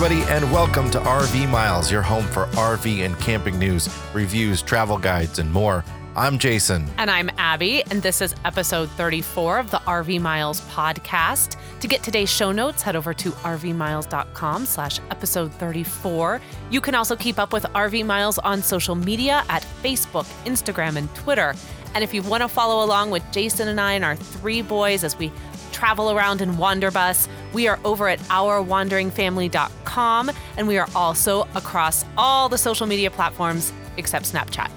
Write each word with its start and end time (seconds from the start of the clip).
everybody, 0.00 0.22
and 0.30 0.52
welcome 0.52 0.88
to 0.88 1.00
RV 1.00 1.50
Miles, 1.50 1.90
your 1.90 2.02
home 2.02 2.24
for 2.28 2.46
RV 2.52 3.04
and 3.04 3.18
camping 3.18 3.58
news, 3.58 3.92
reviews, 4.14 4.62
travel 4.62 4.96
guides, 4.96 5.40
and 5.40 5.52
more. 5.52 5.84
I'm 6.14 6.38
Jason. 6.38 6.88
And 6.98 7.10
I'm 7.10 7.28
Abby, 7.36 7.82
and 7.90 8.00
this 8.00 8.20
is 8.20 8.32
episode 8.44 8.88
34 8.90 9.58
of 9.58 9.72
the 9.72 9.78
RV 9.78 10.20
Miles 10.20 10.60
podcast. 10.70 11.56
To 11.80 11.88
get 11.88 12.04
today's 12.04 12.30
show 12.30 12.52
notes, 12.52 12.80
head 12.80 12.94
over 12.94 13.12
to 13.14 13.30
rvmiles.com 13.32 14.66
slash 14.66 15.00
episode 15.10 15.52
34. 15.54 16.40
You 16.70 16.80
can 16.80 16.94
also 16.94 17.16
keep 17.16 17.40
up 17.40 17.52
with 17.52 17.64
RV 17.64 18.06
Miles 18.06 18.38
on 18.38 18.62
social 18.62 18.94
media 18.94 19.42
at 19.48 19.66
Facebook, 19.82 20.26
Instagram, 20.44 20.94
and 20.94 21.12
Twitter. 21.16 21.56
And 21.96 22.04
if 22.04 22.14
you 22.14 22.22
want 22.22 22.44
to 22.44 22.48
follow 22.48 22.84
along 22.84 23.10
with 23.10 23.24
Jason 23.32 23.66
and 23.66 23.80
I 23.80 23.94
and 23.94 24.04
our 24.04 24.14
three 24.14 24.62
boys 24.62 25.02
as 25.02 25.18
we 25.18 25.32
travel 25.78 26.10
around 26.10 26.42
in 26.42 26.54
Wanderbus, 26.54 27.28
we 27.52 27.68
are 27.68 27.78
over 27.84 28.08
at 28.08 28.18
ourwanderingfamily.com, 28.20 30.30
and 30.56 30.66
we 30.66 30.76
are 30.76 30.88
also 30.94 31.42
across 31.54 32.04
all 32.16 32.48
the 32.48 32.58
social 32.58 32.86
media 32.86 33.10
platforms 33.10 33.72
except 33.96 34.32
Snapchat. 34.32 34.70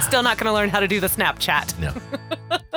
Still 0.02 0.22
not 0.22 0.38
going 0.38 0.46
to 0.46 0.52
learn 0.52 0.70
how 0.70 0.80
to 0.80 0.88
do 0.88 0.98
the 0.98 1.08
Snapchat. 1.08 1.78
No. 1.78 1.92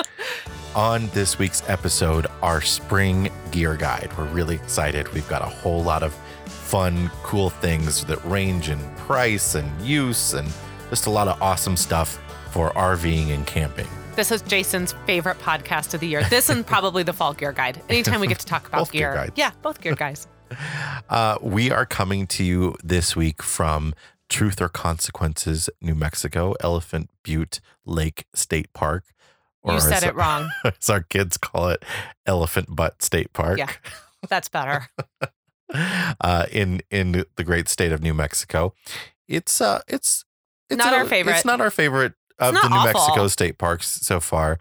On 0.76 1.08
this 1.08 1.40
week's 1.40 1.68
episode, 1.70 2.28
our 2.42 2.62
spring 2.62 3.30
gear 3.52 3.76
guide. 3.76 4.12
We're 4.18 4.26
really 4.26 4.56
excited. 4.56 5.12
We've 5.14 5.30
got 5.30 5.42
a 5.42 5.46
whole 5.46 5.84
lot 5.84 6.04
of 6.04 6.14
fun, 6.46 7.10
cool 7.24 7.50
things 7.50 8.06
that 8.06 8.24
range 8.26 8.70
in 8.70 8.80
price 8.96 9.56
and 9.56 9.82
use 9.82 10.34
and 10.34 10.50
just 10.90 11.08
a 11.08 11.10
lot 11.10 11.28
of 11.28 11.42
awesome 11.42 11.78
stuff 11.78 12.22
for 12.52 12.72
RVing 12.72 13.34
and 13.34 13.48
camping. 13.48 13.88
This 14.16 14.32
is 14.32 14.42
Jason's 14.42 14.94
favorite 15.06 15.40
podcast 15.40 15.94
of 15.94 16.02
the 16.02 16.08
year. 16.08 16.24
This 16.30 16.50
and 16.50 16.66
probably 16.68 17.02
the 17.04 17.14
fall 17.14 17.34
gear 17.34 17.52
guide. 17.54 17.82
Anytime 17.90 18.20
we 18.20 18.28
get 18.28 18.40
to 18.40 18.46
talk 18.46 18.68
about 18.68 18.92
gear 18.92 19.14
gear. 19.14 19.30
yeah, 19.36 19.52
both 19.62 19.82
gear 19.82 19.96
guys. 19.96 20.28
Uh, 21.10 21.38
we 21.42 21.72
are 21.72 21.86
coming 21.86 22.28
to 22.28 22.44
you 22.44 22.76
this 22.84 23.16
week 23.16 23.42
from 23.42 23.94
Truth 24.28 24.62
or 24.62 24.68
Consequences, 24.68 25.70
New 25.82 25.96
Mexico, 25.96 26.56
Elephant 26.60 27.10
Butte 27.24 27.62
Lake 27.86 28.26
State 28.34 28.72
Park. 28.74 29.06
You 29.66 29.74
as- 29.76 29.88
said 29.88 30.04
it 30.04 30.14
wrong. 30.14 30.50
As 30.66 30.90
our 30.90 31.02
kids 31.04 31.38
call 31.38 31.70
it, 31.70 31.84
Elephant 32.26 32.76
Butt 32.76 33.02
State 33.02 33.32
Park. 33.32 33.60
Yeah. 33.60 33.70
That's 34.28 34.50
better. 34.50 34.90
uh, 35.74 36.46
in 36.52 36.82
in 36.92 37.24
the 37.38 37.44
great 37.46 37.70
state 37.70 37.94
of 37.94 38.02
New 38.02 38.14
Mexico. 38.14 38.74
It's 39.30 39.62
uh 39.62 39.80
it's 39.88 40.26
it's 40.70 40.78
Not 40.78 40.92
a- 40.94 40.98
our 40.98 41.06
favorite. 41.06 41.36
It's 41.36 41.46
not 41.46 41.62
our 41.62 41.72
favorite 41.72 42.14
of 42.50 42.54
the 42.56 42.68
New 42.70 42.76
awful. 42.76 42.94
Mexico 42.94 43.28
state 43.28 43.58
parks 43.58 43.88
so 44.02 44.20
far. 44.20 44.60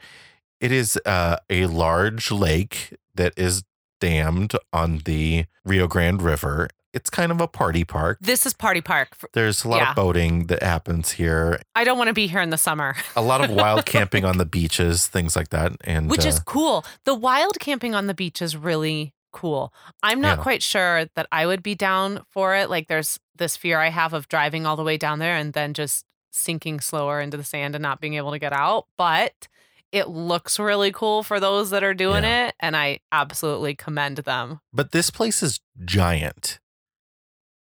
It 0.60 0.72
is 0.72 0.98
uh, 1.06 1.36
a 1.48 1.66
large 1.66 2.30
lake 2.30 2.94
that 3.14 3.32
is 3.36 3.62
dammed 4.00 4.52
on 4.72 4.98
the 5.04 5.46
Rio 5.64 5.86
Grande 5.86 6.22
River. 6.22 6.68
It's 6.92 7.08
kind 7.08 7.30
of 7.30 7.40
a 7.40 7.46
party 7.46 7.84
park. 7.84 8.18
This 8.20 8.44
is 8.46 8.52
Party 8.52 8.80
Park. 8.80 9.16
There's 9.32 9.62
a 9.64 9.68
lot 9.68 9.76
Yeah. 9.80 9.90
of 9.90 9.96
boating 9.96 10.46
that 10.46 10.60
happens 10.62 11.12
here. 11.12 11.60
I 11.76 11.84
don't 11.84 11.96
want 11.96 12.08
to 12.08 12.14
be 12.14 12.26
here 12.26 12.40
in 12.40 12.50
the 12.50 12.58
summer, 12.58 12.96
A 13.16 13.22
lot 13.22 13.42
of 13.44 13.50
wild 13.50 13.86
camping 13.86 14.24
on 14.24 14.38
the 14.38 14.44
beaches, 14.44 15.06
things 15.06 15.36
like 15.36 15.50
that. 15.50 15.72
And 15.84 16.10
which 16.10 16.24
uh, 16.26 16.30
is 16.30 16.40
cool. 16.40 16.84
The 17.04 17.14
wild 17.14 17.60
camping 17.60 17.94
on 17.94 18.08
the 18.08 18.14
beach 18.14 18.42
is 18.42 18.56
really 18.56 19.14
cool. 19.32 19.72
I'm 20.02 20.20
not 20.20 20.38
Yeah. 20.38 20.42
quite 20.42 20.62
sure 20.64 21.04
that 21.14 21.28
I 21.30 21.46
would 21.46 21.62
be 21.62 21.76
down 21.76 22.22
for 22.28 22.56
it. 22.56 22.68
Like, 22.68 22.88
there's 22.88 23.20
this 23.36 23.56
fear 23.56 23.78
I 23.78 23.90
have 23.90 24.12
of 24.12 24.26
driving 24.28 24.66
all 24.66 24.74
the 24.74 24.82
way 24.82 24.96
down 24.96 25.20
there 25.20 25.36
and 25.36 25.52
then 25.52 25.74
just 25.74 26.04
sinking 26.30 26.80
slower 26.80 27.20
into 27.20 27.36
the 27.36 27.44
sand 27.44 27.74
and 27.74 27.82
not 27.82 28.00
being 28.00 28.14
able 28.14 28.30
to 28.32 28.38
get 28.38 28.52
out. 28.52 28.86
But 28.96 29.48
it 29.92 30.08
looks 30.08 30.58
really 30.58 30.92
cool 30.92 31.22
for 31.22 31.40
those 31.40 31.70
that 31.70 31.82
are 31.82 31.94
doing 31.94 32.24
it. 32.24 32.54
And 32.60 32.76
I 32.76 33.00
absolutely 33.12 33.74
commend 33.74 34.18
them. 34.18 34.60
but 34.72 34.92
this 34.92 35.10
place 35.10 35.42
is 35.42 35.60
giant. 35.84 36.58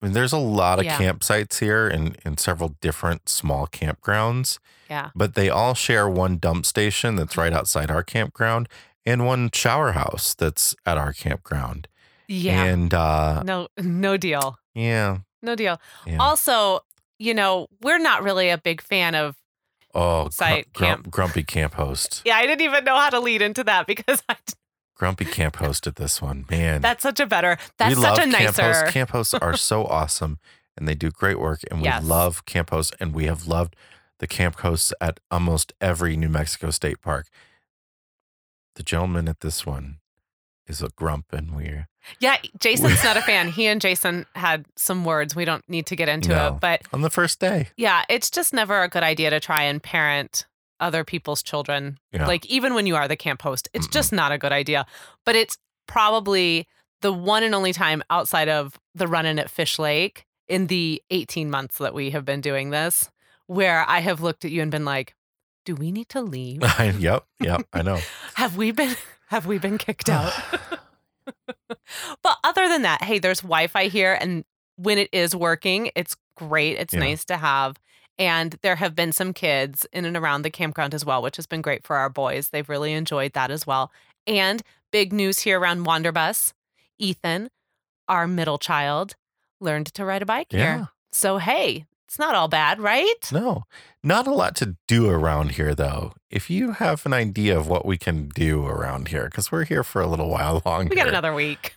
I 0.01 0.05
mean, 0.05 0.13
there's 0.13 0.33
a 0.33 0.37
lot 0.37 0.77
of 0.77 0.85
Yeah. 0.85 0.97
campsites 0.99 1.59
here 1.59 1.87
and, 1.87 2.17
and 2.23 2.39
several 2.39 2.75
different 2.81 3.29
small 3.29 3.65
campgrounds, 3.65 4.59
Yeah. 4.89 5.09
but 5.15 5.33
they 5.33 5.49
all 5.49 5.73
share 5.73 6.07
one 6.07 6.37
dump 6.37 6.65
station 6.67 7.15
that's 7.15 7.35
right 7.35 7.51
outside 7.53 7.89
our 7.89 8.03
campground 8.03 8.69
and 9.07 9.25
one 9.25 9.49
shower 9.53 9.93
house 9.93 10.35
that's 10.35 10.75
at 10.85 10.97
our 10.99 11.13
campground. 11.13 11.87
Yeah. 12.27 12.63
And 12.65 12.93
uh, 12.93 13.41
no, 13.43 13.69
no 13.77 14.17
deal. 14.17 14.59
yeah, 14.75 15.19
No 15.41 15.55
deal. 15.55 15.79
yeah. 16.05 16.17
Also, 16.19 16.81
you 17.19 17.33
know, 17.33 17.67
we're 17.81 17.97
not 17.99 18.23
really 18.23 18.49
a 18.49 18.57
big 18.57 18.81
fan 18.81 19.15
of. 19.15 19.35
oh, 19.95 20.29
site 20.29 20.71
grum- 20.73 20.89
camp. 21.03 21.09
grumpy 21.11 21.43
camp 21.43 21.73
host. 21.75 22.21
Yeah, 22.25 22.35
I 22.37 22.45
didn't 22.45 22.61
even 22.61 22.83
know 22.83 22.95
how 22.95 23.09
to 23.09 23.19
lead 23.19 23.41
into 23.41 23.63
that 23.65 23.87
because 23.87 24.21
I, 24.29 24.35
Grumpy 24.95 25.25
camp 25.25 25.57
hosted 25.57 25.95
this 25.95 26.21
one, 26.21 26.45
man. 26.49 26.81
that's 26.81 27.03
such 27.03 27.19
a 27.19 27.25
better. 27.27 27.57
That's 27.77 27.95
we 27.95 28.01
such 28.01 28.17
love 28.17 28.27
a 28.27 28.31
camp 28.31 28.57
nicer. 28.57 28.63
hosts. 28.63 28.91
Camp 28.91 29.09
hosts 29.11 29.33
are 29.35 29.55
so 29.71 29.85
awesome 29.85 30.39
and 30.75 30.87
they 30.87 30.95
do 30.95 31.11
great 31.11 31.39
work. 31.39 31.59
And 31.69 31.81
we 31.81 31.85
Yes. 31.85 32.03
love 32.03 32.45
camp 32.45 32.71
hosts 32.71 32.93
and 32.99 33.13
we 33.13 33.25
have 33.25 33.45
loved 33.47 33.75
the 34.19 34.25
camp 34.27 34.59
hosts 34.61 34.93
at 34.99 35.19
almost 35.29 35.71
every 35.79 36.17
New 36.17 36.29
Mexico 36.29 36.71
state 36.71 36.99
park. 37.01 37.27
The 38.75 38.81
gentleman 38.83 39.27
at 39.27 39.41
this 39.41 39.65
one 39.65 39.97
is 40.67 40.81
a 40.81 40.89
grump 40.89 41.25
and 41.31 41.55
we're 41.55 41.87
Yeah, 42.19 42.37
Jason's 42.59 43.03
not 43.03 43.17
a 43.17 43.21
fan. 43.21 43.49
He 43.49 43.67
and 43.67 43.79
Jason 43.81 44.25
had 44.35 44.65
some 44.75 45.05
words. 45.05 45.35
We 45.35 45.45
don't 45.45 45.67
need 45.69 45.85
to 45.87 45.95
get 45.95 46.09
into 46.09 46.29
No. 46.29 46.47
it, 46.55 46.59
but 46.59 46.81
on 46.93 47.01
the 47.01 47.09
first 47.09 47.39
day. 47.39 47.69
yeah, 47.77 48.03
it's 48.09 48.29
just 48.29 48.53
never 48.53 48.81
a 48.83 48.87
good 48.89 49.03
idea 49.03 49.29
to 49.29 49.39
try 49.39 49.63
and 49.63 49.81
parent 49.81 50.45
other 50.79 51.03
people's 51.03 51.41
children. 51.41 51.97
Yeah. 52.11 52.27
Like 52.27 52.45
even 52.45 52.73
when 52.75 52.85
you 52.85 52.95
are 52.95 53.07
the 53.07 53.15
camp 53.15 53.41
host, 53.41 53.67
it's 53.73 53.87
Mm-mm. 53.87 53.91
just 53.93 54.13
not 54.13 54.31
a 54.31 54.37
good 54.37 54.51
idea. 54.51 54.85
But 55.25 55.35
it's 55.35 55.57
probably 55.87 56.67
the 57.01 57.11
one 57.13 57.43
and 57.43 57.55
only 57.55 57.73
time 57.73 58.03
outside 58.09 58.49
of 58.49 58.79
the 58.93 59.07
run-in 59.07 59.39
at 59.39 59.49
Fish 59.49 59.79
Lake 59.79 60.25
in 60.47 60.67
the 60.67 61.01
18 61.09 61.49
months 61.49 61.77
that 61.79 61.93
we 61.93 62.11
have 62.11 62.23
been 62.25 62.41
doing 62.41 62.69
this 62.69 63.09
where 63.47 63.83
I 63.87 63.99
have 63.99 64.21
looked 64.21 64.45
at 64.45 64.51
you 64.51 64.61
and 64.61 64.69
been 64.69 64.85
like, 64.85 65.15
"Do 65.65 65.73
we 65.75 65.91
need 65.91 66.09
to 66.09 66.21
leave? 66.35 66.61
yep, 66.99 67.25
yep, 67.39 67.65
I 67.73 67.81
know. 67.81 67.99
have 68.35 68.55
we 68.57 68.71
been 68.71 68.95
have 69.27 69.45
we 69.45 69.57
been 69.57 69.77
kicked 69.77 70.09
out?" 70.09 70.33
but 72.23 72.37
other 72.43 72.67
than 72.67 72.81
that, 72.83 73.03
hey, 73.03 73.19
there's 73.19 73.41
Wi-Fi 73.41 73.87
here, 73.87 74.17
and 74.19 74.43
when 74.75 74.97
it 74.97 75.09
is 75.11 75.35
working, 75.35 75.91
it's 75.95 76.15
great. 76.35 76.77
It's 76.77 76.93
Yeah. 76.93 76.99
nice 77.01 77.25
to 77.25 77.37
have. 77.37 77.77
And 78.19 78.57
there 78.63 78.75
have 78.77 78.95
been 78.95 79.11
some 79.11 79.33
kids 79.33 79.85
in 79.93 80.05
and 80.05 80.17
around 80.17 80.41
the 80.41 80.49
campground 80.49 80.93
as 80.93 81.05
well, 81.05 81.21
which 81.21 81.35
has 81.35 81.45
been 81.45 81.61
great 81.61 81.85
for 81.85 81.95
our 81.97 82.09
boys. 82.09 82.49
They've 82.49 82.67
really 82.67 82.93
enjoyed 82.93 83.33
that 83.33 83.51
as 83.51 83.67
well. 83.67 83.91
And 84.25 84.63
big 84.91 85.13
news 85.13 85.39
here 85.39 85.59
around 85.59 85.85
Wanderbus. 85.85 86.53
Ethan, 86.99 87.49
our 88.07 88.27
middle 88.27 88.57
child, 88.57 89.15
learned 89.59 89.87
to 89.93 90.03
ride 90.05 90.23
a 90.23 90.25
bike 90.25 90.51
Yeah. 90.51 90.77
here. 90.77 90.87
So 91.11 91.37
hey, 91.37 91.85
it's 92.07 92.17
not 92.17 92.35
all 92.35 92.47
bad, 92.47 92.79
right? 92.79 93.29
No, 93.31 93.63
not 94.03 94.27
a 94.27 94.33
lot 94.33 94.55
to 94.57 94.77
do 94.87 95.09
around 95.09 95.51
here, 95.51 95.75
though. 95.75 96.13
If 96.29 96.49
you 96.49 96.71
have 96.71 97.05
an 97.05 97.13
idea 97.13 97.57
of 97.57 97.67
what 97.67 97.85
we 97.85 97.97
can 97.97 98.29
do 98.29 98.65
around 98.65 99.09
here, 99.09 99.25
because 99.25 99.51
we're 99.51 99.65
here 99.65 99.83
for 99.83 100.01
a 100.01 100.07
little 100.07 100.29
while 100.29 100.61
longer, 100.65 100.89
We 100.89 100.95
got 100.95 101.07
another 101.09 101.33
week. 101.33 101.75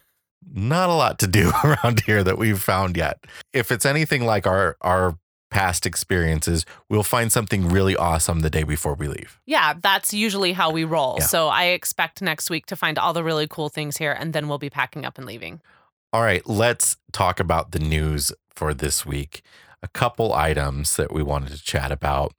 not 0.54 0.88
a 0.88 0.94
lot 0.94 1.18
to 1.20 1.26
do 1.26 1.50
around 1.64 2.00
here 2.06 2.22
that 2.22 2.38
we've 2.38 2.60
found 2.62 2.96
yet. 2.96 3.24
If 3.52 3.72
it's 3.72 3.84
anything 3.84 4.24
like 4.24 4.46
our 4.46 4.76
our 4.80 5.18
past 5.50 5.84
experiences, 5.84 6.64
we'll 6.88 7.02
find 7.02 7.32
something 7.32 7.68
really 7.68 7.96
awesome 7.96 8.38
the 8.38 8.50
day 8.50 8.62
before 8.62 8.94
we 8.94 9.08
leave. 9.08 9.40
Yeah, 9.46 9.74
that's 9.82 10.14
usually 10.14 10.52
how 10.52 10.70
we 10.70 10.84
roll. 10.84 11.16
Yeah. 11.18 11.26
So 11.26 11.48
I 11.48 11.64
expect 11.64 12.22
next 12.22 12.50
week 12.50 12.66
to 12.66 12.76
find 12.76 13.00
all 13.00 13.12
the 13.12 13.24
really 13.24 13.48
cool 13.48 13.68
things 13.68 13.96
here, 13.96 14.12
and 14.12 14.32
then 14.32 14.46
we'll 14.46 14.58
be 14.58 14.70
packing 14.70 15.04
up 15.04 15.18
and 15.18 15.26
leaving. 15.26 15.60
All 16.12 16.22
right, 16.22 16.46
let's 16.48 16.96
talk 17.12 17.40
about 17.40 17.72
the 17.72 17.80
news 17.80 18.32
for 18.54 18.72
this 18.74 19.04
week. 19.04 19.42
A 19.82 19.88
couple 19.88 20.32
items 20.32 20.96
that 20.96 21.12
we 21.12 21.22
wanted 21.22 21.52
to 21.52 21.62
chat 21.62 21.90
about. 21.90 22.34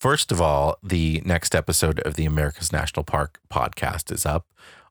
First 0.00 0.32
of 0.32 0.40
all, 0.40 0.78
the 0.82 1.22
next 1.24 1.54
episode 1.54 2.00
of 2.00 2.14
the 2.14 2.24
America's 2.24 2.72
National 2.72 3.04
Park 3.04 3.38
podcast 3.48 4.10
is 4.12 4.26
up 4.26 4.46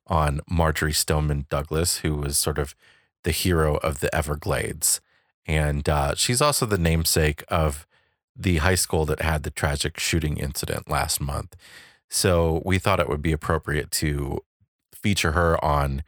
on 0.08 0.40
Marjory 0.50 0.94
Stoneman 0.94 1.46
Douglas, 1.50 1.98
who 1.98 2.16
was 2.16 2.38
sort 2.38 2.58
of 2.58 2.76
the 3.24 3.32
hero 3.32 3.76
of 3.78 4.00
the 4.00 4.14
Everglades. 4.16 5.02
And 5.46 5.88
uh, 5.90 6.16
she's 6.16 6.42
also 6.42 6.66
the 6.66 6.78
namesake 6.78 7.44
of 7.50 7.86
the 8.36 8.58
high 8.58 8.76
school 8.76 9.06
that 9.06 9.22
had 9.22 9.44
the 9.44 9.52
tragic 9.52 10.00
shooting 10.00 10.38
incident 10.38 10.90
last 10.90 11.20
month. 11.20 11.56
So 12.10 12.62
we 12.66 12.80
thought 12.80 13.00
it 13.00 13.10
would 13.10 13.22
be 13.22 13.32
appropriate 13.32 13.92
to 13.92 14.40
feature 14.94 15.32
her 15.32 15.64
on 15.64 16.04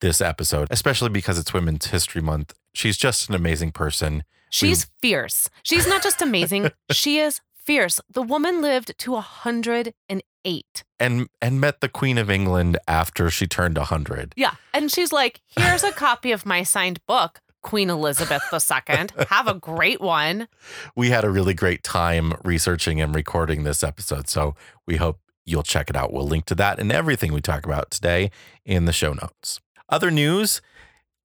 this 0.00 0.20
episode, 0.20 0.68
especially 0.70 1.10
because 1.10 1.38
it's 1.38 1.52
Women's 1.52 1.86
History 1.86 2.22
Month. 2.22 2.54
She's 2.72 2.96
just 2.96 3.28
an 3.28 3.34
amazing 3.34 3.72
person. 3.72 4.24
She's 4.50 4.84
hmm. 4.84 4.90
fierce. 5.00 5.48
She's 5.62 5.86
not 5.86 6.02
just 6.02 6.20
amazing, 6.20 6.70
she 6.90 7.18
is 7.18 7.40
fierce. 7.54 8.00
The 8.12 8.22
woman 8.22 8.60
lived 8.60 8.98
to 8.98 9.12
108. 9.12 10.84
and 10.98 11.28
and 11.40 11.60
met 11.60 11.80
the 11.80 11.88
Queen 11.88 12.18
of 12.18 12.30
England 12.30 12.76
after 12.86 13.30
she 13.30 13.46
turned 13.46 13.78
100. 13.78 14.34
Yeah. 14.36 14.54
And 14.74 14.90
she's 14.90 15.12
like, 15.12 15.40
here's 15.56 15.84
a 15.84 15.92
copy 15.92 16.32
of 16.32 16.44
my 16.44 16.62
signed 16.62 17.04
book, 17.06 17.40
Queen 17.62 17.90
Elizabeth 17.90 18.42
II. 18.52 19.06
Have 19.28 19.46
a 19.46 19.54
great 19.54 20.00
one. 20.00 20.48
We 20.96 21.10
had 21.10 21.24
a 21.24 21.30
really 21.30 21.54
great 21.54 21.82
time 21.82 22.34
researching 22.42 23.00
and 23.00 23.14
recording 23.14 23.64
this 23.64 23.84
episode, 23.84 24.28
so 24.28 24.54
we 24.86 24.96
hope 24.96 25.20
you'll 25.44 25.62
check 25.62 25.90
it 25.90 25.96
out. 25.96 26.12
We'll 26.12 26.26
link 26.26 26.46
to 26.46 26.54
that 26.56 26.78
and 26.78 26.90
everything 26.90 27.32
we 27.32 27.40
talk 27.40 27.64
about 27.64 27.90
today 27.90 28.30
in 28.64 28.84
the 28.84 28.92
show 28.92 29.12
notes. 29.12 29.60
Other 29.88 30.10
news 30.10 30.60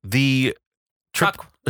The 0.04 0.56
Truck. 1.16 1.52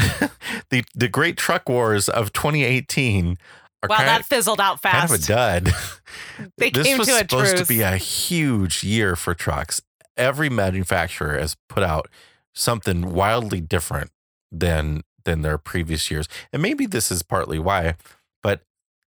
the 0.70 0.84
the 0.94 1.08
great 1.08 1.38
truck 1.38 1.70
wars 1.70 2.10
of 2.10 2.34
2018 2.34 3.38
are 3.84 3.88
Wow, 3.90 3.98
kind, 3.98 4.08
that 4.10 4.26
fizzled 4.26 4.60
out 4.60 4.82
kind 4.82 5.10
of 5.10 5.12
a 5.12 5.18
dud. 5.18 5.72
They 6.58 6.70
this 6.70 6.86
came 6.86 6.98
was 6.98 7.08
to 7.08 7.14
a 7.16 7.18
supposed 7.20 7.56
truce. 7.56 7.62
to 7.62 7.68
be 7.68 7.82
a 7.82 7.98
huge 7.98 8.84
year 8.84 9.16
for 9.16 9.34
trucks. 9.34 9.82
Every 10.18 10.50
manufacturer 10.50 11.38
has 11.38 11.56
put 11.70 11.84
out 11.84 12.10
something 12.54 13.14
wildly 13.14 13.62
different 13.62 14.12
than 14.52 15.04
than 15.24 15.42
their 15.42 15.58
previous 15.58 16.10
years. 16.12 16.28
And 16.54 16.62
maybe 16.62 16.86
this 16.86 17.12
is 17.12 17.24
partly 17.24 17.60
why, 17.60 17.96
but 18.44 18.62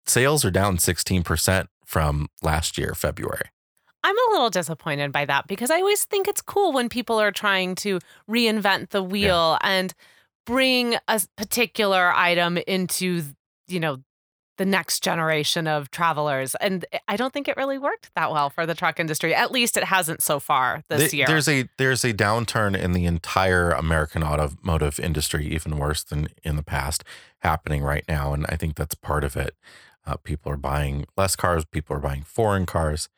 sales 0.05 0.45
are 0.45 0.51
down 0.51 0.77
16% 0.77 1.67
from 1.85 2.29
last 2.41 2.77
year, 2.77 2.93
February. 2.95 3.49
I'm 4.03 4.15
a 4.17 4.31
little 4.31 4.49
disappointed 4.49 5.11
by 5.11 5.25
that 5.25 5.47
because 5.47 5.69
I 5.71 5.77
always 5.79 6.05
think 6.05 6.27
it's 6.27 6.41
cool 6.41 6.71
when 6.71 6.89
people 6.89 7.19
are 7.19 7.31
trying 7.31 7.75
to 7.75 7.99
reinvent 8.29 8.89
the 8.89 9.03
wheel 9.03 9.57
and 9.61 9.93
bring 10.45 10.95
a 11.07 11.21
particular 11.35 12.11
item 12.13 12.57
into, 12.57 13.23
you 13.67 13.79
know, 13.79 13.97
the 14.57 14.65
next 14.65 15.03
generation 15.03 15.67
of 15.67 15.91
travelers. 15.91 16.55
And 16.55 16.85
I 17.07 17.17
don't 17.17 17.33
think 17.33 17.47
it 17.47 17.57
really 17.57 17.77
worked 17.77 18.11
that 18.15 18.31
well 18.31 18.49
for 18.49 18.65
the 18.65 18.73
truck 18.73 18.99
industry. 18.99 19.35
At 19.35 19.51
least 19.51 19.75
it 19.75 19.83
hasn't 19.83 20.21
so 20.21 20.39
far 20.39 20.81
this 20.87 21.11
Th- 21.11 21.13
year. 21.13 21.27
There's 21.27 21.49
a 21.49 21.67
there's 21.77 22.05
a 22.05 22.13
downturn 22.13 22.77
in 22.77 22.93
the 22.93 23.05
entire 23.05 23.71
American 23.71 24.23
automotive 24.23 24.99
industry, 24.99 25.47
even 25.47 25.77
worse 25.77 26.03
than 26.03 26.29
in 26.43 26.55
the 26.55 26.63
past, 26.63 27.03
happening 27.39 27.83
right 27.83 28.05
now, 28.07 28.33
and 28.33 28.45
I 28.47 28.55
think 28.55 28.75
that's 28.75 28.95
part 28.95 29.23
of 29.23 29.35
it. 29.35 29.55
Uh, 30.05 30.15
people 30.17 30.51
are 30.51 30.57
buying 30.57 31.05
less 31.17 31.35
cars. 31.35 31.65
People 31.65 31.95
are 31.95 32.01
buying 32.01 32.21
foreign 32.21 32.65
cars, 32.65 33.09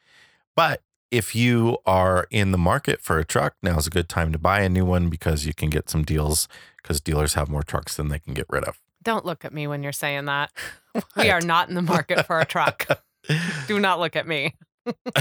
but 0.55 0.81
if 1.09 1.35
you 1.35 1.77
are 1.85 2.27
in 2.31 2.51
the 2.51 2.57
market 2.57 3.01
for 3.01 3.17
a 3.17 3.23
truck, 3.23 3.55
now's 3.63 3.87
a 3.87 3.89
good 3.89 4.09
time 4.09 4.33
to 4.33 4.37
buy 4.37 4.61
a 4.61 4.69
new 4.69 4.83
one 4.83 5.09
because 5.09 5.45
you 5.45 5.53
can 5.53 5.69
get 5.69 5.89
some 5.89 6.03
deals 6.03 6.47
because 6.87 7.01
dealers 7.01 7.33
have 7.33 7.49
more 7.49 7.63
trucks 7.63 7.97
than 7.97 8.07
they 8.07 8.19
can 8.19 8.33
get 8.33 8.45
rid 8.49 8.63
of. 8.63 8.79
don't 9.03 9.25
look 9.25 9.43
at 9.43 9.53
me 9.53 9.67
when 9.67 9.83
you're 9.83 9.91
saying 9.91 10.25
that. 10.25 10.51
We 11.15 11.29
are 11.29 11.41
not 11.41 11.69
in 11.69 11.75
the 11.75 11.81
market 11.83 12.25
for 12.25 12.39
a 12.39 12.45
truck. 12.45 12.87
Do 13.67 13.79
not 13.79 13.99
look 13.99 14.15
at 14.15 14.27
me. 14.27 14.55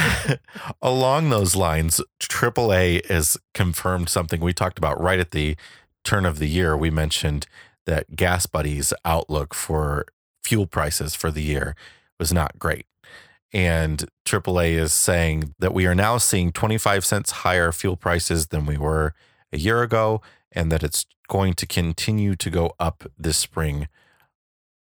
Along 0.83 1.29
those 1.29 1.55
lines, 1.55 2.01
AAA 2.19 3.05
has 3.11 3.37
confirmed 3.53 4.09
something 4.09 4.41
we 4.41 4.55
talked 4.55 4.79
about 4.79 4.99
right 4.99 5.21
at 5.21 5.33
the 5.33 5.55
turn 6.03 6.25
of 6.25 6.39
the 6.39 6.49
year. 6.49 6.75
We 6.79 6.89
mentioned 6.89 7.47
that 7.85 8.13
GasBuddy's 8.13 8.95
outlook 9.05 9.53
for 9.53 10.07
fuel 10.43 10.67
prices 10.67 11.15
for 11.15 11.31
the 11.31 11.43
year 11.43 11.75
was 12.19 12.33
not 12.33 12.59
great. 12.59 12.87
And 13.53 14.07
AAA 14.25 14.79
is 14.79 14.95
saying 14.95 15.55
that 15.59 15.75
we 15.75 15.87
are 15.87 15.95
now 15.95 16.17
seeing 16.17 16.53
25 16.53 17.05
cents 17.05 17.31
higher 17.31 17.71
fuel 17.71 17.97
prices 17.97 18.47
than 18.47 18.65
we 18.65 18.79
were 18.79 19.13
a 19.53 19.59
year 19.59 19.83
ago, 19.83 20.23
and 20.57 20.73
that 20.73 20.83
it's 20.83 21.07
going 21.29 21.55
to 21.55 21.67
continue 21.67 22.35
to 22.37 22.51
go 22.51 22.73
up 22.81 23.05
this 23.19 23.37
spring, 23.37 23.87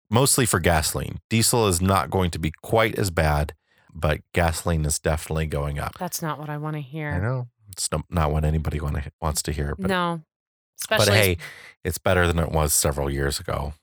mostly 0.09 0.45
for 0.45 0.59
gasoline. 0.59 1.19
Diesel 1.29 1.67
is 1.67 1.81
not 1.81 2.09
going 2.09 2.31
to 2.31 2.39
be 2.39 2.51
quite 2.61 2.97
as 2.97 3.09
bad 3.11 3.53
but 3.91 4.19
gasoline 4.33 4.85
is 4.85 4.99
definitely 4.99 5.47
going 5.47 5.79
up. 5.79 5.97
That's 5.97 6.21
not 6.21 6.39
what 6.39 6.47
I 6.47 6.57
want 6.57 6.75
to 6.75 6.81
hear. 6.81 7.09
I 7.09 7.19
know 7.19 7.47
it's 7.71 7.91
no- 7.91 8.03
not 8.09 8.31
what 8.31 8.45
anybody 8.45 8.79
wants 8.79 9.41
to 9.41 9.51
hear, 9.51 9.75
but, 9.77 9.89
No. 9.89 10.21
but 10.87 10.99
Especially 11.01 11.17
hey, 11.19 11.37
it's 11.83 11.97
better 11.97 12.27
than 12.27 12.37
it 12.37 12.51
was 12.51 12.73
several 12.73 13.09
years 13.09 13.39
ago. 13.39 13.73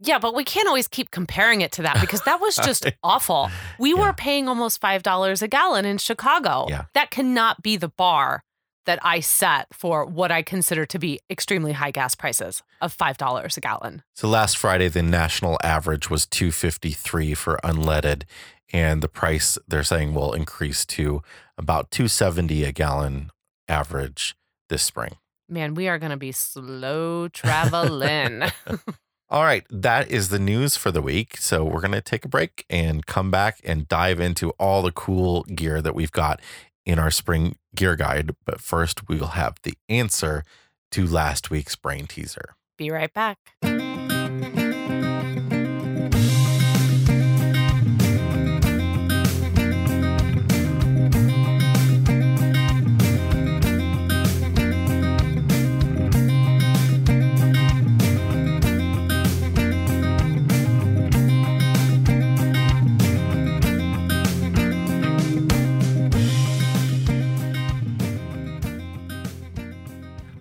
Yeah, 0.00 0.18
but 0.18 0.34
we 0.34 0.44
can't 0.44 0.68
always 0.68 0.86
keep 0.86 1.10
comparing 1.10 1.62
it 1.62 1.72
to 1.72 1.82
that 1.82 1.98
because 1.98 2.20
that 2.22 2.40
was 2.42 2.56
just 2.56 2.86
awful. 3.02 3.48
We 3.78 3.94
Yeah. 3.94 4.00
were 4.08 4.12
paying 4.12 4.48
almost 4.48 4.82
$5 4.82 5.40
a 5.42 5.48
gallon 5.48 5.86
in 5.86 5.96
Chicago. 5.96 6.66
Yeah. 6.68 6.84
That 6.92 7.10
cannot 7.10 7.62
be 7.62 7.76
the 7.78 7.88
bar 7.88 8.44
that 8.86 8.98
I 9.02 9.20
set 9.20 9.66
for 9.72 10.04
what 10.04 10.30
I 10.30 10.42
consider 10.42 10.86
to 10.86 10.98
be 10.98 11.20
extremely 11.30 11.72
high 11.72 11.90
gas 11.90 12.14
prices 12.14 12.62
of 12.80 12.96
$5 12.96 13.56
a 13.56 13.60
gallon. 13.60 14.02
So 14.14 14.28
last 14.28 14.58
Friday, 14.58 14.88
the 14.88 15.02
national 15.02 15.58
average 15.62 16.10
was 16.10 16.26
253 16.26 17.34
for 17.34 17.58
unleaded, 17.64 18.24
and 18.72 19.02
the 19.02 19.08
price 19.08 19.58
they're 19.66 19.82
saying 19.82 20.14
will 20.14 20.32
increase 20.32 20.84
to 20.86 21.22
about 21.56 21.90
270 21.90 22.64
a 22.64 22.72
gallon 22.72 23.30
average 23.68 24.36
this 24.68 24.82
spring. 24.82 25.16
Man, 25.48 25.74
we 25.74 25.88
are 25.88 25.98
going 25.98 26.10
to 26.10 26.16
be 26.16 26.32
slow 26.32 27.28
traveling. 27.28 28.42
All 29.30 29.42
right, 29.42 29.64
that 29.70 30.10
is 30.10 30.28
the 30.28 30.38
news 30.38 30.76
for 30.76 30.90
the 30.90 31.02
week. 31.02 31.36
So 31.38 31.64
we're 31.64 31.80
going 31.80 31.92
to 31.92 32.00
take 32.00 32.24
a 32.24 32.28
break 32.28 32.64
and 32.70 33.04
come 33.04 33.30
back 33.30 33.60
and 33.64 33.88
dive 33.88 34.20
into 34.20 34.50
all 34.58 34.82
the 34.82 34.92
cool 34.92 35.42
gear 35.44 35.82
that 35.82 35.94
we've 35.94 36.12
got 36.12 36.40
in 36.86 36.98
our 36.98 37.10
spring 37.10 37.56
gear 37.74 37.96
guide. 37.96 38.34
But 38.44 38.60
first, 38.60 39.08
we 39.08 39.16
will 39.16 39.28
have 39.28 39.56
the 39.62 39.74
answer 39.88 40.44
to 40.92 41.06
last 41.06 41.50
week's 41.50 41.76
brain 41.76 42.06
teaser. 42.06 42.54
be 42.76 42.90
right 42.90 43.12
back. 43.12 43.38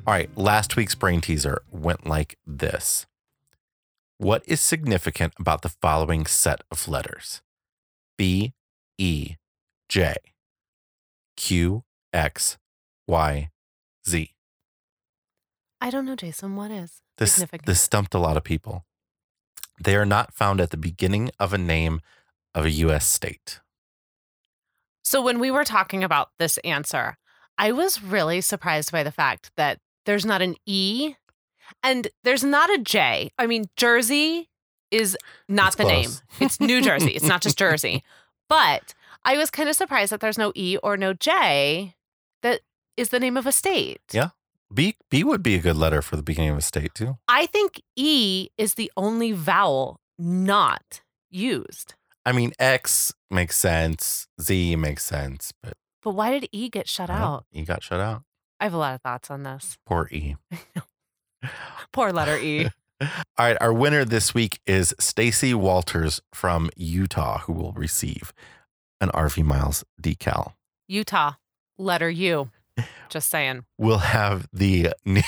All 0.05 0.13
right, 0.13 0.29
last 0.38 0.75
week's 0.75 0.95
brain 0.95 1.21
teaser 1.21 1.61
went 1.71 2.05
like 2.05 2.38
this 2.45 3.05
What 4.17 4.44
is 4.45 4.59
significant 4.59 5.33
about 5.39 5.61
the 5.61 5.69
following 5.69 6.25
set 6.25 6.61
of 6.71 6.88
letters? 6.88 7.41
B, 8.17 8.53
E, 8.97 9.35
J, 9.88 10.15
Q, 11.38 11.83
X, 12.11 12.57
Y, 13.07 13.50
Z. 14.07 14.29
I 15.81 15.89
don't 15.89 16.05
know, 16.05 16.15
Jason. 16.15 16.55
What 16.55 16.71
is 16.71 17.01
This, 17.17 17.33
significant? 17.33 17.65
this 17.65 17.81
stumped 17.81 18.13
a 18.13 18.19
lot 18.19 18.38
of 18.38 18.44
people. 18.44 18.85
They 19.83 19.95
are 19.95 20.05
not 20.05 20.33
found 20.33 20.61
at 20.61 20.69
the 20.69 20.77
beginning 20.77 21.31
of 21.39 21.53
a 21.53 21.57
name 21.57 22.01
of 22.53 22.65
a 22.65 22.72
U.S. 22.72 23.07
state. 23.07 23.60
So 25.03 25.22
when 25.22 25.39
we 25.39 25.50
were 25.51 25.63
talking 25.65 26.03
about 26.03 26.29
this 26.39 26.57
answer, 26.60 27.17
I 27.57 27.72
was 27.72 28.01
really 28.03 28.41
surprised 28.41 28.91
by 28.91 29.03
the 29.03 29.12
fact 29.12 29.51
that 29.57 29.79
there's 30.05 30.25
not 30.25 30.41
an 30.41 30.55
E 30.65 31.15
and 31.81 32.07
there's 32.24 32.43
not 32.43 32.69
a 32.69 32.77
J. 32.77 33.31
I 33.38 33.48
mean, 33.48 33.65
Jersey 33.75 34.50
is 34.91 35.17
not 35.50 35.67
It's 35.69 35.75
the 35.77 35.83
name. 35.86 36.10
It's 36.39 36.60
New 36.60 36.81
Jersey. 36.81 37.12
It's 37.12 37.25
not 37.25 37.41
just 37.41 37.57
Jersey. 37.65 38.03
But 38.50 38.93
I 39.25 39.38
was 39.38 39.50
kind 39.50 39.69
of 39.69 39.75
surprised 39.75 40.12
that 40.12 40.19
there's 40.19 40.38
no 40.38 40.51
E 40.55 40.77
or 40.83 40.98
no 40.98 41.13
J 41.13 41.95
that 42.41 42.62
is 42.98 43.10
the 43.10 43.19
name 43.19 43.38
of 43.38 43.48
a 43.48 43.51
state. 43.51 44.01
Yeah. 44.12 44.29
B, 44.74 44.95
B 45.10 45.24
would 45.24 45.43
be 45.43 45.55
a 45.55 45.60
good 45.60 45.77
letter 45.77 46.01
for 46.01 46.15
the 46.15 46.24
beginning 46.24 46.51
of 46.51 46.57
a 46.57 46.62
state, 46.62 46.93
too. 46.95 47.17
I 47.27 47.45
think 47.45 47.81
E 47.95 48.50
is 48.57 48.74
the 48.74 48.91
only 48.98 49.31
vowel 49.31 50.00
not 50.17 51.01
used. 51.29 51.93
I 52.25 52.31
mean, 52.31 52.53
X 52.57 53.13
makes 53.29 53.57
sense, 53.57 54.27
Z 54.41 54.75
makes 54.77 55.03
sense, 55.03 55.53
but 55.62 55.74
But 56.01 56.12
why 56.15 56.31
did 56.31 56.50
E 56.51 56.69
get 56.69 56.88
shut 56.88 57.10
out? 57.10 57.45
E 57.51 57.63
got 57.63 57.83
shut 57.83 58.00
out. 58.00 58.24
I 58.63 58.67
have 58.67 58.74
a 58.74 58.77
lot 58.77 58.96
of 58.96 59.01
thoughts 59.01 59.29
on 59.29 59.43
this. 59.43 59.77
Poor 59.86 60.08
E. 60.10 60.38
Poor 61.91 62.13
letter 62.13 62.38
E. 62.38 62.70
All 63.01 63.10
right, 63.38 63.58
our 63.60 63.74
winner 63.74 64.05
this 64.05 64.34
week 64.34 64.62
is 64.65 64.96
Stacy 65.01 65.53
Walters 65.53 66.22
from 66.34 66.70
Utah, 66.77 67.39
who 67.39 67.51
will 67.51 67.74
receive 67.74 68.32
an 69.01 69.10
RV 69.10 69.43
Miles 69.43 69.84
decal. 70.01 70.53
Utah, 70.88 71.34
letter 71.77 72.10
U. 72.10 72.51
Just 73.10 73.29
saying. 73.29 73.65
We'll 73.77 73.98
have 73.98 74.48
the 74.53 74.93
new 75.03 75.24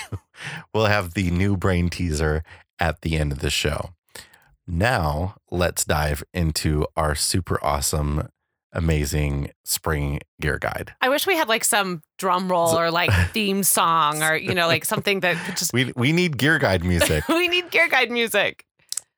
we'll 0.74 0.86
have 0.86 1.14
the 1.14 1.30
new 1.30 1.58
brain 1.58 1.90
teaser 1.90 2.42
at 2.80 3.02
the 3.02 3.18
end 3.18 3.34
of 3.34 3.40
the 3.40 3.50
show. 3.50 3.90
Now, 4.66 5.36
let's 5.52 5.84
dive 5.84 6.24
into 6.34 6.88
our 6.96 7.16
super 7.16 7.62
awesome 7.62 8.30
amazing 8.76 9.52
spring 9.64 10.20
gear 10.40 10.60
guide. 10.60 10.94
I 11.02 11.10
wish 11.10 11.26
we 11.26 11.36
had 11.36 11.48
like 11.48 11.64
some 11.64 12.04
drum 12.18 12.50
roll 12.52 12.78
or 12.78 12.92
like 12.92 13.12
theme 13.34 13.64
song 13.64 14.22
or, 14.22 14.36
you 14.36 14.54
know, 14.54 14.68
like 14.68 14.86
something 14.94 15.22
that 15.22 15.38
just. 15.58 15.74
We 15.74 15.94
we 15.96 16.12
need 16.12 16.38
gear 16.38 16.60
guide 16.60 16.84
music. 16.84 17.28
we 17.30 17.48
need 17.48 17.72
gear 17.72 17.88
guide 17.88 18.12
music. 18.12 18.66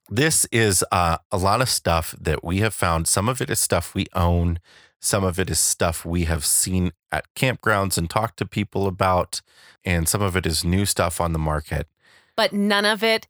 this 0.09 0.45
is 0.51 0.85
uh, 0.91 1.17
a 1.31 1.37
lot 1.37 1.61
of 1.61 1.69
stuff 1.69 2.15
that 2.19 2.43
we 2.43 2.59
have 2.59 2.73
found. 2.73 3.07
Some 3.07 3.27
of 3.27 3.41
it 3.41 3.49
is 3.49 3.59
stuff 3.59 3.93
we 3.93 4.05
own. 4.13 4.59
Some 4.99 5.23
of 5.23 5.39
it 5.39 5.49
is 5.49 5.59
stuff 5.59 6.05
we 6.05 6.23
have 6.23 6.45
seen 6.45 6.91
at 7.11 7.25
campgrounds 7.35 7.97
and 7.97 8.09
talked 8.09 8.37
to 8.37 8.45
people 8.45 8.87
about. 8.87 9.41
And 9.83 10.07
some 10.07 10.21
of 10.21 10.35
it 10.35 10.45
is 10.45 10.63
new 10.63 10.85
stuff 10.85 11.21
on 11.21 11.33
the 11.33 11.39
market. 11.39 11.87
But 12.35 12.53
none 12.53 12.85
of 12.85 13.03
it 13.03 13.27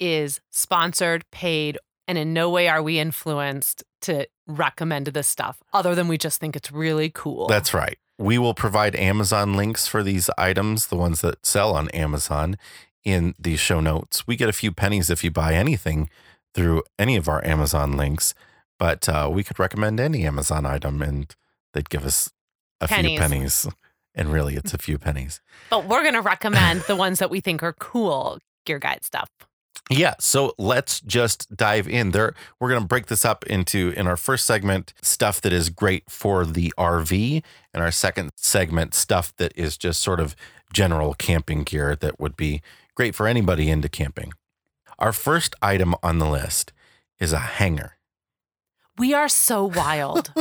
is 0.00 0.40
sponsored, 0.50 1.24
paid, 1.30 1.78
and 2.08 2.18
in 2.18 2.32
no 2.32 2.50
way 2.50 2.66
are 2.66 2.82
we 2.82 2.98
influenced 2.98 3.84
to 4.00 4.26
recommend 4.46 5.08
this 5.08 5.28
stuff 5.28 5.62
other 5.72 5.94
than 5.94 6.08
we 6.08 6.18
just 6.18 6.40
think 6.40 6.56
it's 6.56 6.72
really 6.72 7.10
cool. 7.10 7.46
That's 7.46 7.72
right. 7.74 7.98
We 8.18 8.38
will 8.38 8.54
provide 8.54 8.96
Amazon 8.96 9.54
links 9.54 9.86
for 9.86 10.02
these 10.02 10.28
items, 10.36 10.88
the 10.88 10.96
ones 10.96 11.20
that 11.20 11.46
sell 11.46 11.76
on 11.76 11.88
Amazon, 11.90 12.56
in 13.04 13.34
the 13.38 13.56
show 13.56 13.80
notes. 13.80 14.26
We 14.26 14.34
get 14.34 14.48
a 14.48 14.52
few 14.52 14.72
pennies 14.72 15.08
if 15.10 15.22
you 15.22 15.30
buy 15.30 15.54
anything 15.54 16.10
through 16.54 16.82
any 16.98 17.16
of 17.16 17.28
our 17.28 17.44
Amazon 17.44 17.96
links, 17.96 18.34
but 18.78 19.08
uh, 19.08 19.28
we 19.32 19.44
could 19.44 19.58
recommend 19.58 20.00
any 20.00 20.26
Amazon 20.26 20.66
item 20.66 21.00
and 21.02 21.34
they'd 21.74 21.90
give 21.90 22.04
us 22.04 22.30
a 22.80 22.88
Pennies. 22.88 23.10
few 23.10 23.18
pennies. 23.20 23.68
And 24.14 24.32
really, 24.32 24.56
it's 24.56 24.74
a 24.74 24.78
few 24.78 24.98
pennies. 24.98 25.40
But 25.70 25.86
we're 25.86 26.02
going 26.02 26.14
to 26.14 26.20
recommend 26.20 26.80
the 26.88 26.96
ones 26.96 27.20
that 27.20 27.30
we 27.30 27.40
think 27.40 27.62
are 27.62 27.74
cool 27.74 28.38
gear 28.64 28.80
guide 28.80 29.04
stuff. 29.04 29.30
Yeah, 29.90 30.14
so 30.20 30.54
let's 30.58 31.00
just 31.00 31.54
dive 31.56 31.88
in. 31.88 32.10
There 32.10 32.34
we're 32.60 32.68
going 32.68 32.82
to 32.82 32.86
break 32.86 33.06
this 33.06 33.24
up 33.24 33.44
into 33.46 33.92
in 33.96 34.06
our 34.06 34.16
first 34.16 34.44
segment 34.44 34.92
stuff 35.02 35.40
that 35.40 35.52
is 35.52 35.70
great 35.70 36.10
for 36.10 36.44
the 36.44 36.72
RV 36.78 37.42
and 37.72 37.82
our 37.82 37.90
second 37.90 38.30
segment 38.36 38.94
stuff 38.94 39.34
that 39.36 39.52
is 39.56 39.76
just 39.78 40.02
sort 40.02 40.20
of 40.20 40.36
general 40.72 41.14
camping 41.14 41.64
gear 41.64 41.96
that 41.96 42.20
would 42.20 42.36
be 42.36 42.60
great 42.94 43.14
for 43.14 43.26
anybody 43.26 43.70
into 43.70 43.88
camping. 43.88 44.32
Our 44.98 45.12
first 45.12 45.54
item 45.62 45.94
on 46.02 46.18
the 46.18 46.28
list 46.28 46.72
is 47.18 47.32
a 47.32 47.38
hanger. 47.38 47.94
We 48.98 49.14
are 49.14 49.28
so 49.28 49.64
wild. 49.64 50.32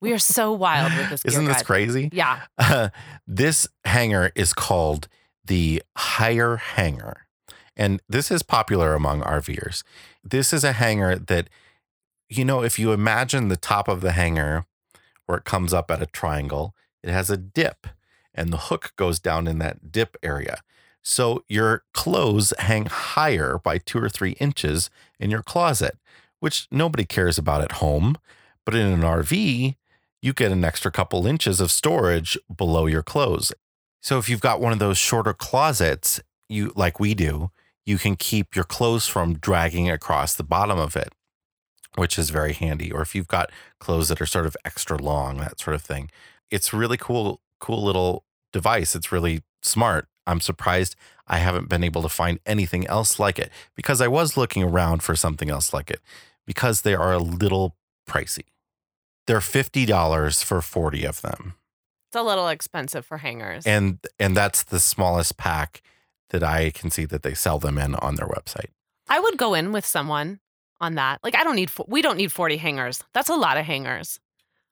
we 0.00 0.12
are 0.12 0.18
so 0.18 0.52
wild 0.52 0.92
with 0.96 1.10
this 1.10 1.24
Isn't 1.24 1.44
this 1.46 1.58
guide. 1.58 1.66
crazy? 1.66 2.08
Yeah. 2.12 2.40
Uh, 2.58 2.88
this 3.26 3.68
hanger 3.84 4.32
is 4.34 4.52
called 4.52 5.08
the 5.44 5.82
Higher 5.96 6.56
Hanger. 6.56 7.26
And 7.76 8.00
this 8.08 8.30
is 8.30 8.42
popular 8.42 8.94
among 8.94 9.22
RVers. 9.22 9.82
This 10.22 10.52
is 10.52 10.64
a 10.64 10.72
hanger 10.72 11.16
that, 11.16 11.48
you 12.28 12.44
know, 12.44 12.62
if 12.62 12.78
you 12.78 12.92
imagine 12.92 13.48
the 13.48 13.56
top 13.56 13.88
of 13.88 14.00
the 14.00 14.12
hanger 14.12 14.66
where 15.26 15.38
it 15.38 15.44
comes 15.44 15.72
up 15.72 15.90
at 15.90 16.02
a 16.02 16.06
triangle, 16.06 16.74
it 17.02 17.10
has 17.10 17.30
a 17.30 17.36
dip 17.36 17.86
and 18.34 18.52
the 18.52 18.58
hook 18.58 18.92
goes 18.96 19.18
down 19.18 19.46
in 19.46 19.58
that 19.58 19.92
dip 19.92 20.16
area. 20.22 20.58
So 21.02 21.44
your 21.48 21.82
clothes 21.92 22.54
hang 22.58 22.86
higher 22.86 23.58
by 23.58 23.78
two 23.78 23.98
or 23.98 24.08
three 24.08 24.32
inches 24.32 24.88
in 25.18 25.30
your 25.30 25.42
closet, 25.42 25.98
which 26.40 26.68
nobody 26.70 27.04
cares 27.04 27.38
about 27.38 27.62
at 27.62 27.72
home. 27.72 28.16
But 28.64 28.74
in 28.74 28.86
an 28.86 29.00
RV, 29.00 29.74
you 30.20 30.32
get 30.32 30.52
an 30.52 30.64
extra 30.64 30.92
couple 30.92 31.26
inches 31.26 31.60
of 31.60 31.70
storage 31.70 32.38
below 32.54 32.86
your 32.86 33.02
clothes. 33.02 33.52
So 34.00 34.18
if 34.18 34.28
you've 34.28 34.40
got 34.40 34.60
one 34.60 34.72
of 34.72 34.78
those 34.78 34.98
shorter 34.98 35.34
closets, 35.34 36.20
you 36.48 36.72
like 36.76 37.00
we 37.00 37.14
do, 37.14 37.50
you 37.84 37.98
can 37.98 38.16
keep 38.16 38.54
your 38.54 38.64
clothes 38.64 39.06
from 39.06 39.34
dragging 39.34 39.90
across 39.90 40.34
the 40.34 40.44
bottom 40.44 40.78
of 40.78 40.96
it, 40.96 41.12
which 41.96 42.18
is 42.18 42.30
very 42.30 42.52
handy. 42.52 42.92
Or 42.92 43.02
if 43.02 43.14
you've 43.14 43.28
got 43.28 43.50
clothes 43.80 44.08
that 44.08 44.20
are 44.20 44.26
sort 44.26 44.46
of 44.46 44.56
extra 44.64 44.96
long, 44.96 45.38
that 45.38 45.60
sort 45.60 45.74
of 45.74 45.82
thing. 45.82 46.10
It's 46.50 46.72
really 46.72 46.96
cool, 46.96 47.40
cool 47.60 47.82
little 47.82 48.24
device. 48.52 48.94
It's 48.94 49.10
really 49.10 49.42
smart. 49.62 50.06
I'm 50.26 50.40
surprised 50.40 50.94
I 51.26 51.38
haven't 51.38 51.68
been 51.68 51.82
able 51.82 52.02
to 52.02 52.08
find 52.08 52.38
anything 52.46 52.86
else 52.86 53.18
like 53.18 53.38
it 53.38 53.50
because 53.74 54.00
I 54.00 54.08
was 54.08 54.36
looking 54.36 54.62
around 54.62 55.02
for 55.02 55.16
something 55.16 55.50
else 55.50 55.72
like 55.72 55.90
it 55.90 56.00
because 56.46 56.82
they 56.82 56.94
are 56.94 57.12
a 57.12 57.18
little 57.18 57.76
pricey. 58.08 58.44
They're 59.26 59.38
$50 59.38 60.44
for 60.44 60.60
40 60.60 61.04
of 61.04 61.22
them. 61.22 61.54
It's 62.08 62.16
a 62.16 62.22
little 62.22 62.48
expensive 62.48 63.06
for 63.06 63.18
hangers. 63.18 63.66
And 63.66 63.98
and 64.18 64.36
that's 64.36 64.62
the 64.62 64.78
smallest 64.78 65.38
pack 65.38 65.80
that 66.32 66.42
I 66.42 66.70
can 66.70 66.90
see 66.90 67.04
that 67.04 67.22
they 67.22 67.34
sell 67.34 67.58
them 67.58 67.78
in 67.78 67.94
on 67.96 68.16
their 68.16 68.26
website. 68.26 68.70
I 69.08 69.20
would 69.20 69.38
go 69.38 69.54
in 69.54 69.72
with 69.72 69.86
someone 69.86 70.40
on 70.80 70.96
that. 70.96 71.20
Like 71.22 71.36
I 71.36 71.44
don't 71.44 71.56
need 71.56 71.70
we 71.86 72.02
don't 72.02 72.16
need 72.16 72.32
40 72.32 72.56
hangers. 72.56 73.04
That's 73.14 73.28
a 73.28 73.34
lot 73.34 73.56
of 73.56 73.64
hangers. 73.64 74.18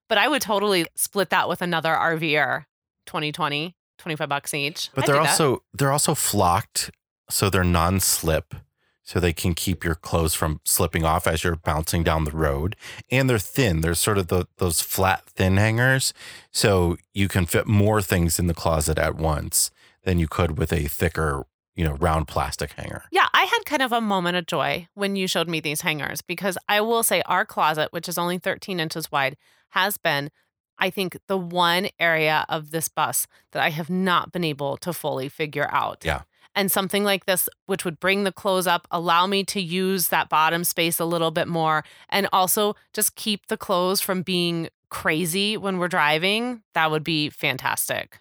But 0.09 0.19
I 0.19 0.27
would 0.27 0.43
totally 0.43 0.87
split 0.97 1.31
that 1.31 1.49
with 1.49 1.63
another 1.63 1.91
RVer. 1.91 2.65
2020, 3.07 3.75
25 3.99 4.29
bucks 4.29 4.55
each. 4.55 4.91
But 4.95 5.05
I'd 5.05 5.09
they're 5.09 5.23
that. 5.23 5.31
also 5.31 5.63
they're 5.73 5.93
also 5.93 6.15
flocked 6.15 6.91
so 7.29 7.49
they're 7.49 7.65
non-slip 7.65 8.55
so 9.03 9.19
they 9.19 9.33
can 9.33 9.55
keep 9.55 9.83
your 9.83 9.95
clothes 9.95 10.35
from 10.35 10.61
slipping 10.65 11.05
off 11.05 11.27
as 11.27 11.43
you're 11.43 11.57
bouncing 11.57 12.03
down 12.03 12.25
the 12.25 12.31
road 12.31 12.77
and 13.11 13.29
they're 13.29 13.39
thin 13.39 13.81
they're 13.81 13.95
sort 13.95 14.19
of 14.19 14.29
the, 14.29 14.47
those 14.59 14.81
flat 14.81 15.25
thin 15.27 15.57
hangers 15.57 16.13
so 16.51 16.97
you 17.15 17.29
can 17.29 17.47
fit 17.47 17.67
more 17.67 18.03
things 18.03 18.39
in 18.39 18.47
the 18.47 18.55
closet 18.55 18.99
at 18.99 19.17
once 19.17 19.71
than 20.05 20.19
you 20.19 20.29
could 20.29 20.59
with 20.59 20.73
a 20.73 20.87
thicker 20.89 21.45
you 21.75 21.85
know 21.85 21.95
round 21.95 22.29
plastic 22.29 22.73
hanger 22.73 23.05
Yeah, 23.11 23.29
I 23.33 23.45
had 23.45 23.65
kind 23.65 23.83
of 23.83 23.93
a 23.93 24.01
moment 24.01 24.37
of 24.37 24.47
joy 24.47 24.89
when 24.95 25.17
you 25.17 25.27
showed 25.27 25.49
me 25.49 25.61
these 25.61 25.81
hangers 25.83 26.21
because 26.21 26.59
I 26.69 26.81
will 26.81 27.03
say 27.03 27.23
our 27.27 27.45
closet, 27.45 27.89
which 27.93 28.09
is 28.09 28.19
only 28.19 28.39
13 28.39 28.81
inches 28.81 29.11
wide, 29.11 29.37
has 29.71 29.97
been, 29.97 30.31
I 30.79 30.91
think, 30.91 31.19
the 31.27 31.39
one 31.39 31.89
area 31.99 32.45
of 32.49 32.71
this 32.71 32.89
bus 32.89 33.27
that 33.53 33.63
I 33.63 33.71
have 33.71 33.91
not 33.91 34.33
been 34.33 34.45
able 34.45 34.77
to 34.79 34.93
fully 34.93 35.29
figure 35.29 35.69
out. 35.71 36.05
Yeah. 36.05 36.23
And 36.55 36.73
something 36.73 37.05
like 37.05 37.27
this, 37.27 37.49
which 37.67 37.85
would 37.85 38.01
bring 38.01 38.25
the 38.25 38.33
clothes 38.33 38.67
up, 38.67 38.89
allow 38.91 39.27
me 39.27 39.45
to 39.45 39.61
use 39.61 40.09
that 40.09 40.29
bottom 40.29 40.65
space 40.65 40.99
a 40.99 41.05
little 41.05 41.31
bit 41.31 41.47
more, 41.47 41.85
and 42.09 42.29
also 42.33 42.75
just 42.93 43.15
keep 43.15 43.47
the 43.47 43.57
clothes 43.57 44.01
from 44.01 44.23
being 44.23 44.69
crazy 44.91 45.57
when 45.57 45.79
we're 45.79 45.89
driving, 45.89 46.63
that 46.75 46.91
would 46.91 47.05
be 47.05 47.31
fantastic. 47.31 48.19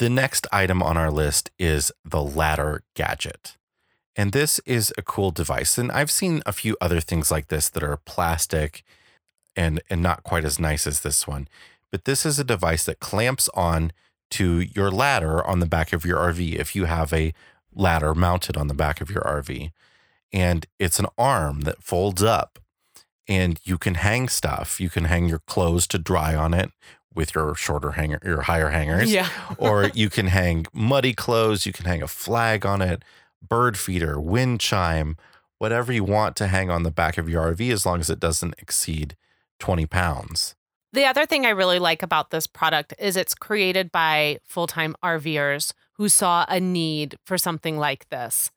The 0.00 0.08
next 0.08 0.46
item 0.50 0.82
on 0.82 0.96
our 0.96 1.10
list 1.10 1.50
is 1.58 1.92
the 2.06 2.22
ladder 2.22 2.84
gadget. 2.94 3.58
And 4.16 4.32
this 4.32 4.58
is 4.64 4.94
a 4.96 5.02
cool 5.02 5.30
device. 5.30 5.76
And 5.76 5.92
I've 5.92 6.10
seen 6.10 6.40
a 6.46 6.54
few 6.54 6.74
other 6.80 7.02
things 7.02 7.30
like 7.30 7.48
this 7.48 7.68
that 7.68 7.82
are 7.82 7.98
plastic 7.98 8.82
and, 9.54 9.82
and 9.90 10.02
not 10.02 10.22
quite 10.22 10.46
as 10.46 10.58
nice 10.58 10.86
as 10.86 11.00
this 11.00 11.28
one. 11.28 11.48
But 11.92 12.06
this 12.06 12.24
is 12.24 12.38
a 12.38 12.44
device 12.44 12.84
that 12.84 12.98
clamps 12.98 13.50
on 13.52 13.92
to 14.30 14.60
your 14.60 14.90
ladder 14.90 15.46
on 15.46 15.60
the 15.60 15.66
back 15.66 15.92
of 15.92 16.06
your 16.06 16.16
RV 16.16 16.54
if 16.54 16.74
you 16.74 16.86
have 16.86 17.12
a 17.12 17.34
ladder 17.74 18.14
mounted 18.14 18.56
on 18.56 18.68
the 18.68 18.74
back 18.74 19.02
of 19.02 19.10
your 19.10 19.22
RV. 19.24 19.70
And 20.32 20.64
it's 20.78 20.98
an 20.98 21.08
arm 21.18 21.60
that 21.62 21.82
folds 21.82 22.22
up 22.22 22.58
and 23.28 23.60
you 23.64 23.76
can 23.76 23.96
hang 23.96 24.30
stuff. 24.30 24.80
You 24.80 24.88
can 24.88 25.04
hang 25.04 25.28
your 25.28 25.40
clothes 25.40 25.86
to 25.88 25.98
dry 25.98 26.34
on 26.34 26.54
it 26.54 26.72
with 27.14 27.34
your 27.34 27.54
shorter 27.54 27.92
hanger, 27.92 28.20
your 28.24 28.42
higher 28.42 28.70
hangers 28.70 29.12
Yeah. 29.12 29.28
or 29.58 29.90
you 29.94 30.08
can 30.10 30.28
hang 30.28 30.66
muddy 30.72 31.12
clothes, 31.12 31.66
you 31.66 31.72
can 31.72 31.86
hang 31.86 32.02
a 32.02 32.08
flag 32.08 32.64
on 32.64 32.80
it, 32.82 33.02
bird 33.46 33.76
feeder, 33.78 34.20
wind 34.20 34.60
chime, 34.60 35.16
whatever 35.58 35.92
you 35.92 36.04
want 36.04 36.36
to 36.36 36.46
hang 36.46 36.70
on 36.70 36.82
the 36.82 36.90
back 36.90 37.18
of 37.18 37.28
your 37.28 37.52
RV 37.52 37.72
as 37.72 37.84
long 37.84 38.00
as 38.00 38.10
it 38.10 38.20
doesn't 38.20 38.54
exceed 38.58 39.16
20 39.58 39.86
pounds. 39.86 40.54
The 40.92 41.04
other 41.04 41.26
thing 41.26 41.46
I 41.46 41.50
really 41.50 41.78
like 41.78 42.02
about 42.02 42.30
this 42.30 42.46
product 42.46 42.94
is 42.98 43.16
it's 43.16 43.34
created 43.34 43.92
by 43.92 44.38
full 44.44 44.66
time 44.66 44.96
RVers 45.04 45.72
who 45.94 46.08
saw 46.08 46.44
a 46.48 46.58
need 46.58 47.16
for 47.24 47.38
something 47.38 47.78
like 47.78 48.08
this. 48.08 48.50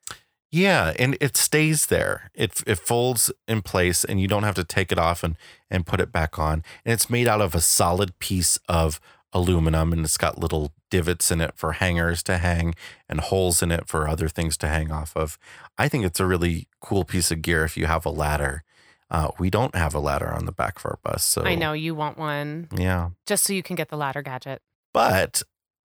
Yeah, 0.53 0.93
and 0.99 1.17
it 1.19 1.35
stays 1.35 1.87
there. 1.87 2.29
It 2.35 2.61
it 2.67 2.77
folds 2.77 3.31
in 3.47 3.63
place 3.63 4.03
and 4.05 4.21
you 4.21 4.27
don't 4.27 4.43
have 4.43 4.53
to 4.55 4.63
take 4.63 4.91
it 4.91 4.99
off 4.99 5.23
and 5.23 5.35
and 5.69 5.83
put 5.85 5.99
it 5.99 6.11
back 6.11 6.37
on. 6.37 6.63
And 6.85 6.93
it's 6.93 7.09
made 7.09 7.27
out 7.27 7.41
of 7.41 7.55
a 7.55 7.59
solid 7.59 8.19
piece 8.19 8.59
of 8.69 8.99
aluminum 9.33 9.91
and 9.91 10.05
it's 10.05 10.15
got 10.15 10.37
little 10.37 10.71
divots 10.91 11.31
in 11.31 11.41
it 11.41 11.53
for 11.55 11.71
hangers 11.71 12.21
to 12.21 12.37
hang 12.37 12.75
and 13.09 13.19
holes 13.19 13.63
in 13.63 13.71
it 13.71 13.87
for 13.87 14.07
other 14.07 14.29
things 14.29 14.55
to 14.57 14.67
hang 14.67 14.91
off 14.91 15.17
of. 15.17 15.39
I 15.79 15.87
think 15.89 16.05
it's 16.05 16.19
a 16.19 16.25
really 16.27 16.67
cool 16.79 17.03
piece 17.03 17.31
of 17.31 17.41
gear 17.41 17.63
if 17.65 17.75
you 17.75 17.87
have 17.87 18.05
a 18.05 18.11
ladder. 18.11 18.63
Uh, 19.09 19.29
we 19.39 19.49
don't 19.49 19.73
have 19.73 19.95
a 19.95 19.99
ladder 19.99 20.31
on 20.31 20.45
the 20.45 20.51
back 20.51 20.77
of 20.77 20.85
our 20.85 20.99
bus, 21.03 21.23
so 21.23 21.41
I 21.43 21.55
know 21.55 21.73
you 21.73 21.95
want 21.95 22.19
one 22.19 22.67
Yeah, 22.75 23.09
just 23.25 23.43
so 23.43 23.53
you 23.53 23.63
can 23.63 23.75
get 23.75 23.89
the 23.89 23.97
ladder 23.97 24.21
gadget. 24.21 24.61
but 24.93 25.41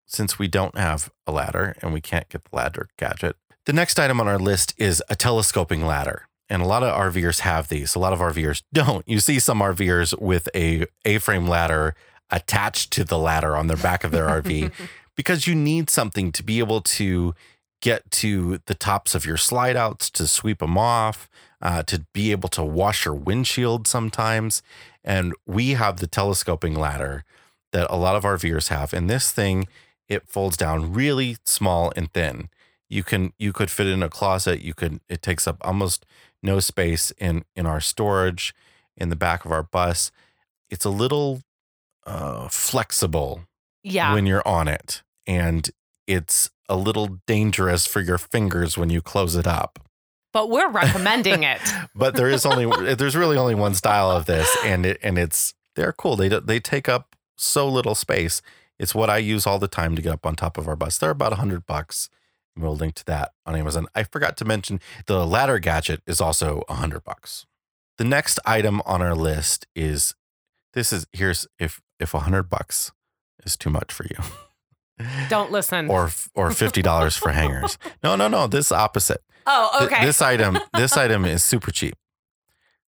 since 0.06 0.38
we 0.38 0.46
don't 0.48 0.76
have 0.76 1.10
a 1.26 1.32
ladder 1.32 1.74
and 1.80 1.94
we 1.94 2.00
can't 2.02 2.28
get 2.28 2.44
the 2.44 2.56
ladder 2.56 2.88
gadget, 2.98 3.36
the 3.68 3.74
next 3.74 3.98
item 3.98 4.18
on 4.18 4.26
our 4.26 4.38
list 4.38 4.72
is 4.78 5.02
a 5.10 5.14
telescoping 5.14 5.84
ladder. 5.84 6.26
And 6.48 6.62
a 6.62 6.64
lot 6.64 6.82
of 6.82 6.98
RVers 6.98 7.40
have 7.40 7.68
these. 7.68 7.94
A 7.94 7.98
lot 7.98 8.14
of 8.14 8.18
RVers 8.18 8.62
don't. 8.72 9.06
You 9.06 9.20
see 9.20 9.38
some 9.38 9.60
RVers 9.60 10.18
with 10.18 10.48
a 10.54 10.86
A-frame 11.04 11.46
ladder 11.46 11.94
attached 12.30 12.90
to 12.92 13.04
the 13.04 13.18
ladder 13.18 13.58
on 13.58 13.66
their 13.66 13.76
back 13.76 14.04
of 14.04 14.10
their 14.10 14.26
RV 14.26 14.72
because 15.16 15.46
you 15.46 15.54
need 15.54 15.90
something 15.90 16.32
to 16.32 16.42
be 16.42 16.60
able 16.60 16.80
to 16.80 17.34
get 17.82 18.10
to 18.10 18.60
the 18.64 18.74
tops 18.74 19.14
of 19.14 19.26
your 19.26 19.36
slide 19.36 19.76
outs 19.76 20.08
to 20.12 20.26
sweep 20.26 20.60
them 20.60 20.78
off, 20.78 21.28
uh, 21.60 21.82
to 21.82 22.06
be 22.14 22.32
able 22.32 22.48
to 22.48 22.64
wash 22.64 23.04
your 23.04 23.14
windshield 23.14 23.86
sometimes. 23.86 24.62
And 25.04 25.34
we 25.46 25.72
have 25.72 25.98
the 25.98 26.06
telescoping 26.06 26.74
ladder 26.74 27.22
that 27.72 27.86
a 27.90 27.96
lot 27.96 28.16
of 28.16 28.24
RVers 28.24 28.68
have. 28.68 28.94
And 28.94 29.10
this 29.10 29.30
thing, 29.30 29.68
it 30.08 30.26
folds 30.26 30.56
down 30.56 30.94
really 30.94 31.36
small 31.44 31.92
and 31.94 32.10
thin. 32.14 32.48
You 32.88 33.02
can 33.04 33.32
you 33.38 33.52
could 33.52 33.70
fit 33.70 33.86
in 33.86 34.02
a 34.02 34.08
closet. 34.08 34.62
You 34.62 34.74
could 34.74 35.00
it 35.08 35.22
takes 35.22 35.46
up 35.46 35.56
almost 35.60 36.06
no 36.42 36.60
space 36.60 37.10
in 37.18 37.44
in 37.54 37.66
our 37.66 37.80
storage 37.80 38.54
in 38.96 39.08
the 39.10 39.16
back 39.16 39.44
of 39.44 39.52
our 39.52 39.62
bus. 39.62 40.10
It's 40.70 40.84
a 40.84 40.90
little 40.90 41.42
uh, 42.06 42.48
flexible 42.48 43.42
Yeah. 43.82 44.14
when 44.14 44.26
you're 44.26 44.46
on 44.46 44.68
it, 44.68 45.02
and 45.26 45.70
it's 46.06 46.50
a 46.68 46.76
little 46.76 47.18
dangerous 47.26 47.86
for 47.86 48.00
your 48.00 48.18
fingers 48.18 48.76
when 48.78 48.90
you 48.90 49.00
close 49.02 49.36
it 49.36 49.46
up. 49.46 49.78
but 50.32 50.50
we're 50.50 50.70
recommending 50.82 51.42
it. 51.42 51.60
But 51.94 52.14
there 52.14 52.28
is 52.28 52.44
only 52.46 52.94
there's 52.94 53.16
really 53.16 53.36
only 53.36 53.54
one 53.54 53.74
style 53.74 54.10
of 54.10 54.26
this, 54.26 54.48
and 54.64 54.84
it 54.86 54.98
and 55.02 55.18
it's 55.18 55.54
they're 55.76 55.92
cool. 55.92 56.16
They 56.16 56.28
they 56.28 56.60
take 56.60 56.88
up 56.88 57.16
so 57.36 57.68
little 57.68 57.94
space. 57.94 58.40
It's 58.78 58.94
what 58.94 59.10
I 59.10 59.18
use 59.18 59.46
all 59.46 59.58
the 59.58 59.68
time 59.68 59.96
to 59.96 60.02
get 60.02 60.12
up 60.12 60.24
on 60.26 60.36
top 60.36 60.56
of 60.58 60.68
our 60.68 60.76
bus. 60.76 60.98
They're 60.98 61.10
about 61.10 61.32
a 61.32 61.36
hundred 61.36 61.66
bucks, 61.66 62.08
We'll 62.58 62.74
link 62.76 62.94
to 62.96 63.04
that 63.06 63.32
on 63.46 63.54
Amazon. 63.56 63.86
I 63.94 64.02
forgot 64.02 64.36
to 64.38 64.44
mention 64.44 64.80
the 65.06 65.24
ladder 65.26 65.58
gadget 65.58 66.02
is 66.06 66.20
also 66.20 66.62
a 66.68 66.74
hundred 66.74 67.04
bucks. 67.04 67.46
The 67.98 68.04
next 68.04 68.40
item 68.44 68.82
on 68.84 69.00
our 69.00 69.14
list 69.14 69.66
is 69.76 70.14
this 70.74 70.92
is 70.92 71.06
here's 71.12 71.46
if 71.58 71.80
if 72.00 72.14
a 72.14 72.20
hundred 72.20 72.44
bucks 72.50 72.92
is 73.44 73.56
too 73.56 73.70
much 73.70 73.92
for 73.92 74.04
you. 74.04 74.16
Don't 75.28 75.52
listen. 75.52 75.88
or 75.88 76.10
or 76.34 76.50
fifty 76.50 76.82
dollars 76.82 77.16
for 77.16 77.30
hangers. 77.30 77.78
No, 78.02 78.16
no, 78.16 78.26
no. 78.28 78.46
This 78.46 78.72
opposite. 78.72 79.22
oh, 79.46 79.70
Th- 79.78 79.90
okay. 79.92 80.04
this 80.04 80.20
item, 80.20 80.58
this 80.74 80.96
item 80.96 81.24
is 81.24 81.42
super 81.44 81.70
cheap. 81.70 81.94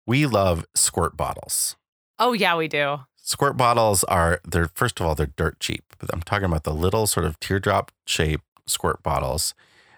We 0.06 0.24
love 0.26 0.64
squirt 0.74 1.16
bottles. 1.16 1.76
oh, 2.18 2.32
yeah, 2.32 2.56
we 2.56 2.68
do. 2.68 3.00
Squirt 3.16 3.58
bottles 3.58 4.04
are 4.04 4.40
they're 4.44 4.68
first 4.74 4.98
of 5.00 5.06
all 5.06 5.14
they're 5.14 5.26
dirt 5.36 5.60
cheap, 5.60 5.84
but 5.98 6.08
I'm 6.14 6.22
talking 6.22 6.46
about 6.46 6.64
the 6.64 6.72
little 6.72 7.06
sort 7.06 7.26
of 7.26 7.38
teardrop 7.40 7.92
shape 8.06 8.40
squirt 8.68 9.02
bottles 9.02 9.54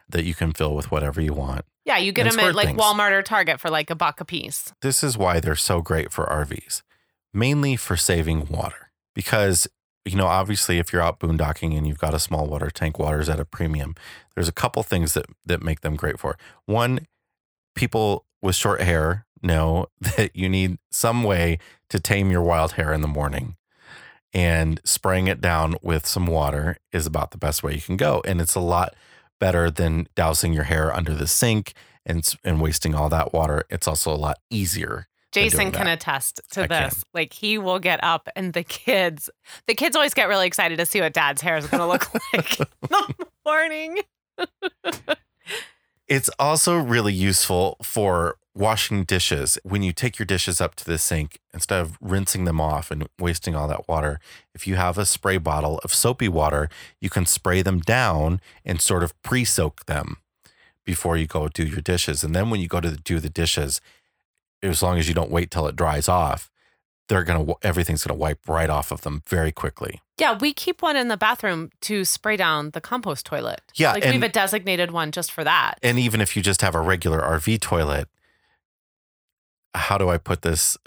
that 0.09 0.25
you 0.25 0.35
can 0.35 0.53
fill 0.53 0.75
with 0.75 0.91
whatever 0.91 1.21
you 1.21 1.33
want. 1.33 1.65
Yeah, 1.85 1.99
you 1.99 2.13
get 2.13 2.31
them 2.31 2.39
at 2.39 2.55
like 2.55 2.69
things. 2.69 2.81
Walmart 2.81 3.13
or 3.13 3.23
Target 3.23 3.61
for 3.61 3.71
like 3.71 3.91
a 3.91 3.95
buck 3.95 4.21
a 4.21 4.25
piece. 4.25 4.73
This 4.83 5.03
is 5.03 5.17
why 5.17 5.41
they're 5.41 5.57
so 5.57 5.81
great 5.81 6.13
for 6.13 6.27
RVs, 6.27 6.83
mainly 7.33 7.77
for 7.77 7.97
saving 7.97 8.47
water. 8.49 8.91
Because, 9.15 9.67
you 10.05 10.17
know, 10.17 10.27
obviously, 10.27 10.79
if 10.79 10.93
you're 10.93 11.03
out 11.03 11.21
boondocking 11.21 11.77
and 11.77 11.87
you've 11.87 11.99
got 11.99 12.15
a 12.15 12.19
small 12.19 12.47
water 12.47 12.71
tank, 12.71 12.99
water's 12.99 13.29
at 13.29 13.41
a 13.41 13.45
premium. 13.45 13.95
There's 14.35 14.49
a 14.49 14.53
couple 14.53 14.83
things 14.83 15.15
that, 15.15 15.27
that 15.45 15.63
make 15.63 15.81
them 15.81 15.97
great 15.97 16.19
for. 16.19 16.37
One, 16.67 17.07
people 17.75 18.27
with 18.43 18.55
short 18.55 18.83
hair 18.83 19.27
know 19.43 19.87
that 20.01 20.37
you 20.37 20.49
need 20.49 20.79
some 20.91 21.23
way 21.23 21.59
to 21.89 21.99
tame 21.99 22.31
your 22.31 22.43
wild 22.43 22.73
hair 22.73 22.93
in 22.93 23.01
the 23.01 23.09
morning. 23.09 23.57
And 24.33 24.81
spraying 24.85 25.27
it 25.27 25.41
down 25.41 25.75
with 25.83 26.07
some 26.07 26.27
water 26.27 26.77
is 26.93 27.07
about 27.07 27.33
the 27.33 27.39
best 27.39 27.63
way 27.63 27.75
you 27.75 27.81
can 27.81 27.97
go. 27.97 28.23
And 28.25 28.41
it's 28.41 28.55
a 28.55 28.61
lot 28.61 28.95
better 29.41 29.71
than 29.71 30.07
dousing 30.15 30.53
your 30.53 30.65
hair 30.65 30.95
under 30.95 31.15
the 31.15 31.27
sink 31.27 31.73
and, 32.07 32.27
and 32.45 32.61
wasting 32.61 32.95
all 32.95 33.09
that 33.09 33.33
water. 33.33 33.65
It's 33.71 33.89
also 33.89 34.13
a 34.13 34.17
lot 34.17 34.39
easier. 34.51 35.09
Jason 35.33 35.71
can 35.71 35.87
that. 35.87 35.99
attest 35.99 36.41
to 36.53 36.63
I 36.63 36.67
can. 36.67 36.83
this. 36.85 37.05
Like 37.15 37.33
he 37.33 37.59
will 37.59 37.79
get 37.79 38.03
up 38.03 38.29
and 38.37 38.53
the 38.53 38.65
kids, 38.65 39.31
the 39.67 39.75
kids 39.75 39.97
always 39.97 40.15
get 40.15 40.29
really 40.29 40.47
excited 40.47 40.79
to 40.79 40.87
see 40.87 41.01
what 41.01 41.13
dad's 41.13 41.41
hair 41.43 41.57
is 41.57 41.67
going 41.67 41.81
to 41.81 41.87
look 41.87 42.13
like 42.33 42.61
in 42.61 42.67
the 42.83 43.27
morning. 43.45 43.99
It's 46.11 46.29
also 46.41 46.77
really 46.77 47.13
useful 47.13 47.77
for 47.85 48.35
washing 48.61 49.05
dishes. 49.05 49.59
When 49.65 49.83
you 49.83 49.93
take 49.93 50.19
your 50.19 50.27
dishes 50.27 50.61
up 50.61 50.77
to 50.77 50.85
the 50.85 50.99
sink, 50.99 51.41
instead 51.53 51.81
of 51.81 51.99
rinsing 52.01 52.45
them 52.45 52.61
off 52.61 52.91
and 52.91 53.09
wasting 53.19 53.57
all 53.57 53.67
that 53.69 53.89
water, 53.89 54.21
if 54.55 54.67
you 54.67 54.77
have 54.77 54.99
a 54.99 55.07
spray 55.07 55.39
bottle 55.39 55.81
of 55.83 55.93
soapy 55.93 56.29
water, 56.29 56.69
you 57.01 57.11
can 57.11 57.27
spray 57.27 57.63
them 57.63 57.81
down 57.81 58.41
and 58.65 58.81
sort 58.81 59.03
of 59.03 59.21
pre 59.23 59.45
soak 59.45 59.87
them 59.87 60.19
before 60.85 61.17
you 61.17 61.27
go 61.27 61.49
do 61.49 61.65
your 61.65 61.81
dishes. 61.81 62.23
And 62.23 62.35
then 62.35 62.51
when 62.51 62.61
you 62.61 62.69
go 62.69 62.81
to 62.81 62.97
do 62.97 63.19
the 63.19 63.31
dishes, 63.31 63.81
as 64.63 64.83
long 64.83 64.99
as 64.99 65.09
you 65.09 65.15
don't 65.15 65.31
wait 65.31 65.51
till 65.51 65.67
it 65.67 65.75
dries 65.75 66.09
off, 66.09 66.51
they're 67.09 67.25
to, 67.25 67.55
everything's 67.63 68.05
going 68.05 68.17
to 68.17 68.21
wipe 68.21 68.49
right 68.49 68.71
off 68.71 68.93
of 68.93 69.01
them 69.01 69.23
very 69.27 69.51
quickly. 69.51 70.01
Yeah, 70.19 70.37
we 70.39 70.53
keep 70.53 70.81
one 70.81 70.97
in 70.97 71.09
the 71.09 71.17
bathroom 71.17 71.71
to 71.83 72.05
spray 72.05 72.37
down 72.37 72.71
the 72.71 72.81
compost 72.81 73.27
toilet. 73.27 73.63
Yeah. 73.75 73.93
Like 73.93 74.05
we 74.05 74.11
and- 74.11 74.23
have 74.23 74.31
a 74.31 74.33
designated 74.33 74.91
one 74.93 75.11
just 75.11 75.33
for 75.33 75.43
that. 75.45 75.79
and 75.83 75.99
even 75.99 76.21
if 76.21 76.37
you 76.37 76.43
just 76.43 76.63
have 76.63 76.75
a 76.75 76.81
regular 76.81 77.21
RV 77.21 77.61
toilet, 77.61 78.07
how 79.75 79.99
do 79.99 80.09
I 80.09 80.19
put 80.19 80.43
this? 80.43 80.77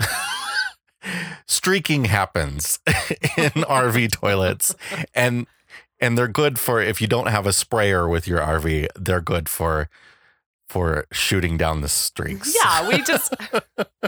Streaking 1.48 2.06
happens 2.06 2.80
in 2.88 2.94
RV 3.68 4.12
toilets, 4.12 4.74
and 5.14 5.46
and 6.00 6.18
they're 6.18 6.28
good 6.30 6.58
for 6.60 6.82
if 6.82 7.02
you 7.02 7.08
don't 7.08 7.28
have 7.28 7.46
a 7.46 7.52
sprayer 7.54 8.08
with 8.08 8.28
your 8.28 8.40
RV. 8.40 8.88
They're 8.96 9.20
good 9.22 9.50
for 9.50 9.90
for 10.70 11.06
shooting 11.12 11.58
down 11.58 11.82
the 11.82 11.90
streaks. 11.90 12.56
Yeah, 12.64 12.88
we 12.88 13.02
just 13.04 13.34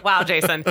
wow, 0.04 0.24
Jason. 0.24 0.64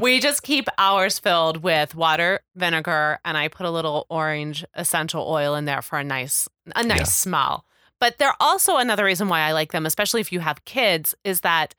We 0.00 0.20
just 0.20 0.42
keep 0.42 0.68
ours 0.78 1.18
filled 1.18 1.58
with 1.62 1.94
water, 1.94 2.40
vinegar, 2.56 3.18
and 3.24 3.36
I 3.36 3.48
put 3.48 3.66
a 3.66 3.70
little 3.70 4.06
orange 4.08 4.64
essential 4.74 5.28
oil 5.28 5.54
in 5.54 5.66
there 5.66 5.82
for 5.82 5.98
a 5.98 6.04
nice 6.04 6.48
a 6.74 6.82
nice 6.82 6.98
Yeah. 7.00 7.04
smell. 7.04 7.66
But 8.00 8.16
they're 8.18 8.34
also 8.40 8.78
another 8.78 9.04
reason 9.04 9.28
why 9.28 9.40
I 9.40 9.52
like 9.52 9.72
them, 9.72 9.84
especially 9.86 10.22
if 10.22 10.32
you 10.32 10.40
have 10.40 10.64
kids, 10.64 11.14
is 11.24 11.42
that 11.42 11.74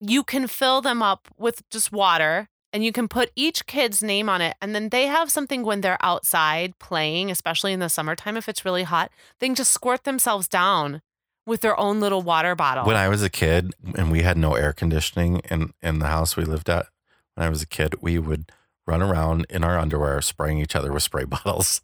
you 0.00 0.24
can 0.24 0.46
fill 0.46 0.80
them 0.80 1.02
up 1.02 1.28
with 1.38 1.68
just 1.70 1.92
water 1.92 2.48
and 2.72 2.84
you 2.84 2.92
can 2.92 3.08
put 3.08 3.30
each 3.34 3.66
kid's 3.66 4.02
name 4.02 4.28
on 4.28 4.40
it 4.40 4.56
and 4.60 4.74
then 4.74 4.88
they 4.88 5.06
have 5.06 5.30
something 5.30 5.64
when 5.64 5.80
they're 5.80 5.98
outside 6.02 6.78
playing, 6.78 7.30
especially 7.30 7.72
in 7.72 7.80
the 7.80 7.88
summertime 7.88 8.36
if 8.36 8.48
it's 8.48 8.64
really 8.64 8.84
hot, 8.84 9.10
they 9.38 9.46
can 9.46 9.54
just 9.54 9.72
squirt 9.72 10.04
themselves 10.04 10.48
down 10.48 11.02
with 11.46 11.60
their 11.60 11.78
own 11.78 12.00
little 12.00 12.22
water 12.22 12.54
bottle. 12.54 12.84
When 12.84 12.96
I 12.96 13.08
was 13.08 13.22
a 13.22 13.30
kid 13.30 13.74
and 13.96 14.10
we 14.10 14.22
had 14.22 14.36
no 14.36 14.54
air 14.54 14.72
conditioning 14.72 15.40
in 15.50 15.72
in 15.82 15.98
the 15.98 16.06
house 16.06 16.36
we 16.36 16.44
lived 16.44 16.70
at, 16.70 16.86
when 17.34 17.46
I 17.46 17.50
was 17.50 17.62
a 17.62 17.66
kid, 17.66 17.96
we 18.00 18.18
would 18.18 18.52
run 18.86 19.02
around 19.02 19.46
in 19.50 19.64
our 19.64 19.78
underwear 19.78 20.20
spraying 20.20 20.58
each 20.58 20.76
other 20.76 20.92
with 20.92 21.02
spray 21.02 21.24
bottles 21.44 21.82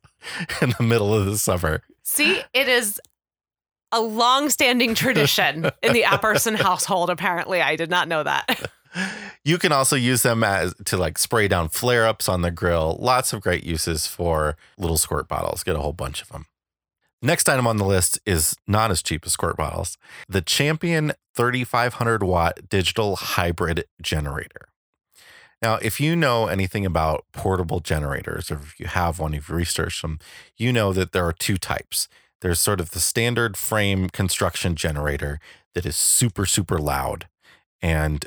in 0.60 0.74
the 0.78 0.84
middle 0.84 1.12
of 1.14 1.26
the 1.26 1.38
summer. 1.38 1.82
See, 2.02 2.42
it 2.52 2.68
is 2.68 3.00
a 3.92 4.00
long-standing 4.00 4.94
tradition 4.94 5.70
in 5.82 5.92
the 5.92 6.02
Epperson 6.02 6.56
household. 6.56 7.10
Apparently, 7.10 7.60
I 7.60 7.76
did 7.76 7.90
not 7.90 8.08
know 8.08 8.22
that. 8.22 8.70
You 9.44 9.58
can 9.58 9.72
also 9.72 9.94
use 9.94 10.22
them 10.22 10.42
as 10.42 10.74
to 10.86 10.96
like 10.96 11.18
spray 11.18 11.48
down 11.48 11.68
flare 11.68 12.06
ups 12.06 12.28
on 12.28 12.42
the 12.42 12.50
grill. 12.50 12.96
Lots 12.98 13.32
of 13.32 13.42
great 13.42 13.62
uses 13.62 14.06
for 14.06 14.56
little 14.78 14.96
squirt 14.96 15.28
bottles. 15.28 15.62
Get 15.62 15.76
a 15.76 15.80
whole 15.80 15.92
bunch 15.92 16.22
of 16.22 16.28
them. 16.28 16.46
Next 17.22 17.48
item 17.48 17.66
on 17.66 17.76
the 17.76 17.84
list 17.84 18.18
is 18.26 18.56
not 18.66 18.90
as 18.90 19.02
cheap 19.02 19.24
as 19.26 19.32
squirt 19.32 19.56
bottles 19.56 19.96
the 20.28 20.42
Champion 20.42 21.12
3500 21.34 22.22
watt 22.22 22.68
digital 22.68 23.16
hybrid 23.16 23.84
generator. 24.02 24.68
Now, 25.62 25.76
if 25.76 26.00
you 26.00 26.14
know 26.14 26.46
anything 26.46 26.84
about 26.84 27.24
portable 27.32 27.80
generators, 27.80 28.50
or 28.50 28.56
if 28.56 28.78
you 28.78 28.86
have 28.86 29.18
one, 29.18 29.32
if 29.32 29.48
you 29.48 29.54
researched 29.54 30.02
them, 30.02 30.18
you 30.56 30.72
know 30.72 30.92
that 30.92 31.12
there 31.12 31.26
are 31.26 31.32
two 31.32 31.56
types. 31.56 32.08
There's 32.46 32.60
sort 32.60 32.78
of 32.80 32.92
the 32.92 33.00
standard 33.00 33.56
frame 33.56 34.08
construction 34.08 34.76
generator 34.76 35.40
that 35.74 35.84
is 35.84 35.96
super, 35.96 36.46
super 36.46 36.78
loud 36.78 37.26
and 37.82 38.24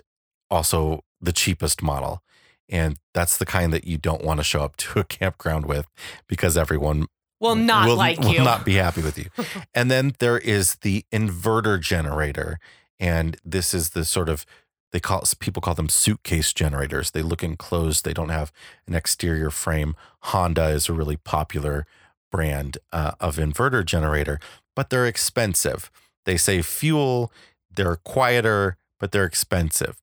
also 0.50 1.06
the 1.22 1.32
cheapest 1.32 1.82
model. 1.82 2.22
And 2.68 2.98
that's 3.14 3.38
the 3.38 3.46
kind 3.46 3.72
that 3.72 3.86
you 3.86 3.98
don't 3.98 4.22
want 4.22 4.42
to 4.42 4.44
show 4.44 4.62
up 4.62 4.76
to 4.76 5.00
a 5.00 5.04
campground 5.06 5.68
with 5.68 5.88
because 6.28 6.58
everyone 6.58 7.06
Will 7.40 7.56
not 7.56 7.88
will, 7.88 7.96
like 7.96 8.20
will 8.20 8.34
you. 8.34 8.44
not 8.44 8.66
be 8.66 8.74
happy 8.74 9.02
with 9.02 9.18
you. 9.18 9.28
and 9.74 9.90
then 9.90 10.12
there 10.20 10.38
is 10.38 10.76
the 10.82 11.06
inverter 11.14 11.80
generator. 11.80 12.60
And 13.00 13.38
this 13.46 13.74
is 13.74 13.92
the 13.92 14.04
sort 14.04 14.28
of 14.28 14.46
they 14.92 15.00
call 15.00 15.24
people 15.40 15.62
call 15.62 15.76
them 15.76 15.88
suitcase 15.88 16.52
generators. 16.52 17.12
They 17.12 17.22
look 17.22 17.42
enclosed. 17.42 18.04
They 18.04 18.14
don't 18.14 18.28
have 18.28 18.52
an 18.86 18.96
exterior 18.96 19.50
frame. 19.50 19.96
Honda 20.24 20.66
is 20.72 20.90
a 20.90 20.94
really 20.94 21.16
popular 21.16 21.86
brand 22.32 22.78
uh, 22.92 23.12
of 23.20 23.38
inverter 23.38 23.86
generator, 23.86 24.40
but 24.76 24.90
they're 24.90 25.08
expensive. 25.08 25.92
They 26.26 26.38
save 26.38 26.66
fuel. 26.66 27.32
They're 27.74 27.96
quieter, 27.98 28.78
but 29.00 29.12
they're 29.12 29.26
expensive. 29.26 30.02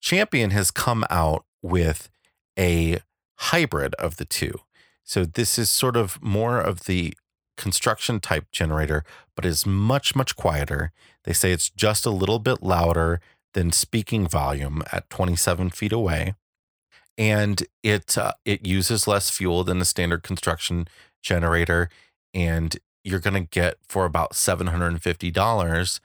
Champion 0.00 0.50
has 0.50 0.70
come 0.70 1.04
out 1.10 1.44
with 1.62 2.08
a 2.58 2.98
hybrid 3.36 3.94
of 3.94 4.16
the 4.16 4.24
two. 4.24 4.60
So 5.04 5.24
this 5.24 5.58
is 5.58 5.70
sort 5.70 5.96
of 5.96 6.22
more 6.22 6.60
of 6.60 6.84
the 6.84 7.14
construction 7.56 8.20
type 8.20 8.46
generator, 8.52 9.04
but 9.34 9.44
is 9.44 9.66
much, 9.66 10.14
much 10.14 10.36
quieter. 10.36 10.92
They 11.24 11.32
say 11.32 11.52
it's 11.52 11.70
just 11.70 12.06
a 12.06 12.10
little 12.10 12.38
bit 12.38 12.62
louder 12.62 13.20
than 13.54 13.72
speaking 13.72 14.28
volume 14.28 14.82
at 14.92 15.10
27 15.10 15.70
feet 15.70 15.92
away. 15.92 16.34
And 17.16 17.64
it 17.82 18.16
uh, 18.16 18.34
it 18.44 18.64
uses 18.64 19.08
less 19.08 19.28
fuel 19.28 19.64
than 19.64 19.80
the 19.80 19.84
standard 19.84 20.22
construction 20.22 20.86
generator. 21.22 21.88
And 22.34 22.76
you're 23.04 23.20
going 23.20 23.34
to 23.34 23.48
get 23.48 23.76
for 23.82 24.04
about 24.04 24.32
$750 24.32 26.00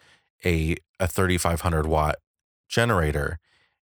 a, 0.46 0.76
a 1.00 1.08
3500 1.08 1.86
watt 1.86 2.16
generator. 2.68 3.40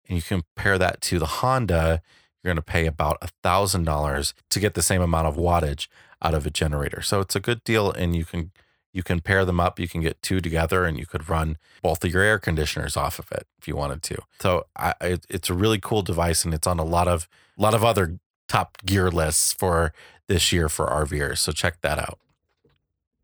And 0.07 0.15
you 0.15 0.21
compare 0.21 0.77
that 0.77 1.01
to 1.01 1.19
the 1.19 1.25
Honda, 1.25 2.01
you're 2.43 2.53
going 2.53 2.55
to 2.55 2.61
pay 2.61 2.85
about 2.85 3.21
$1,000 3.43 4.33
to 4.49 4.59
get 4.59 4.73
the 4.73 4.81
same 4.81 5.01
amount 5.01 5.27
of 5.27 5.35
wattage 5.35 5.87
out 6.21 6.33
of 6.33 6.45
a 6.45 6.49
generator. 6.49 7.01
So 7.01 7.19
it's 7.19 7.35
a 7.35 7.39
good 7.39 7.63
deal 7.63 7.91
and 7.91 8.15
you 8.15 8.25
can 8.25 8.51
you 8.91 9.03
can 9.03 9.19
pair 9.19 9.45
them 9.45 9.59
up, 9.59 9.79
you 9.79 9.87
can 9.87 10.01
get 10.01 10.19
two 10.23 10.41
together 10.41 10.83
and 10.83 10.97
you 10.97 11.05
could 11.05 11.29
run 11.29 11.57
both 11.83 12.03
of 12.03 12.11
your 12.11 12.23
air 12.23 12.39
conditioners 12.39 12.97
off 12.97 13.19
of 13.19 13.31
it 13.31 13.45
if 13.59 13.67
you 13.67 13.75
wanted 13.75 14.01
to. 14.01 14.17
So 14.41 14.65
I, 14.75 14.95
it, 14.99 15.27
it's 15.29 15.49
a 15.49 15.53
really 15.53 15.79
cool 15.79 16.01
device 16.01 16.43
and 16.43 16.55
it's 16.55 16.65
on 16.65 16.79
a 16.79 16.83
lot 16.83 17.07
of 17.07 17.27
a 17.57 17.61
lot 17.61 17.75
of 17.75 17.83
other 17.83 18.19
top 18.49 18.77
gear 18.85 19.09
lists 19.09 19.53
for 19.53 19.93
this 20.27 20.51
year 20.51 20.67
for 20.67 20.85
RVers. 20.87 21.37
So 21.37 21.53
check 21.53 21.79
that 21.81 21.97
out. 21.97 22.19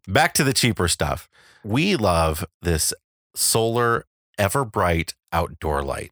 Back 0.07 0.33
to 0.35 0.43
the 0.43 0.53
cheaper 0.53 0.87
stuff. 0.87 1.27
We 1.63 1.95
love 1.97 2.45
this 2.61 2.93
solar 3.35 4.05
Ever 4.37 4.63
Brite 4.65 5.13
outdoor 5.33 5.81
light. 5.83 6.11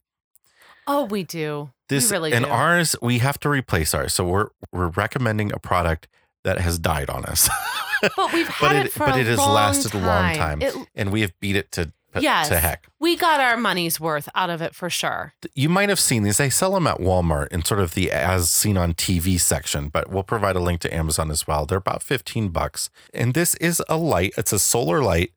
oh, 0.86 1.04
we 1.04 1.22
do. 1.22 1.70
This 1.88 2.10
we 2.10 2.14
really 2.16 2.32
and 2.32 2.44
do. 2.46 2.50
ours, 2.50 2.96
we 3.02 3.18
have 3.18 3.38
to 3.40 3.48
replace 3.48 3.94
ours. 3.94 4.12
So 4.14 4.24
we're 4.26 4.48
we're 4.72 4.88
recommending 4.88 5.52
a 5.52 5.58
product 5.58 6.08
that 6.42 6.58
has 6.58 6.78
died 6.78 7.08
on 7.10 7.24
us. 7.26 7.48
But 8.16 8.32
we've 8.32 8.48
had 8.60 8.68
but 8.68 8.76
it, 8.76 8.86
it, 8.86 8.92
for 8.92 9.06
but 9.06 9.16
a 9.16 9.20
it 9.20 9.26
has 9.26 9.38
long 9.38 9.54
lasted 9.54 9.94
a 9.94 9.98
long 9.98 10.34
time, 10.36 10.62
It- 10.62 10.74
and 10.94 11.12
we 11.12 11.20
have 11.20 11.38
beat 11.40 11.56
it 11.56 11.70
to 11.72 11.92
Yes. 12.22 12.48
to 12.48 12.58
heck. 12.58 12.86
we 13.00 13.16
got 13.16 13.40
our 13.40 13.56
money's 13.56 13.98
worth 13.98 14.28
out 14.34 14.50
of 14.50 14.62
it 14.62 14.74
for 14.74 14.88
sure. 14.90 15.34
You 15.54 15.68
might 15.68 15.88
have 15.88 16.00
seen 16.00 16.22
these. 16.22 16.36
They 16.38 16.50
sell 16.50 16.72
them 16.74 16.86
at 16.86 16.98
Walmart 16.98 17.48
in 17.48 17.64
sort 17.64 17.80
of 17.80 17.94
the 17.94 18.10
as 18.12 18.50
seen 18.50 18.76
on 18.76 18.94
TV 18.94 19.38
section, 19.40 19.88
but 19.88 20.10
we'll 20.10 20.22
provide 20.22 20.56
a 20.56 20.60
link 20.60 20.80
to 20.80 20.94
Amazon 20.94 21.30
as 21.30 21.46
well. 21.46 21.66
They're 21.66 21.78
about 21.78 22.02
15 22.02 22.48
bucks. 22.48 22.90
And 23.12 23.34
this 23.34 23.54
is 23.56 23.82
a 23.88 23.96
light, 23.96 24.32
it's 24.36 24.52
a 24.52 24.58
solar 24.58 25.02
light 25.02 25.32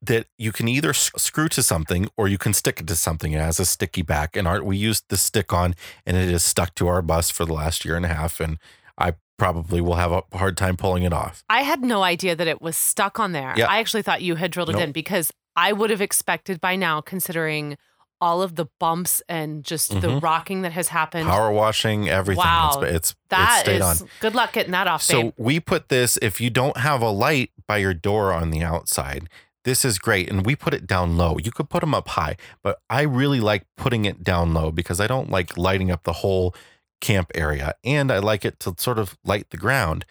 that 0.00 0.26
you 0.36 0.52
can 0.52 0.68
either 0.68 0.92
screw 0.92 1.48
to 1.48 1.62
something 1.62 2.08
or 2.16 2.28
you 2.28 2.38
can 2.38 2.52
stick 2.52 2.80
it 2.80 2.86
to 2.86 2.94
something. 2.94 3.32
It 3.32 3.40
has 3.40 3.58
a 3.58 3.64
sticky 3.64 4.02
back. 4.02 4.36
And 4.36 4.46
our, 4.46 4.62
we 4.62 4.76
used 4.76 5.04
the 5.08 5.16
stick 5.16 5.52
on 5.52 5.74
and 6.06 6.16
it 6.16 6.28
is 6.28 6.44
stuck 6.44 6.74
to 6.76 6.86
our 6.86 7.02
bus 7.02 7.30
for 7.30 7.44
the 7.44 7.52
last 7.52 7.84
year 7.84 7.96
and 7.96 8.04
a 8.04 8.08
half. 8.08 8.38
And 8.38 8.58
I 8.96 9.14
probably 9.38 9.80
will 9.80 9.94
have 9.96 10.12
a 10.12 10.22
hard 10.36 10.56
time 10.56 10.76
pulling 10.76 11.02
it 11.02 11.12
off. 11.12 11.42
I 11.50 11.62
had 11.62 11.82
no 11.82 12.02
idea 12.04 12.36
that 12.36 12.46
it 12.46 12.60
was 12.62 12.76
stuck 12.76 13.18
on 13.18 13.32
there. 13.32 13.54
Yeah. 13.56 13.66
I 13.66 13.78
actually 13.78 14.02
thought 14.02 14.22
you 14.22 14.36
had 14.36 14.50
drilled 14.52 14.70
it 14.70 14.74
Nope. 14.74 14.82
in 14.82 14.92
because 14.92 15.32
I 15.58 15.72
would 15.72 15.90
have 15.90 16.00
expected 16.00 16.60
by 16.60 16.76
now, 16.76 17.00
considering 17.00 17.76
all 18.20 18.42
of 18.42 18.54
the 18.56 18.66
bumps 18.80 19.22
and 19.28 19.62
just 19.64 19.90
the 20.00 20.08
Mhm. 20.08 20.22
rocking 20.22 20.62
that 20.62 20.72
has 20.72 20.88
happened. 20.88 21.28
Power 21.28 21.52
washing, 21.52 22.08
everything. 22.08 22.44
Wow. 22.44 22.80
It's, 22.82 22.92
it's, 22.96 23.14
That 23.30 23.50
it's 23.52 23.60
stayed 23.60 23.76
is 23.94 24.02
on. 24.02 24.08
good 24.20 24.34
luck 24.34 24.52
getting 24.52 24.72
that 24.72 24.86
off, 24.88 25.02
So 25.02 25.22
babe. 25.22 25.32
we 25.36 25.60
put 25.60 25.88
this, 25.88 26.18
if 26.20 26.40
you 26.40 26.50
don't 26.50 26.76
have 26.78 27.00
a 27.00 27.10
light 27.10 27.50
by 27.68 27.76
your 27.78 27.94
door 27.94 28.32
on 28.32 28.50
the 28.50 28.62
outside, 28.62 29.28
this 29.64 29.84
is 29.84 29.98
great. 30.00 30.28
And 30.30 30.44
we 30.44 30.56
put 30.56 30.74
it 30.74 30.84
down 30.86 31.16
low. 31.16 31.36
You 31.42 31.52
could 31.52 31.68
put 31.70 31.80
them 31.80 31.94
up 31.94 32.08
high, 32.08 32.36
but 32.62 32.78
I 32.90 33.02
really 33.02 33.40
like 33.40 33.64
putting 33.76 34.04
it 34.04 34.24
down 34.24 34.52
low 34.54 34.72
because 34.72 34.98
I 35.00 35.06
don't 35.06 35.30
like 35.30 35.56
lighting 35.56 35.90
up 35.90 36.02
the 36.04 36.14
whole 36.14 36.54
camp 37.00 37.30
area. 37.36 37.74
And 37.84 38.10
I 38.10 38.18
like 38.18 38.44
it 38.44 38.58
to 38.60 38.74
sort 38.78 38.98
of 38.98 39.16
light 39.24 39.50
the 39.50 39.56
ground. 39.66 40.04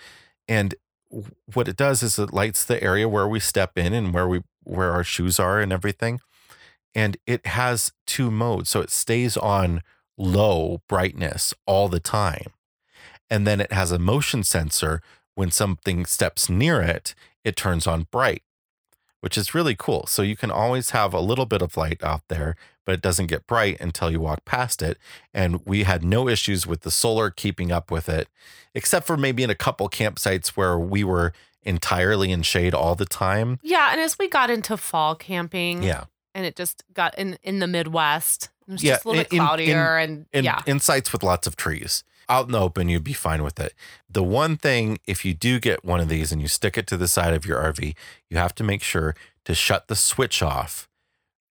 And 0.47 0.75
what 1.53 1.67
it 1.67 1.75
does 1.75 2.03
is 2.03 2.17
it 2.19 2.31
lights 2.33 2.63
the 2.63 2.81
area 2.81 3.07
where 3.09 3.27
we 3.27 3.39
step 3.41 3.77
in 3.77 3.91
and 3.93 4.13
where 4.13 4.27
we 4.29 4.43
where 4.67 4.91
our 4.91 5.03
shoes 5.03 5.39
are 5.39 5.59
and 5.59 5.71
everything. 5.71 6.19
And 6.93 7.17
it 7.25 7.45
has 7.45 7.91
two 8.05 8.31
modes. 8.31 8.69
So 8.69 8.81
it 8.81 8.89
stays 8.89 9.37
on 9.37 9.81
low 10.17 10.81
brightness 10.87 11.53
all 11.65 11.89
the 11.89 11.99
time. 11.99 12.53
And 13.29 13.45
then 13.45 13.61
it 13.61 13.71
has 13.71 13.91
a 13.91 13.99
motion 13.99 14.43
sensor. 14.43 15.01
When 15.35 15.51
something 15.51 16.05
steps 16.05 16.49
near 16.49 16.81
it, 16.81 17.13
it 17.43 17.55
turns 17.55 17.85
on 17.85 18.07
bright, 18.09 18.41
which 19.21 19.37
is 19.37 19.53
really 19.53 19.75
cool. 19.75 20.07
So 20.07 20.23
you 20.23 20.35
can 20.35 20.49
always 20.49 20.89
have 20.91 21.13
a 21.13 21.19
little 21.19 21.45
bit 21.45 21.61
of 21.61 21.77
light 21.77 22.03
out 22.03 22.23
there, 22.27 22.55
but 22.85 22.93
it 22.93 23.01
doesn't 23.01 23.27
get 23.27 23.45
bright 23.45 23.79
until 23.79 24.09
you 24.09 24.19
walk 24.19 24.45
past 24.45 24.81
it. 24.81 24.97
And 25.33 25.63
we 25.65 25.83
had 25.83 26.03
no 26.03 26.27
issues 26.27 26.65
with 26.65 26.81
the 26.81 26.89
solar 26.89 27.29
keeping 27.29 27.71
up 27.71 27.91
with 27.91 28.09
it, 28.09 28.29
except 28.73 29.05
for 29.05 29.15
maybe 29.15 29.43
in 29.43 29.51
a 29.51 29.55
couple 29.55 29.87
campsites 29.89 30.49
where 30.49 30.79
we 30.79 31.03
were 31.03 31.33
entirely 31.67 32.31
in 32.31 32.41
shade 32.41 32.73
all 32.73 32.95
the 32.95 33.05
time. 33.05 33.59
yeah, 33.61 33.89
and 33.91 34.01
as 34.01 34.17
we 34.17 34.27
got 34.27 34.49
into 34.49 34.77
fall 34.77 35.13
camping, 35.15 35.83
Yeah. 35.83 36.05
and 36.33 36.45
it 36.45 36.55
just 36.55 36.83
got 36.93 37.17
in 37.19 37.37
in 37.43 37.59
the 37.59 37.67
Midwest, 37.67 38.49
it 38.67 38.71
was 38.71 38.83
Yeah, 38.83 38.93
just 38.93 39.05
a 39.05 39.07
little 39.09 39.23
bit 39.23 39.31
in- 39.33 39.39
in- 39.39 39.45
cloudier, 39.45 39.97
and 39.97 40.25
in, 40.33 40.43
yeah, 40.45 40.61
in 40.65 40.79
sites 40.79 41.11
with 41.13 41.21
lots 41.23 41.45
of 41.47 41.55
trees. 41.55 42.03
Out 42.29 42.47
in 42.47 42.51
the 42.51 42.59
open, 42.59 42.89
you'd 42.89 43.03
be 43.05 43.13
fine 43.13 43.41
with 43.43 43.57
it. 43.59 43.73
The 44.09 44.23
one 44.23 44.57
thing, 44.57 44.99
if 45.05 45.23
you 45.23 45.33
do 45.33 45.59
get 45.59 45.85
one 45.85 46.01
of 46.01 46.09
these 46.09 46.31
and 46.33 46.41
you 46.41 46.47
stick 46.49 46.77
it 46.77 46.85
to 46.87 46.97
the 46.97 47.07
side 47.07 47.33
of 47.33 47.45
your 47.45 47.57
RV, 47.57 47.95
you 48.29 48.37
have 48.37 48.53
to 48.55 48.63
make 48.65 48.83
sure 48.83 49.15
to 49.45 49.55
shut 49.55 49.87
the 49.87 49.95
switch 49.95 50.41
off 50.43 50.89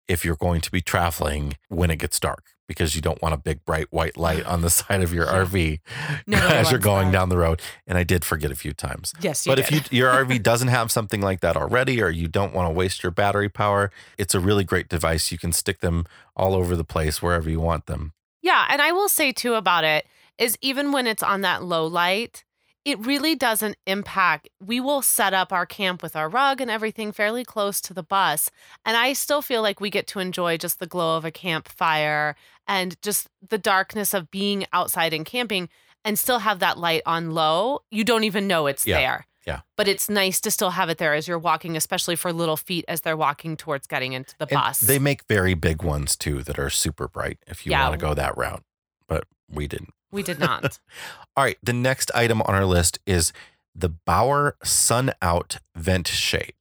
if 0.09 0.25
you're 0.25 0.37
going 0.37 0.63
to 0.63 0.71
be 0.71 0.81
traveling 0.81 1.59
when 1.69 1.91
it 1.91 1.97
gets 1.97 2.19
dark 2.19 2.52
because 2.73 2.95
you 2.97 3.01
don't 3.03 3.21
want 3.23 3.35
a 3.35 3.39
big 3.39 3.65
bright 3.65 3.87
white 3.93 4.17
light 4.17 4.45
on 4.47 4.63
the 4.63 4.71
side 4.81 5.03
of 5.03 5.13
your 5.15 5.27
Yeah. 5.27 5.45
RV 5.45 5.79
Nobody 6.27 6.55
as 6.57 6.71
you're 6.71 6.81
going 6.81 7.07
that. 7.09 7.13
down 7.13 7.29
the 7.29 7.39
road. 7.39 7.61
And 7.87 7.97
I 7.99 8.03
did 8.05 8.25
forget 8.25 8.51
a 8.51 8.55
few 8.57 8.73
times. 8.73 9.13
yes, 9.21 9.45
But 9.47 9.59
if 9.59 9.71
you 9.71 9.81
your 9.91 10.11
RV 10.13 10.43
doesn't 10.43 10.69
have 10.69 10.91
something 10.91 11.21
like 11.21 11.41
that 11.41 11.57
already, 11.57 12.03
or 12.03 12.09
you 12.11 12.29
don't 12.29 12.55
want 12.55 12.69
to 12.69 12.73
waste 12.73 13.03
your 13.03 13.13
battery 13.13 13.49
power, 13.49 13.91
it's 14.19 14.35
a 14.35 14.41
really 14.41 14.65
great 14.65 14.89
device. 14.89 15.31
You 15.33 15.39
can 15.39 15.53
stick 15.53 15.81
them 15.81 16.07
all 16.37 16.55
over 16.55 16.77
the 16.77 16.85
place 16.85 17.21
wherever 17.23 17.49
you 17.51 17.61
want 17.61 17.87
them. 17.87 18.13
Yeah, 18.43 18.67
and 18.69 18.83
I 18.83 18.91
will 18.93 19.09
say 19.09 19.33
too 19.33 19.55
about 19.55 19.85
it 19.85 20.07
is 20.39 20.57
even 20.61 20.93
when 20.93 21.07
it's 21.07 21.23
on 21.23 21.43
that 21.43 21.63
low 21.63 21.87
light, 21.87 22.45
it 22.85 22.99
really 23.05 23.35
doesn't 23.35 23.77
impact. 23.87 24.49
We 24.61 24.81
will 24.81 25.03
set 25.03 25.33
up 25.35 25.53
our 25.53 25.67
camp 25.67 26.03
with 26.03 26.17
our 26.17 26.29
rug 26.29 26.61
and 26.61 26.71
everything 26.71 27.13
fairly 27.13 27.45
close 27.45 27.81
to 27.83 27.95
the 27.95 28.03
bus, 28.03 28.51
and 28.85 28.97
I 28.97 29.13
still 29.13 29.43
feel 29.43 29.63
like 29.63 29.81
we 29.81 29.91
get 29.91 30.07
to 30.09 30.19
enjoy 30.19 30.57
just 30.57 30.79
the 30.81 30.87
glow 30.87 31.17
of 31.17 31.25
a 31.25 31.31
campfire 31.31 32.35
and 32.67 33.01
just 33.03 33.29
the 33.49 33.59
darkness 33.59 34.15
of 34.15 34.31
being 34.31 34.65
outside 34.73 35.13
and 35.13 35.25
camping 35.25 35.69
and 36.05 36.19
still 36.19 36.41
have 36.41 36.59
that 36.61 36.79
light 36.79 37.03
on 37.07 37.31
low. 37.33 37.81
You 37.91 38.05
don't 38.05 38.25
even 38.25 38.47
know 38.49 38.67
it's 38.67 38.87
Yeah, 38.87 38.99
there. 38.99 39.27
yeah. 39.47 39.61
But 39.77 39.87
it's 39.89 40.09
nice 40.11 40.41
to 40.41 40.51
still 40.51 40.71
have 40.71 40.89
it 40.89 40.99
there 40.99 41.15
as 41.15 41.29
you're 41.29 41.39
walking, 41.39 41.77
especially 41.77 42.17
for 42.17 42.33
little 42.33 42.57
feet 42.57 42.85
as 42.89 43.03
they're 43.03 43.17
walking 43.17 43.57
towards 43.57 43.87
getting 43.87 44.13
into 44.13 44.35
the 44.39 44.47
And 44.51 44.55
bus. 44.61 44.81
They 44.81 44.99
make 44.99 45.25
very 45.29 45.55
big 45.55 45.83
ones 45.83 46.17
too 46.17 46.43
that 46.45 46.59
are 46.59 46.71
super 46.71 47.07
bright 47.09 47.39
if 47.47 47.65
you 47.65 47.71
Yeah. 47.71 47.89
want 47.89 48.01
to 48.01 48.05
go 48.07 48.15
that 48.15 48.37
route. 48.37 48.65
But 49.07 49.25
we 49.49 49.69
didn't. 49.69 49.95
We 50.13 50.23
did 50.23 50.39
not. 50.39 50.79
All 51.37 51.45
right. 51.45 51.59
The 51.63 51.73
next 51.73 52.11
item 52.15 52.43
on 52.43 52.55
our 52.55 52.67
list 52.67 52.99
is 53.07 53.33
the 53.75 53.89
Bauer 53.89 54.57
Sun 54.63 55.13
Out 55.23 55.59
Vent 55.75 56.07
Shade. 56.07 56.55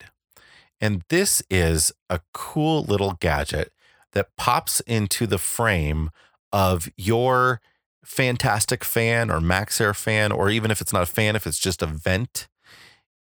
And 0.79 1.03
this 1.09 1.43
is 1.49 1.91
a 2.09 2.21
cool 2.33 2.83
little 2.83 3.17
gadget 3.19 3.71
that 4.13 4.35
pops 4.35 4.79
into 4.81 5.27
the 5.27 5.37
frame 5.37 6.09
of 6.51 6.89
your 6.97 7.61
fantastic 8.03 8.83
fan 8.83 9.29
or 9.29 9.39
MaxxAir 9.39 9.95
fan, 9.95 10.31
or 10.31 10.49
even 10.49 10.71
if 10.71 10.81
it's 10.81 10.91
not 10.91 11.03
a 11.03 11.07
fan, 11.07 11.35
if 11.35 11.45
it's 11.45 11.59
just 11.59 11.81
a 11.81 11.85
vent, 11.85 12.47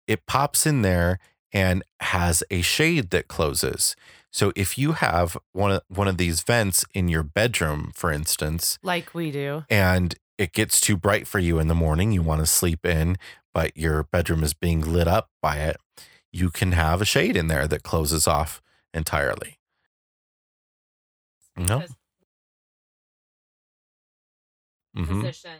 it 0.07 0.25
pops 0.25 0.65
in 0.65 0.81
there 0.83 1.19
and 1.51 1.83
has 1.99 2.43
a 2.49 2.61
shade 2.61 3.09
that 3.09 3.27
closes. 3.27 3.95
So 4.31 4.51
if 4.55 4.77
you 4.77 4.93
have 4.93 5.37
one 5.53 5.71
of 5.71 5.81
one 5.87 6.07
of 6.07 6.17
these 6.17 6.41
vents 6.41 6.85
in 6.93 7.07
your 7.07 7.23
bedroom, 7.23 7.91
for 7.95 8.11
instance, 8.11 8.77
like 8.83 9.13
we 9.13 9.31
do. 9.31 9.63
and 9.69 10.15
it 10.37 10.53
gets 10.53 10.79
too 10.79 10.95
bright 10.97 11.27
for 11.27 11.39
you 11.39 11.59
in 11.59 11.67
the 11.67 11.75
morning, 11.75 12.11
you 12.11 12.21
want 12.21 12.39
to 12.41 12.45
sleep 12.45 12.85
in, 12.85 13.17
but 13.53 13.75
your 13.75 14.03
bedroom 14.03 14.43
is 14.43 14.53
being 14.53 14.81
lit 14.81 15.07
up 15.07 15.29
by 15.41 15.57
it, 15.57 15.77
you 16.31 16.49
can 16.49 16.71
have 16.73 17.01
a 17.01 17.05
shade 17.05 17.35
in 17.35 17.47
there 17.47 17.67
that 17.67 17.83
closes 17.83 18.27
off 18.27 18.61
entirely. 18.93 19.57
No. 21.57 21.83
hmm 24.95 25.21
Position. 25.21 25.59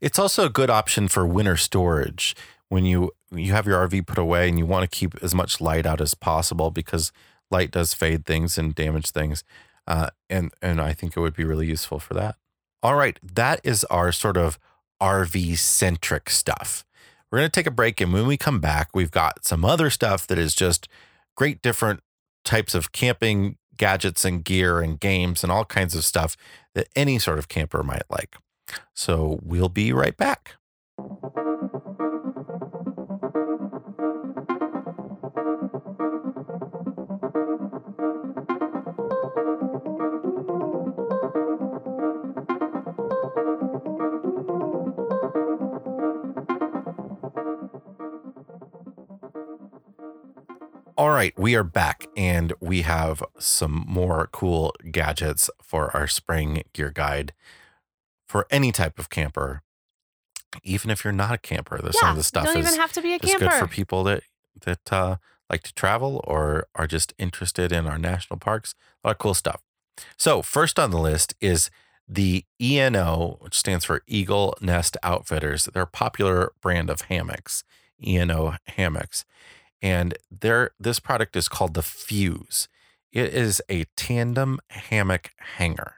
it's 0.00 0.18
also 0.18 0.46
a 0.46 0.50
good 0.50 0.70
option 0.70 1.08
for 1.08 1.26
winter 1.26 1.56
storage 1.56 2.36
when 2.68 2.84
you 2.84 3.12
you 3.30 3.52
have 3.52 3.66
your 3.66 3.86
RV 3.86 4.06
put 4.06 4.18
away 4.18 4.48
and 4.48 4.58
you 4.58 4.66
want 4.66 4.90
to 4.90 4.96
keep 4.96 5.14
as 5.22 5.34
much 5.34 5.60
light 5.60 5.86
out 5.86 6.00
as 6.00 6.14
possible 6.14 6.70
because 6.70 7.12
light 7.50 7.70
does 7.70 7.94
fade 7.94 8.24
things 8.24 8.56
and 8.56 8.74
damage 8.74 9.10
things. 9.10 9.44
Uh, 9.86 10.10
and 10.28 10.52
and 10.62 10.80
I 10.80 10.92
think 10.92 11.16
it 11.16 11.20
would 11.20 11.34
be 11.36 11.44
really 11.44 11.66
useful 11.66 11.98
for 11.98 12.14
that. 12.14 12.36
All 12.82 12.94
right, 12.94 13.18
that 13.22 13.60
is 13.64 13.84
our 13.84 14.12
sort 14.12 14.36
of 14.36 14.58
RV 15.00 15.58
centric 15.58 16.30
stuff. 16.30 16.84
We're 17.30 17.38
going 17.40 17.50
to 17.50 17.54
take 17.54 17.66
a 17.66 17.72
break, 17.72 18.00
and 18.00 18.12
when 18.12 18.26
we 18.26 18.36
come 18.36 18.60
back, 18.60 18.90
we've 18.94 19.10
got 19.10 19.44
some 19.44 19.64
other 19.64 19.90
stuff 19.90 20.26
that 20.28 20.38
is 20.38 20.54
just 20.54 20.88
great 21.36 21.60
different 21.60 22.00
types 22.44 22.74
of 22.74 22.92
camping 22.92 23.56
gadgets 23.76 24.24
and 24.24 24.44
gear 24.44 24.80
and 24.80 24.98
games 25.00 25.42
and 25.42 25.52
all 25.52 25.64
kinds 25.64 25.94
of 25.94 26.04
stuff 26.04 26.36
that 26.74 26.88
any 26.96 27.18
sort 27.18 27.38
of 27.38 27.48
camper 27.48 27.82
might 27.82 28.02
like. 28.10 28.36
So 28.94 29.38
we'll 29.42 29.68
be 29.68 29.92
right 29.92 30.16
back. 30.16 30.56
All 50.98 51.10
right, 51.10 51.32
we 51.38 51.54
are 51.54 51.62
back 51.62 52.08
and 52.16 52.52
we 52.60 52.82
have 52.82 53.22
some 53.38 53.84
more 53.86 54.28
cool 54.32 54.74
gadgets 54.90 55.48
for 55.62 55.96
our 55.96 56.08
spring 56.08 56.64
gear 56.72 56.90
guide 56.90 57.32
for 58.28 58.46
any 58.50 58.72
type 58.72 58.98
of 58.98 59.10
camper. 59.10 59.62
Even 60.62 60.90
if 60.90 61.04
you're 61.04 61.12
not 61.12 61.34
a 61.34 61.38
camper, 61.38 61.78
there's 61.82 61.98
some 61.98 62.10
of 62.10 62.16
the 62.16 62.22
stuff 62.22 62.44
don't 62.44 62.56
is 62.56 62.66
even 62.66 62.80
have 62.80 62.92
to 62.92 63.02
be 63.02 63.14
a 63.14 63.18
camper. 63.18 63.46
good 63.46 63.52
for 63.52 63.66
people 63.66 64.02
that 64.04 64.22
that 64.64 64.92
uh, 64.92 65.16
like 65.50 65.62
to 65.62 65.74
travel 65.74 66.24
or 66.26 66.66
are 66.74 66.86
just 66.86 67.12
interested 67.18 67.72
in 67.72 67.86
our 67.86 67.98
national 67.98 68.38
parks. 68.38 68.74
A 69.02 69.08
lot 69.08 69.12
of 69.12 69.18
cool 69.18 69.34
stuff. 69.34 69.62
So, 70.16 70.42
first 70.42 70.78
on 70.78 70.90
the 70.90 70.98
list 70.98 71.34
is 71.40 71.70
the 72.08 72.44
ENO, 72.60 73.38
which 73.40 73.58
stands 73.58 73.84
for 73.84 74.02
Eagle 74.06 74.56
Nest 74.60 74.96
Outfitters. 75.02 75.64
They're 75.64 75.82
a 75.82 75.86
popular 75.86 76.52
brand 76.62 76.88
of 76.88 77.02
hammocks, 77.02 77.64
ENO 78.04 78.56
hammocks. 78.66 79.24
And 79.82 80.16
their 80.30 80.70
this 80.80 80.98
product 80.98 81.36
is 81.36 81.48
called 81.48 81.74
the 81.74 81.82
Fuse. 81.82 82.68
It 83.12 83.32
is 83.34 83.62
a 83.68 83.84
tandem 83.96 84.60
hammock 84.70 85.32
hanger. 85.56 85.94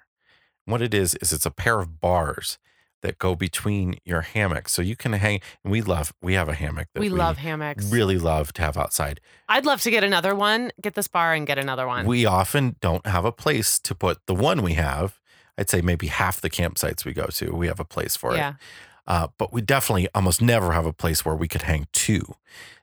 What 0.70 0.82
it 0.82 0.94
is 0.94 1.14
is 1.16 1.32
it's 1.32 1.46
a 1.46 1.50
pair 1.50 1.80
of 1.80 2.00
bars 2.00 2.58
that 3.02 3.18
go 3.18 3.34
between 3.34 3.96
your 4.04 4.20
hammocks. 4.20 4.72
So 4.72 4.82
you 4.82 4.94
can 4.94 5.12
hang 5.14 5.40
and 5.64 5.70
we 5.72 5.80
love 5.80 6.12
we 6.20 6.34
have 6.34 6.48
a 6.48 6.54
hammock 6.54 6.88
that 6.94 7.00
We 7.00 7.08
love 7.08 7.38
hammocks. 7.38 7.90
really 7.90 8.18
love 8.18 8.52
to 8.54 8.62
have 8.62 8.76
outside. 8.76 9.20
I'd 9.48 9.64
love 9.64 9.80
to 9.82 9.90
get 9.90 10.04
another 10.04 10.34
one, 10.34 10.70
get 10.80 10.94
this 10.94 11.08
bar 11.08 11.32
and 11.34 11.46
get 11.46 11.58
another 11.58 11.86
one. 11.86 12.06
We 12.06 12.26
often 12.26 12.76
don't 12.80 13.06
have 13.06 13.24
a 13.24 13.32
place 13.32 13.78
to 13.80 13.94
put 13.94 14.18
the 14.26 14.34
one 14.34 14.62
we 14.62 14.74
have. 14.74 15.18
I'd 15.56 15.70
say 15.70 15.80
maybe 15.80 16.06
half 16.08 16.40
the 16.40 16.50
campsites 16.50 17.04
we 17.04 17.12
go 17.12 17.26
to, 17.26 17.54
we 17.54 17.66
have 17.68 17.80
a 17.80 17.84
place 17.84 18.16
for 18.16 18.34
it. 18.34 18.38
yeah. 18.38 18.54
Uh, 19.06 19.28
but 19.38 19.52
we 19.52 19.60
definitely 19.60 20.08
almost 20.14 20.40
never 20.40 20.72
have 20.72 20.86
a 20.86 20.92
place 20.92 21.24
where 21.24 21.34
we 21.34 21.48
could 21.48 21.62
hang 21.62 21.88
two. 21.92 22.34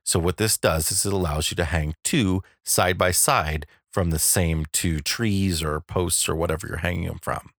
So 0.04 0.20
what 0.20 0.38
this 0.38 0.58
does 0.58 0.92
is 0.92 1.06
it 1.06 1.14
allows 1.14 1.52
you 1.52 1.56
to 1.56 1.64
hang 1.66 1.96
two 2.04 2.42
side 2.66 2.98
by 2.98 3.12
side 3.12 3.66
from 3.92 4.10
the 4.10 4.20
same 4.20 4.66
two 4.74 5.00
trees 5.00 5.62
or 5.64 5.80
posts 5.80 6.28
or 6.28 6.36
whatever 6.36 6.68
you're 6.68 6.78
hanging 6.78 7.08
them 7.08 7.20
from. 7.22 7.52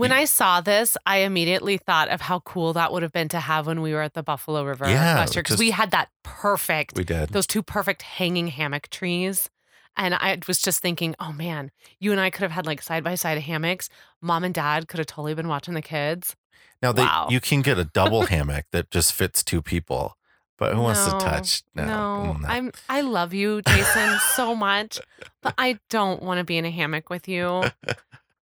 When 0.00 0.12
I 0.12 0.24
saw 0.24 0.60
this, 0.60 0.96
I 1.06 1.18
immediately 1.18 1.76
thought 1.76 2.08
of 2.08 2.22
how 2.22 2.40
cool 2.40 2.72
that 2.72 2.92
would 2.92 3.02
have 3.02 3.12
been 3.12 3.28
to 3.28 3.40
have 3.40 3.66
when 3.66 3.80
we 3.82 3.92
were 3.92 4.00
at 4.02 4.14
the 4.14 4.22
Buffalo 4.22 4.64
River 4.64 4.88
Yeah, 4.88 5.14
last 5.16 5.34
year 5.34 5.42
because 5.42 5.54
just- 5.56 5.60
we 5.60 5.70
had 5.70 5.90
that 5.90 6.08
perfect, 6.22 6.96
We 6.96 7.04
did. 7.04 7.30
those 7.30 7.46
two 7.46 7.62
perfect 7.62 8.02
hanging 8.02 8.48
hammock 8.48 8.88
trees. 8.88 9.50
And 9.96 10.14
I 10.14 10.38
was 10.48 10.62
just 10.62 10.80
thinking, 10.80 11.14
oh 11.20 11.32
man, 11.32 11.70
you 11.98 12.12
and 12.12 12.20
I 12.20 12.30
could 12.30 12.42
have 12.42 12.52
had 12.52 12.64
like 12.64 12.80
side 12.80 13.04
by 13.04 13.14
side 13.16 13.38
hammocks. 13.38 13.88
Mom 14.22 14.44
and 14.44 14.54
dad 14.54 14.88
could 14.88 14.98
have 14.98 15.06
totally 15.06 15.34
been 15.34 15.48
watching 15.48 15.74
the 15.74 15.82
kids. 15.82 16.34
Now 16.80 16.92
they, 16.92 17.02
Wow. 17.02 17.26
you 17.28 17.40
can 17.40 17.60
get 17.60 17.78
a 17.78 17.84
double 17.84 18.22
hammock 18.32 18.66
that 18.72 18.90
just 18.90 19.12
fits 19.12 19.42
two 19.42 19.60
people, 19.60 20.16
but 20.58 20.74
who 20.74 20.80
wants 20.80 21.04
to 21.04 21.10
touch? 21.18 21.62
No, 21.74 21.84
No, 21.86 22.32
mm, 22.34 22.40
no. 22.40 22.48
I'm 22.48 22.72
I 22.88 23.00
love 23.02 23.34
you, 23.34 23.60
Jason, 23.66 24.18
so 24.34 24.54
much, 24.54 24.98
but 25.42 25.54
I 25.58 25.78
don't 25.90 26.22
want 26.22 26.38
to 26.38 26.44
be 26.44 26.56
in 26.56 26.64
a 26.64 26.70
hammock 26.70 27.10
with 27.10 27.28
you. 27.28 27.64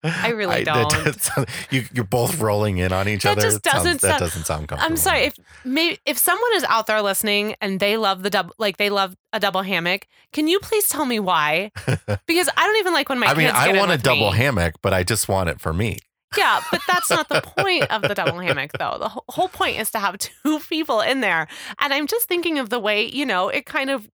I 0.04 0.30
really 0.30 0.64
that 0.64 0.90
don't. 0.90 1.20
sound- 1.22 1.48
you, 1.72 1.84
you're 1.94 2.06
both 2.06 2.40
rolling 2.40 2.78
in 2.78 2.94
on 2.94 3.08
each 3.10 3.24
That 3.24 3.34
other. 3.38 3.42
just 3.42 3.64
doesn't 3.64 4.02
that 4.02 4.08
sound- 4.10 4.20
doesn't 4.20 4.44
sound 4.46 4.68
comfortable. 4.68 4.92
I'm 4.92 4.98
sorry 4.98 5.22
if 5.26 5.36
maybe 5.66 6.00
if 6.06 6.18
someone 6.18 6.52
is 6.54 6.64
out 6.66 6.88
there 6.88 7.02
listening 7.02 7.56
and 7.62 7.80
they 7.80 7.98
love 7.98 8.24
the 8.24 8.30
double 8.30 8.54
like 8.60 8.78
they 8.78 8.90
love 8.90 9.16
a 9.34 9.40
double 9.40 9.64
hammock, 9.64 10.08
can 10.34 10.48
you 10.48 10.60
please 10.60 10.88
tell 10.88 11.06
me 11.06 11.20
why? 11.20 11.72
Because 12.28 12.50
I 12.56 12.66
don't 12.68 12.78
even 12.78 12.94
like 12.94 13.10
when 13.10 13.20
my 13.20 13.28
I 13.28 13.34
mean, 13.34 13.50
I 13.54 13.78
want 13.78 13.92
a 13.92 13.98
double 13.98 14.32
me. 14.32 14.38
hammock, 14.38 14.76
but 14.82 14.94
I 14.94 15.04
just 15.04 15.28
want 15.28 15.50
it 15.50 15.60
for 15.60 15.74
me. 15.74 15.98
Yeah, 16.38 16.60
but 16.72 16.82
that's 16.88 17.10
not 17.10 17.30
the 17.30 17.42
point 17.58 17.90
of 17.92 18.02
the 18.02 18.14
double 18.14 18.40
hammock, 18.40 18.72
though. 18.78 18.98
The 19.00 19.10
whole- 19.10 19.24
whole 19.30 19.48
point 19.48 19.80
is 19.80 19.90
to 19.92 20.00
have 20.00 20.18
two 20.44 20.60
people 20.70 21.02
in 21.02 21.22
there. 21.22 21.48
And 21.80 21.94
I'm 21.94 22.06
just 22.06 22.28
thinking 22.28 22.60
of 22.60 22.70
the 22.70 22.80
way, 22.80 23.06
you 23.06 23.26
know, 23.26 23.48
it 23.50 23.66
kind 23.66 23.90
of 23.90 24.08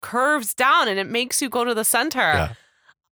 curves 0.00 0.54
down 0.54 0.88
and 0.88 0.98
it 0.98 1.06
makes 1.08 1.40
you 1.40 1.48
go 1.48 1.64
to 1.64 1.74
the 1.74 1.84
center. 1.84 2.20
Yeah. 2.20 2.52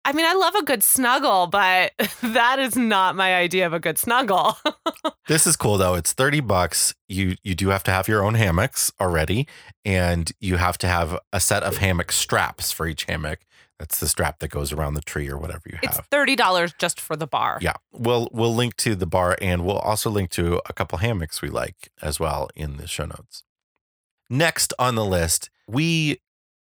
I 0.06 0.14
mean, 0.14 0.26
I 0.26 0.34
love 0.34 0.54
a 0.54 0.64
good 0.64 0.84
snuggle, 0.84 1.48
but 1.48 1.92
that 2.22 2.60
is 2.60 2.76
not 2.78 3.16
my 3.16 3.36
idea 3.36 3.66
of 3.66 3.74
a 3.74 3.80
good 3.80 3.98
snuggle. 3.98 4.56
This 5.28 5.48
is 5.48 5.56
cool 5.56 5.80
though. 5.80 5.96
It's 5.96 6.14
30 6.14 6.42
bucks. 6.42 6.94
You 7.08 7.36
you 7.42 7.56
do 7.56 7.70
have 7.70 7.84
to 7.86 7.92
have 7.92 8.08
your 8.08 8.24
own 8.24 8.36
hammocks 8.36 8.92
already 9.02 9.48
and 9.84 10.32
you 10.40 10.58
have 10.58 10.78
to 10.80 10.88
have 10.88 11.18
a 11.34 11.40
set 11.40 11.64
of 11.64 11.78
hammock 11.78 12.12
straps 12.12 12.72
for 12.72 12.86
each 12.86 13.06
hammock. 13.06 13.40
That's 13.80 14.00
the 14.00 14.08
strap 14.08 14.38
that 14.40 14.50
goes 14.50 14.72
around 14.72 14.94
the 14.94 15.02
tree 15.02 15.28
or 15.28 15.38
whatever 15.38 15.64
you 15.66 15.78
have. 15.82 15.84
it's 15.84 15.96
have. 15.98 16.10
$30 16.12 16.74
just 16.78 17.02
for 17.02 17.16
the 17.16 17.26
bar. 17.26 17.58
Yeah. 17.60 17.74
We'll 17.92 18.30
we'll 18.32 18.54
link 18.54 18.78
to 18.78 18.94
the 18.94 19.08
bar 19.08 19.36
and 19.42 19.66
we'll 19.66 19.80
also 19.80 20.12
link 20.12 20.30
to 20.32 20.62
a 20.68 20.74
couple 20.74 21.00
hammocks 21.00 21.42
we 21.42 21.50
like 21.50 21.90
as 22.04 22.20
well 22.20 22.50
in 22.56 22.78
the 22.78 22.86
show 22.88 23.06
notes. 23.06 23.44
Next 24.30 24.74
on 24.78 24.94
the 24.94 25.06
list, 25.06 25.50
we 25.68 26.20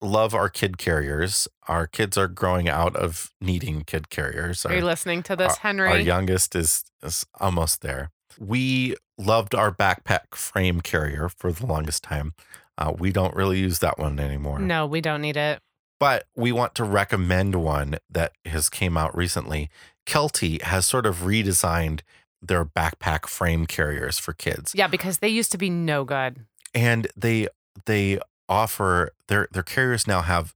love 0.02 0.34
our 0.34 0.50
kid 0.50 0.78
carriers. 0.78 1.48
Our 1.68 1.88
kids 1.88 2.18
are 2.18 2.28
growing 2.28 2.68
out 2.70 2.96
of 2.96 3.32
needing 3.42 3.84
kid 3.84 4.10
carriers. 4.10 4.66
Are 4.66 4.76
you 4.76 4.84
listening 4.86 5.24
to 5.24 5.36
this, 5.36 5.54
our- 5.54 5.60
Henry? 5.62 5.90
Our 5.90 5.98
youngest 6.00 6.56
is, 6.56 6.84
is 7.04 7.26
almost 7.40 7.82
there. 7.82 8.12
We 8.40 8.96
loved 9.18 9.56
our 9.56 9.72
backpack 9.74 10.36
frame 10.36 10.82
carrier 10.82 11.30
for 11.30 11.52
the 11.52 11.66
longest 11.66 12.04
time. 12.04 12.34
Uh, 12.78 12.94
we 12.98 13.12
don't 13.12 13.34
really 13.34 13.60
use 13.60 13.80
that 13.80 13.98
one 13.98 14.20
anymore. 14.20 14.60
no, 14.60 14.86
we 14.86 15.00
don't 15.02 15.22
need 15.22 15.38
it. 15.38 15.60
But 15.98 16.26
we 16.36 16.52
want 16.52 16.76
to 16.76 16.84
recommend 16.84 17.56
one 17.56 17.98
that 18.10 18.34
has 18.46 18.68
came 18.70 18.98
out 18.98 19.16
recently. 19.16 19.70
Kelty 20.06 20.62
has 20.62 20.86
sort 20.86 21.06
of 21.06 21.20
redesigned 21.20 22.02
their 22.42 22.66
backpack 22.66 23.28
frame 23.28 23.66
carriers 23.66 24.20
for 24.20 24.34
kids. 24.34 24.74
Yeah, 24.76 24.88
because 24.88 25.20
they 25.20 25.30
used 25.30 25.54
to 25.54 25.58
be 25.58 25.70
no 25.70 26.04
good. 26.04 26.46
And 26.74 27.08
they 27.16 27.48
they 27.86 28.20
offer 28.48 29.12
their 29.28 29.48
their 29.52 29.64
carriers 29.64 30.08
now 30.08 30.22
have 30.22 30.54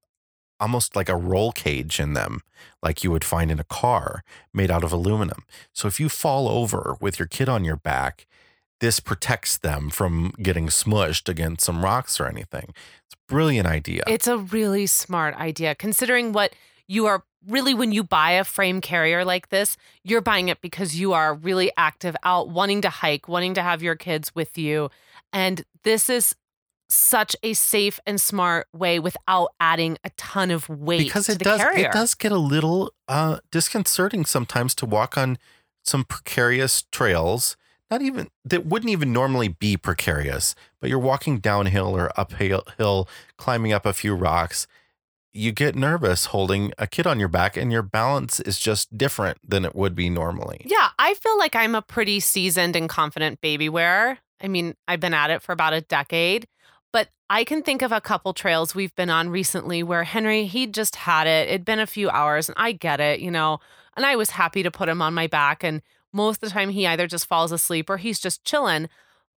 almost 0.60 0.96
like 0.96 1.10
a 1.10 1.16
roll 1.16 1.52
cage 1.52 2.00
in 2.00 2.14
them, 2.14 2.42
like 2.84 3.04
you 3.04 3.12
would 3.12 3.24
find 3.24 3.50
in 3.50 3.60
a 3.60 3.64
car 3.64 4.24
made 4.54 4.70
out 4.70 4.84
of 4.84 4.92
aluminum. 4.92 5.44
So 5.74 5.88
if 5.88 6.00
you 6.00 6.10
fall 6.10 6.48
over 6.50 6.98
with 7.00 7.18
your 7.18 7.28
kid 7.28 7.48
on 7.48 7.64
your 7.64 7.78
back, 7.78 8.28
this 8.82 9.00
protects 9.00 9.58
them 9.58 9.90
from 9.90 10.34
getting 10.42 10.68
smushed 10.68 11.30
against 11.30 11.66
some 11.66 11.84
rocks 11.84 12.20
or 12.20 12.28
anything. 12.28 12.74
It's 13.06 13.16
a 13.16 13.32
brilliant 13.34 13.68
idea. 13.68 14.04
It's 14.08 14.28
a 14.28 14.38
really 14.38 14.86
smart 14.86 15.36
idea 15.36 15.76
considering 15.76 16.34
what 16.34 16.54
you 16.88 17.06
are 17.06 17.24
really 17.48 17.74
when 17.74 17.92
you 17.92 18.04
buy 18.04 18.32
a 18.32 18.44
frame 18.44 18.82
carrier 18.82 19.24
like 19.24 19.50
this, 19.50 19.78
you're 20.04 20.22
buying 20.22 20.50
it 20.50 20.60
because 20.62 21.00
you 21.00 21.14
are 21.14 21.34
really 21.34 21.72
active 21.78 22.16
out 22.24 22.50
wanting 22.50 22.82
to 22.82 22.90
hike, 22.90 23.28
wanting 23.28 23.54
to 23.54 23.62
have 23.62 23.82
your 23.82 23.96
kids 23.96 24.36
with 24.36 24.58
you. 24.58 24.90
And 25.32 25.64
this 25.84 26.10
is 26.10 26.36
such 26.90 27.36
a 27.44 27.54
safe 27.54 28.00
and 28.06 28.20
smart 28.20 28.68
way 28.74 29.00
without 29.00 29.50
adding 29.60 29.98
a 30.04 30.10
ton 30.12 30.50
of 30.52 30.68
weight 30.70 31.00
because 31.00 31.28
to 31.28 31.34
it 31.34 31.40
does 31.40 31.62
carrier. 31.62 31.88
it 31.88 31.92
does 31.92 32.16
get 32.16 32.32
a 32.32 32.38
little 32.38 32.92
uh 33.08 33.38
disconcerting 33.52 34.26
sometimes 34.26 34.74
to 34.76 34.86
walk 34.86 35.18
on 35.18 35.38
some 35.84 36.04
precarious 36.04 36.84
trails 36.92 37.56
not 37.92 38.02
even 38.02 38.28
that 38.44 38.66
wouldn't 38.66 38.90
even 38.92 39.14
normally 39.14 39.48
be 39.48 39.78
precarious 39.78 40.56
but 40.80 40.90
you're 40.90 40.98
walking 40.98 41.38
downhill 41.40 41.96
or 41.96 42.12
uphill 42.20 43.08
climbing 43.38 43.72
up 43.72 43.86
a 43.86 43.94
few 43.94 44.16
rocks 44.16 44.66
you 45.32 45.52
get 45.52 45.76
nervous 45.76 46.26
holding 46.26 46.74
a 46.80 46.88
kid 46.88 47.06
on 47.06 47.20
your 47.20 47.28
back 47.30 47.56
and 47.56 47.72
your 47.72 47.84
balance 47.84 48.40
is 48.40 48.60
just 48.60 48.98
different 48.98 49.38
than 49.48 49.64
it 49.64 49.76
would 49.76 49.94
be 49.94 50.10
normally 50.10 50.62
Yeah, 50.66 50.90
I 50.98 51.14
feel 51.14 51.38
like 51.38 51.56
I'm 51.56 51.76
a 51.76 51.84
pretty 51.84 52.20
seasoned 52.20 52.76
and 52.76 52.90
confident 52.90 53.40
baby 53.42 53.70
wearer. 53.70 54.18
I 54.42 54.48
mean, 54.48 54.74
I've 54.88 55.00
been 55.00 55.14
at 55.14 55.30
it 55.30 55.42
for 55.44 55.52
about 55.52 55.74
a 55.74 55.82
decade, 55.82 56.48
I 57.30 57.44
can 57.44 57.62
think 57.62 57.82
of 57.82 57.92
a 57.92 58.02
couple 58.02 58.34
trails 58.34 58.74
we've 58.74 58.96
been 58.96 59.10
on 59.10 59.30
recently 59.30 59.84
where 59.84 60.04
Henry, 60.04 60.46
he'd 60.46 60.74
just 60.74 60.96
had 60.96 61.28
it. 61.28 61.50
It'd 61.50 61.66
been 61.66 61.80
a 61.80 61.86
few 61.86 62.10
hours 62.10 62.50
and 62.50 62.58
I 62.58 62.72
get 62.72 63.00
it, 63.00 63.20
you 63.20 63.30
know, 63.30 63.60
and 63.96 64.06
I 64.06 64.16
was 64.16 64.32
happy 64.32 64.64
to 64.64 64.72
put 64.72 64.90
him 64.90 65.02
on 65.02 65.14
my 65.14 65.28
back. 65.28 65.64
And 65.64 65.82
most 66.12 66.38
of 66.38 66.50
the 66.50 66.50
time, 66.50 66.70
he 66.70 66.88
either 66.88 67.06
just 67.06 67.28
falls 67.28 67.52
asleep 67.52 67.90
or 67.90 67.98
he's 67.98 68.20
just 68.20 68.44
chilling. 68.44 68.90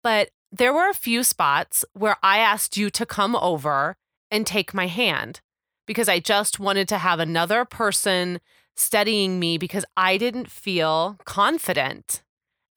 But 0.04 0.30
there 0.52 0.74
were 0.74 0.90
a 0.90 0.94
few 0.94 1.24
spots 1.24 1.84
where 1.94 2.16
I 2.24 2.38
asked 2.38 2.78
you 2.78 2.90
to 2.92 3.06
come 3.06 3.36
over 3.36 3.98
and 4.30 4.48
take 4.48 4.74
my 4.74 4.88
hand 4.88 5.42
because 5.86 6.08
I 6.08 6.20
just 6.20 6.60
wanted 6.60 6.88
to 6.90 6.98
have 6.98 7.20
another 7.20 7.66
person 7.66 8.40
steadying 8.76 9.38
me 9.38 9.58
because 9.58 9.84
I 9.98 10.18
didn't 10.18 10.50
feel 10.50 11.18
confident. 11.26 12.24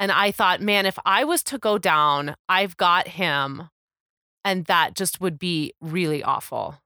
And 0.00 0.10
I 0.10 0.32
thought, 0.32 0.60
man, 0.60 0.86
if 0.86 0.98
I 1.06 1.22
was 1.22 1.44
to 1.44 1.58
go 1.58 1.78
down, 1.78 2.34
I've 2.48 2.76
got 2.76 3.08
him. 3.08 3.68
And 4.44 4.66
that 4.66 4.94
just 4.94 5.20
would 5.20 5.38
be 5.38 5.72
really 5.80 6.22
awful. 6.22 6.76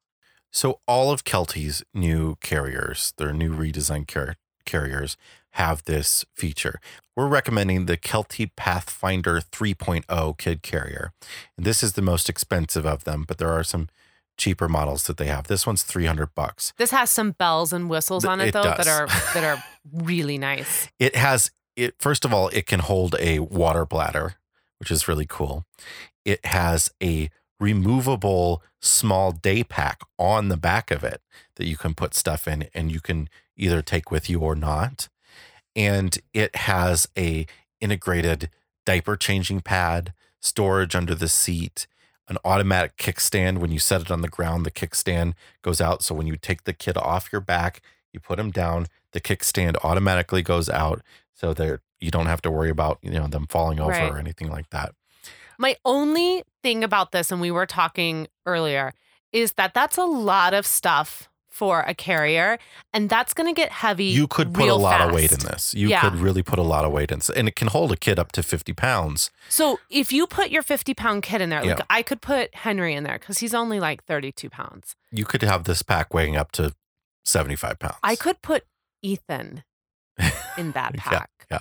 So 0.51 0.81
all 0.87 1.11
of 1.11 1.25
Kelty's 1.25 1.83
new 1.93 2.37
carriers, 2.41 3.13
their 3.17 3.33
new 3.33 3.55
redesigned 3.55 4.09
car- 4.09 4.37
carriers, 4.65 5.17
have 5.53 5.83
this 5.85 6.25
feature. 6.35 6.81
We're 7.17 7.27
recommending 7.27 7.87
the 7.87 7.97
Kelty 7.97 8.51
Pathfinder 8.57 9.41
3.0 9.41 10.39
kid 10.39 10.63
carrier. 10.63 11.13
And 11.57 11.67
this 11.67 11.83
is 11.83 11.95
the 11.95 12.03
most 12.03 12.29
expensive 12.29 12.87
of 12.87 13.05
them, 13.05 13.25
but 13.27 13.39
there 13.39 13.51
are 13.51 13.65
some 13.65 13.89
cheaper 14.37 14.69
models 14.69 15.05
that 15.05 15.17
they 15.17 15.27
have. 15.27 15.49
This 15.49 15.67
one's 15.67 15.83
300 15.83 16.35
bucks. 16.35 16.73
This 16.79 16.93
has 16.93 17.11
some 17.11 17.33
bells 17.33 17.73
and 17.73 17.91
whistles 17.91 18.25
on 18.25 18.41
it, 18.41 18.49
it 18.49 18.53
though 18.53 18.63
that 18.63 18.87
are 18.87 19.09
that 19.35 19.45
are 19.45 19.63
really 19.93 20.39
nice. 20.39 20.89
It 20.99 21.17
has 21.17 21.51
it 21.77 21.95
first 21.99 22.25
of 22.25 22.33
all, 22.33 22.49
it 22.49 22.67
can 22.67 22.81
hold 22.81 23.17
a 23.19 23.41
water 23.41 23.85
bladder, 23.85 24.35
which 24.79 24.91
is 24.91 25.09
really 25.09 25.27
cool. 25.29 25.65
It 26.25 26.45
has 26.47 26.93
a 27.03 27.31
removable 27.61 28.63
small 28.81 29.33
day 29.33 29.65
pack 29.65 30.01
on 30.19 30.49
the 30.49 30.57
back 30.57 30.91
of 30.91 31.03
it 31.05 31.21
that 31.57 31.67
you 31.67 31.77
can 31.77 31.95
put 31.95 32.15
stuff 32.15 32.47
in 32.47 32.69
and 32.75 32.93
you 32.93 33.01
can 33.01 33.29
either 33.57 33.83
take 33.83 34.11
with 34.11 34.31
you 34.31 34.41
or 34.41 34.55
not. 34.55 35.09
And 35.77 36.19
it 36.33 36.55
has 36.57 37.09
a 37.17 37.47
integrated 37.81 38.51
diaper 38.87 39.17
changing 39.17 39.61
pad, 39.61 40.13
storage 40.41 40.95
under 40.95 41.15
the 41.15 41.29
seat, 41.29 41.87
an 42.29 42.37
automatic 42.45 42.97
kickstand 42.97 43.59
when 43.59 43.71
you 43.73 43.79
set 43.79 44.01
it 44.03 44.11
on 44.11 44.21
the 44.23 44.29
ground, 44.29 44.67
the 44.67 44.71
kickstand 44.71 45.35
goes 45.63 45.81
out 45.81 46.03
so 46.03 46.15
when 46.15 46.27
you 46.27 46.37
take 46.37 46.65
the 46.65 46.73
kid 46.73 46.97
off 46.97 47.31
your 47.33 47.41
back, 47.41 47.81
You 48.13 48.21
put 48.21 48.37
them 48.39 48.51
down. 48.51 48.87
The 49.13 49.21
kickstand 49.21 49.77
automatically 49.85 50.43
goes 50.43 50.69
out, 50.71 51.03
so 51.35 51.53
that 51.55 51.81
you 52.01 52.11
don't 52.11 52.27
have 52.27 52.41
to 52.43 52.51
worry 52.51 52.71
about 52.71 52.99
you 53.03 53.11
know 53.11 53.27
them 53.29 53.47
falling 53.49 53.81
over 53.81 53.91
Right. 53.91 54.11
or 54.13 54.19
anything 54.19 54.51
like 54.51 54.71
that. 54.71 54.95
My 55.59 55.77
only 55.85 56.45
thing 56.63 56.85
about 56.85 57.13
this, 57.13 57.31
and 57.33 57.41
we 57.41 57.51
were 57.51 57.67
talking 57.67 58.29
earlier, 58.47 58.93
is 59.33 59.53
that 59.55 59.75
that's 59.75 59.97
a 59.99 60.05
lot 60.05 60.55
of 60.55 60.67
stuff 60.67 61.29
for 61.49 61.81
a 61.81 61.95
carrier, 61.95 62.57
and 62.93 63.11
that's 63.11 63.35
going 63.35 63.53
to 63.53 63.59
get 63.61 63.73
heavy. 63.73 64.05
You 64.05 64.29
could 64.29 64.55
put 64.55 64.69
a 64.69 64.77
lot 64.77 65.01
of 65.01 65.13
weight 65.13 65.33
in 65.33 65.41
this. 65.41 65.75
You 65.75 65.89
Yeah. 65.89 66.03
could 66.03 66.15
really 66.21 66.43
put 66.43 66.61
a 66.61 66.63
lot 66.63 66.85
of 66.85 66.93
weight 66.93 67.11
in, 67.11 67.21
and 67.35 67.49
it 67.49 67.57
can 67.57 67.67
hold 67.67 67.91
a 67.91 67.97
kid 67.97 68.17
up 68.17 68.31
to 68.33 68.45
fifty 68.45 68.73
pounds. 68.73 69.33
So 69.49 69.81
if 69.91 70.13
you 70.13 70.29
put 70.29 70.51
your 70.51 70.63
50 70.63 70.95
pound 70.95 71.25
kid 71.25 71.41
in 71.41 71.51
there, 71.51 71.65
like 71.65 71.79
Yeah. 71.79 71.85
I 71.91 72.03
could 72.03 72.21
put 72.23 72.55
Henry 72.55 72.95
in 72.95 73.03
there 73.03 73.19
because 73.19 73.39
he's 73.39 73.55
only 73.55 73.81
like 73.81 74.05
32 74.05 74.49
pounds. 74.49 74.95
You 75.11 75.25
could 75.25 75.43
have 75.43 75.65
this 75.65 75.83
pack 75.83 76.15
weighing 76.15 76.37
up 76.37 76.53
to 76.53 76.75
seventy 77.25 77.57
five 77.57 77.81
pounds. 77.81 77.97
I 78.05 78.15
could 78.15 78.41
put 78.41 78.65
Ethan 79.03 79.65
in 80.57 80.71
that 80.73 80.93
Yeah, 80.95 81.01
pack. 81.03 81.31
yeah. 81.51 81.61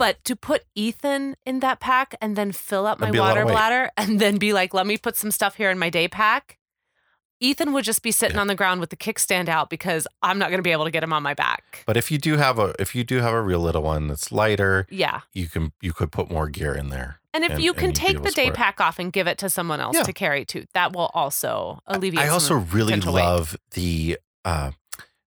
But 0.00 0.24
to 0.24 0.34
put 0.34 0.64
Ethan 0.74 1.36
in 1.46 1.60
that 1.60 1.78
pack 1.78 2.14
and 2.20 2.34
then 2.34 2.50
fill 2.52 2.86
up 2.86 2.98
my 2.98 3.06
That'd 3.06 3.12
be 3.12 3.18
a 3.18 3.22
lot 3.22 3.36
of 3.38 3.44
water 3.44 3.52
bladder 3.54 3.90
and 3.96 4.18
then 4.18 4.38
be 4.38 4.52
like, 4.52 4.74
let 4.74 4.86
me 4.86 4.96
put 4.96 5.14
some 5.16 5.30
stuff 5.30 5.54
here 5.56 5.70
in 5.70 5.78
my 5.78 5.90
day 5.90 6.08
pack, 6.08 6.56
Ethan 7.42 7.72
would 7.72 7.84
just 7.84 8.02
be 8.02 8.10
sitting 8.10 8.34
Yeah. 8.36 8.40
on 8.42 8.46
the 8.48 8.54
ground 8.54 8.80
with 8.80 8.90
the 8.90 8.96
kickstand 8.96 9.48
out 9.48 9.70
because 9.70 10.06
I'm 10.22 10.38
not 10.38 10.48
going 10.50 10.58
to 10.58 10.62
be 10.62 10.72
able 10.72 10.84
to 10.84 10.90
get 10.90 11.02
him 11.02 11.12
on 11.12 11.22
my 11.22 11.32
back. 11.34 11.84
But 11.86 11.96
if 11.96 12.10
you 12.10 12.18
do 12.18 12.36
have 12.36 12.58
a 12.58 12.74
if 12.78 12.94
you 12.94 13.02
do 13.04 13.18
have 13.20 13.32
a 13.32 13.40
real 13.42 13.60
little 13.60 13.82
one 13.82 14.08
that's 14.08 14.30
lighter, 14.32 14.86
Yeah. 14.90 15.20
you 15.32 15.46
can 15.48 15.72
you 15.80 15.92
could 15.92 16.10
put 16.12 16.30
more 16.30 16.48
gear 16.48 16.74
in 16.74 16.90
there. 16.90 17.20
And 17.32 17.44
if 17.44 17.52
And- 17.52 17.62
you 17.62 17.72
can 17.74 17.92
take 17.92 18.22
the 18.22 18.30
day 18.32 18.48
it. 18.48 18.54
pack 18.54 18.80
off 18.80 18.98
and 18.98 19.12
give 19.12 19.26
it 19.26 19.38
to 19.38 19.48
someone 19.48 19.80
else 19.80 19.96
Yeah. 19.96 20.02
to 20.02 20.12
carry 20.12 20.44
too, 20.44 20.64
that 20.74 20.92
will 20.94 21.10
also 21.14 21.80
alleviate 21.86 22.24
I 22.24 22.28
also 22.28 22.56
really 22.56 22.88
potential 22.92 23.14
weight. 23.14 23.22
love 23.22 23.56
the 23.72 24.18
uh 24.44 24.72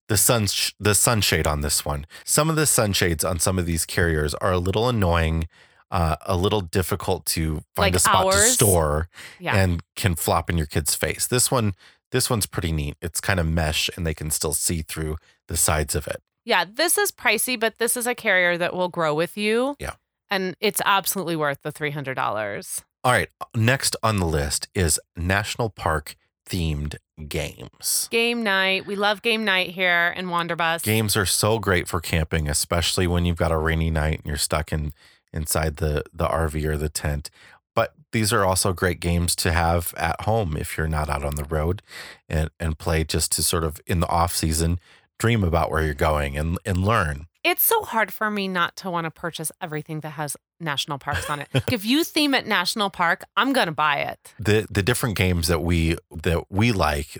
the 0.09 0.17
sun 0.17 0.47
sh- 0.47 0.71
the 0.79 0.95
sunshade 0.95 1.47
on 1.47 1.61
this 1.61 1.85
one. 1.85 2.05
Some 2.25 2.49
of 2.49 2.55
the 2.55 2.65
sunshades 2.65 3.23
on 3.23 3.39
some 3.39 3.57
of 3.59 3.65
these 3.65 3.85
carriers 3.85 4.33
are 4.35 4.51
a 4.51 4.57
little 4.57 4.89
annoying, 4.89 5.47
uh, 5.91 6.15
a 6.25 6.35
little 6.35 6.61
difficult 6.61 7.25
to 7.27 7.63
find 7.75 7.93
Like 7.93 7.95
a 7.95 7.99
spot 7.99 8.33
to 8.33 8.39
store, 8.39 9.09
Yeah. 9.39 9.55
and 9.55 9.81
can 9.95 10.15
flop 10.15 10.49
in 10.49 10.57
your 10.57 10.67
kid's 10.67 10.95
face. 10.95 11.25
This 11.27 11.49
one, 11.51 11.73
this 12.11 12.29
one's 12.29 12.45
pretty 12.45 12.71
neat. 12.71 12.97
It's 13.01 13.21
kind 13.21 13.39
of 13.39 13.47
mesh, 13.47 13.89
and 13.95 14.05
they 14.05 14.13
can 14.13 14.29
still 14.31 14.53
see 14.53 14.81
through 14.81 15.17
the 15.47 15.57
sides 15.57 15.95
of 15.95 16.07
it. 16.07 16.21
Yeah, 16.45 16.65
this 16.69 16.97
is 16.97 17.11
pricey, 17.11 17.57
but 17.59 17.77
this 17.77 17.95
is 17.95 18.05
a 18.05 18.13
carrier 18.15 18.57
that 18.57 18.73
will 18.75 18.89
grow 18.89 19.13
with 19.15 19.37
you. 19.37 19.75
Yeah. 19.79 19.93
And 20.29 20.55
it's 20.59 20.81
absolutely 20.85 21.35
worth 21.35 21.61
the 21.63 21.71
$300. 21.71 22.83
All 23.05 23.11
right, 23.11 23.29
next 23.55 23.95
on 24.03 24.17
the 24.17 24.25
list 24.25 24.67
is 24.73 24.99
national 25.15 25.69
park 25.69 26.15
themed 26.49 26.95
games. 27.27 28.07
Game 28.11 28.43
night. 28.43 28.85
We 28.85 28.95
love 28.95 29.21
game 29.21 29.45
night 29.45 29.69
here 29.69 30.13
in 30.15 30.27
Wanderbus. 30.27 30.83
Games 30.83 31.15
are 31.15 31.25
so 31.25 31.59
great 31.59 31.87
for 31.87 31.99
camping, 31.99 32.49
especially 32.49 33.07
when 33.07 33.25
you've 33.25 33.37
got 33.37 33.51
a 33.51 33.57
rainy 33.57 33.89
night 33.89 34.19
and 34.19 34.27
you're 34.27 34.37
stuck 34.37 34.71
in 34.71 34.93
inside 35.31 35.77
the 35.77 36.03
the 36.13 36.27
RV 36.27 36.63
or 36.65 36.77
the 36.77 36.89
tent. 36.89 37.29
But 37.75 37.93
these 38.11 38.31
are 38.31 38.45
also 38.45 38.73
great 38.73 38.99
games 38.99 39.35
to 39.37 39.51
have 39.51 39.93
at 39.97 40.21
home 40.21 40.55
if 40.55 40.77
you're 40.77 40.87
not 40.87 41.09
out 41.09 41.23
on 41.23 41.35
the 41.35 41.45
road 41.45 41.81
and 42.29 42.49
and 42.59 42.77
play 42.77 43.03
just 43.03 43.31
to 43.33 43.43
sort 43.43 43.63
of 43.63 43.81
in 43.87 43.99
the 43.99 44.09
off 44.09 44.35
season 44.35 44.79
dream 45.19 45.43
about 45.43 45.71
where 45.71 45.83
you're 45.83 45.93
going 45.93 46.37
and 46.37 46.57
and 46.65 46.85
learn. 46.85 47.27
It's 47.43 47.63
so 47.63 47.83
hard 47.83 48.13
for 48.13 48.31
me 48.31 48.47
not 48.47 48.75
to 48.77 48.89
want 48.89 49.05
to 49.05 49.11
purchase 49.11 49.51
everything 49.61 49.99
that 49.99 50.11
has 50.11 50.37
national 50.59 50.97
parks 50.97 51.29
on 51.29 51.39
it. 51.41 51.49
If 51.71 51.85
you 51.85 52.03
theme 52.03 52.33
it 52.33 52.47
national 52.47 52.89
park, 52.89 53.23
I'm 53.35 53.51
going 53.51 53.67
to 53.67 53.73
buy 53.73 53.97
it. 53.97 54.33
The 54.39 54.67
the 54.69 54.83
different 54.83 55.15
games 55.15 55.47
that 55.47 55.61
we 55.61 55.97
that 56.11 56.51
we 56.51 56.71
like 56.71 57.17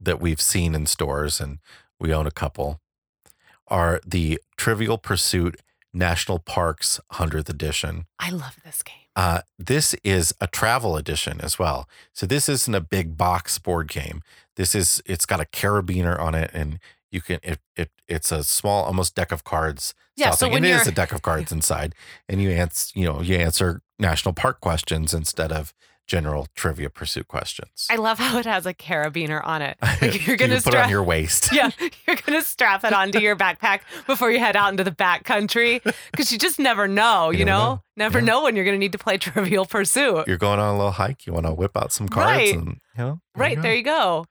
that 0.00 0.20
we've 0.20 0.40
seen 0.40 0.74
in 0.74 0.86
stores 0.86 1.40
and 1.40 1.58
we 1.98 2.12
own 2.12 2.26
a 2.26 2.30
couple 2.30 2.80
are 3.68 4.00
the 4.04 4.40
Trivial 4.56 4.98
Pursuit 4.98 5.60
National 5.94 6.38
Parks 6.38 7.00
100th 7.12 7.48
edition. 7.48 8.06
I 8.18 8.30
love 8.30 8.56
this 8.64 8.82
game. 8.82 8.96
Uh, 9.14 9.42
this 9.58 9.94
is 10.02 10.34
a 10.40 10.46
travel 10.46 10.96
edition 10.96 11.40
as 11.40 11.58
well. 11.58 11.88
So 12.12 12.26
this 12.26 12.48
isn't 12.48 12.74
a 12.74 12.80
big 12.80 13.16
box 13.16 13.58
board 13.58 13.88
game. 13.88 14.22
This 14.56 14.74
is 14.74 15.02
it's 15.06 15.26
got 15.26 15.40
a 15.40 15.44
carabiner 15.44 16.18
on 16.18 16.34
it, 16.34 16.50
and 16.52 16.78
you 17.12 17.20
can 17.20 17.38
it 17.44 17.60
it 17.76 17.90
it's 18.08 18.32
a 18.32 18.42
small 18.42 18.82
almost 18.84 19.14
deck 19.14 19.30
of 19.30 19.44
cards. 19.44 19.94
Yeah, 20.16 20.30
so 20.32 20.46
thing. 20.46 20.52
when 20.54 20.64
it 20.64 20.70
is 20.70 20.86
a 20.88 20.92
deck 20.92 21.12
of 21.12 21.22
cards 21.30 21.52
inside, 21.52 21.94
and 22.28 22.42
you 22.42 22.50
answer 22.50 22.98
you 22.98 23.04
know 23.06 23.20
you 23.22 23.36
answer 23.36 23.82
national 24.00 24.32
park 24.34 24.60
questions 24.60 25.14
instead 25.14 25.52
of 25.52 25.72
general 26.08 26.48
trivia 26.56 26.90
pursuit 26.90 27.28
questions. 27.28 27.86
I 27.88 27.94
love 27.96 28.18
how 28.18 28.36
it 28.38 28.44
has 28.44 28.66
a 28.66 28.74
carabiner 28.74 29.40
on 29.46 29.62
it. 29.62 29.76
Like 30.02 30.26
you're 30.26 30.36
going 30.36 30.50
you 30.50 30.56
put 30.60 30.74
it 30.74 30.76
on 30.76 30.82
strap. 30.82 30.90
your 30.90 31.02
waist. 31.04 31.50
yeah, 31.52 31.70
you're 32.06 32.16
gonna 32.26 32.42
strap 32.42 32.82
it 32.84 32.92
onto 32.92 33.20
your 33.20 33.36
backpack 33.36 33.80
before 34.06 34.30
you 34.30 34.40
head 34.40 34.56
out 34.56 34.70
into 34.72 34.82
the 34.84 34.90
back 34.90 35.22
country 35.24 35.80
because 36.10 36.32
you 36.32 36.38
just 36.38 36.58
never 36.58 36.88
know. 36.88 37.30
You, 37.30 37.38
You 37.40 37.44
know, 37.44 37.58
know. 37.58 37.82
never 37.96 38.18
Yeah. 38.18 38.24
know 38.24 38.42
when 38.42 38.56
you're 38.56 38.64
gonna 38.64 38.78
need 38.78 38.92
to 38.92 38.98
play 38.98 39.16
Trivial 39.16 39.64
Pursuit. 39.64 40.26
You're 40.26 40.38
going 40.38 40.58
on 40.58 40.74
a 40.74 40.76
little 40.76 40.90
hike. 40.92 41.24
You 41.26 41.32
want 41.34 41.46
to 41.46 41.52
whip 41.54 41.76
out 41.76 41.92
some 41.92 42.08
cards, 42.08 42.26
Right. 42.36 42.54
and 42.54 42.66
you 42.68 43.04
know, 43.04 43.20
right 43.36 43.56
go. 43.56 43.62
there, 43.62 43.74
you 43.74 43.84
go. 43.84 44.26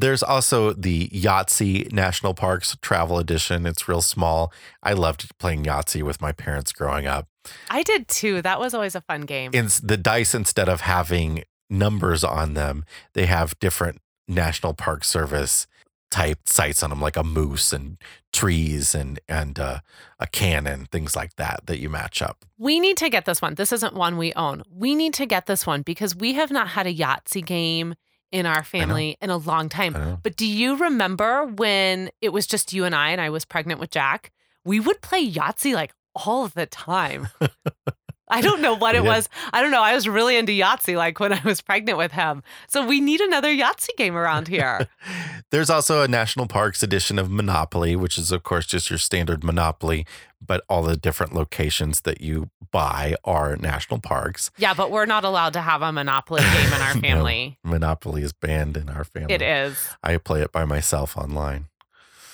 There's 0.00 0.22
also 0.22 0.72
the 0.72 1.08
Yahtzee 1.08 1.92
National 1.92 2.32
Parks 2.32 2.76
Travel 2.80 3.18
Edition. 3.18 3.66
It's 3.66 3.86
real 3.86 4.00
small. 4.00 4.52
I 4.82 4.94
loved 4.94 5.36
playing 5.38 5.64
Yahtzee 5.64 6.02
with 6.02 6.22
my 6.22 6.32
parents 6.32 6.72
growing 6.72 7.06
up. 7.06 7.28
I 7.68 7.82
did 7.82 8.08
too. 8.08 8.40
That 8.40 8.58
was 8.58 8.72
always 8.72 8.94
a 8.94 9.02
fun 9.02 9.22
game. 9.22 9.50
In 9.52 9.68
the 9.82 9.98
dice, 9.98 10.34
instead 10.34 10.68
of 10.68 10.80
having 10.82 11.44
numbers 11.68 12.24
on 12.24 12.54
them, 12.54 12.84
they 13.12 13.26
have 13.26 13.58
different 13.60 13.98
National 14.26 14.72
Park 14.72 15.04
Service 15.04 15.66
type 16.10 16.40
sites 16.46 16.82
on 16.82 16.90
them, 16.90 17.00
like 17.00 17.16
a 17.16 17.22
moose 17.22 17.72
and 17.72 17.96
trees 18.32 18.94
and 18.94 19.20
and 19.28 19.58
uh, 19.58 19.80
a 20.18 20.26
cannon, 20.26 20.86
things 20.90 21.14
like 21.14 21.36
that 21.36 21.60
that 21.66 21.78
you 21.78 21.88
match 21.90 22.22
up. 22.22 22.44
we 22.58 22.80
need 22.80 22.96
to 22.96 23.10
get 23.10 23.26
this 23.26 23.42
one. 23.42 23.54
This 23.54 23.72
isn't 23.72 23.94
one 23.94 24.16
we 24.16 24.32
own. 24.34 24.62
We 24.72 24.94
need 24.94 25.14
to 25.14 25.26
get 25.26 25.46
this 25.46 25.66
one 25.66 25.82
because 25.82 26.16
we 26.16 26.32
have 26.34 26.50
not 26.50 26.68
had 26.68 26.86
a 26.86 26.94
Yahtzee 26.94 27.44
game 27.44 27.94
in 28.32 28.46
our 28.46 28.62
family 28.62 29.16
in 29.20 29.30
a 29.30 29.36
long 29.36 29.68
time. 29.68 30.18
But 30.22 30.36
do 30.36 30.46
you 30.46 30.76
remember 30.76 31.44
when 31.46 32.10
it 32.20 32.30
was 32.32 32.46
just 32.46 32.72
you 32.72 32.84
and 32.84 32.94
I 32.94 33.10
and 33.10 33.20
I 33.20 33.30
was 33.30 33.44
pregnant 33.44 33.80
with 33.80 33.90
Jack? 33.90 34.30
We 34.64 34.78
would 34.80 35.00
play 35.00 35.28
Yahtzee 35.28 35.74
like 35.74 35.92
all 36.14 36.48
the 36.48 36.66
time. 36.66 37.28
I 38.30 38.40
don't 38.40 38.60
know 38.62 38.74
what 38.74 38.94
it 38.94 39.02
did. 39.02 39.08
was. 39.08 39.28
I 39.52 39.60
don't 39.60 39.70
know. 39.70 39.82
I 39.82 39.94
was 39.94 40.08
really 40.08 40.36
into 40.36 40.52
Yahtzee 40.52 40.96
like 40.96 41.18
when 41.20 41.32
I 41.32 41.40
was 41.44 41.60
pregnant 41.60 41.98
with 41.98 42.12
him. 42.12 42.42
So 42.68 42.86
we 42.86 43.00
need 43.00 43.20
another 43.20 43.48
Yahtzee 43.54 43.96
game 43.96 44.16
around 44.16 44.48
here. 44.48 44.88
There's 45.50 45.68
also 45.70 46.02
a 46.02 46.08
National 46.08 46.46
Parks 46.46 46.82
edition 46.82 47.18
of 47.18 47.30
Monopoly, 47.30 47.96
which 47.96 48.16
is, 48.18 48.30
of 48.32 48.42
course, 48.44 48.66
just 48.66 48.88
your 48.88 48.98
standard 48.98 49.42
Monopoly, 49.42 50.06
but 50.44 50.64
all 50.68 50.82
the 50.82 50.96
different 50.96 51.34
locations 51.34 52.02
that 52.02 52.20
you 52.20 52.50
buy 52.70 53.16
are 53.24 53.56
national 53.56 53.98
parks. 53.98 54.50
yeah, 54.56 54.72
but 54.74 54.92
we're 54.92 55.04
not 55.06 55.24
allowed 55.24 55.52
to 55.54 55.60
have 55.60 55.82
a 55.82 55.90
Monopoly 55.90 56.40
game 56.42 56.66
in 56.72 56.80
our 56.80 56.94
No. 57.00 57.00
family. 57.00 57.58
Monopoly 57.64 58.22
is 58.22 58.32
banned 58.32 58.76
in 58.76 58.88
our 58.88 59.02
family. 59.02 59.34
It 59.34 59.42
is. 59.42 59.88
I 60.04 60.16
play 60.18 60.40
it 60.42 60.52
by 60.52 60.64
myself 60.64 61.16
online. 61.16 61.66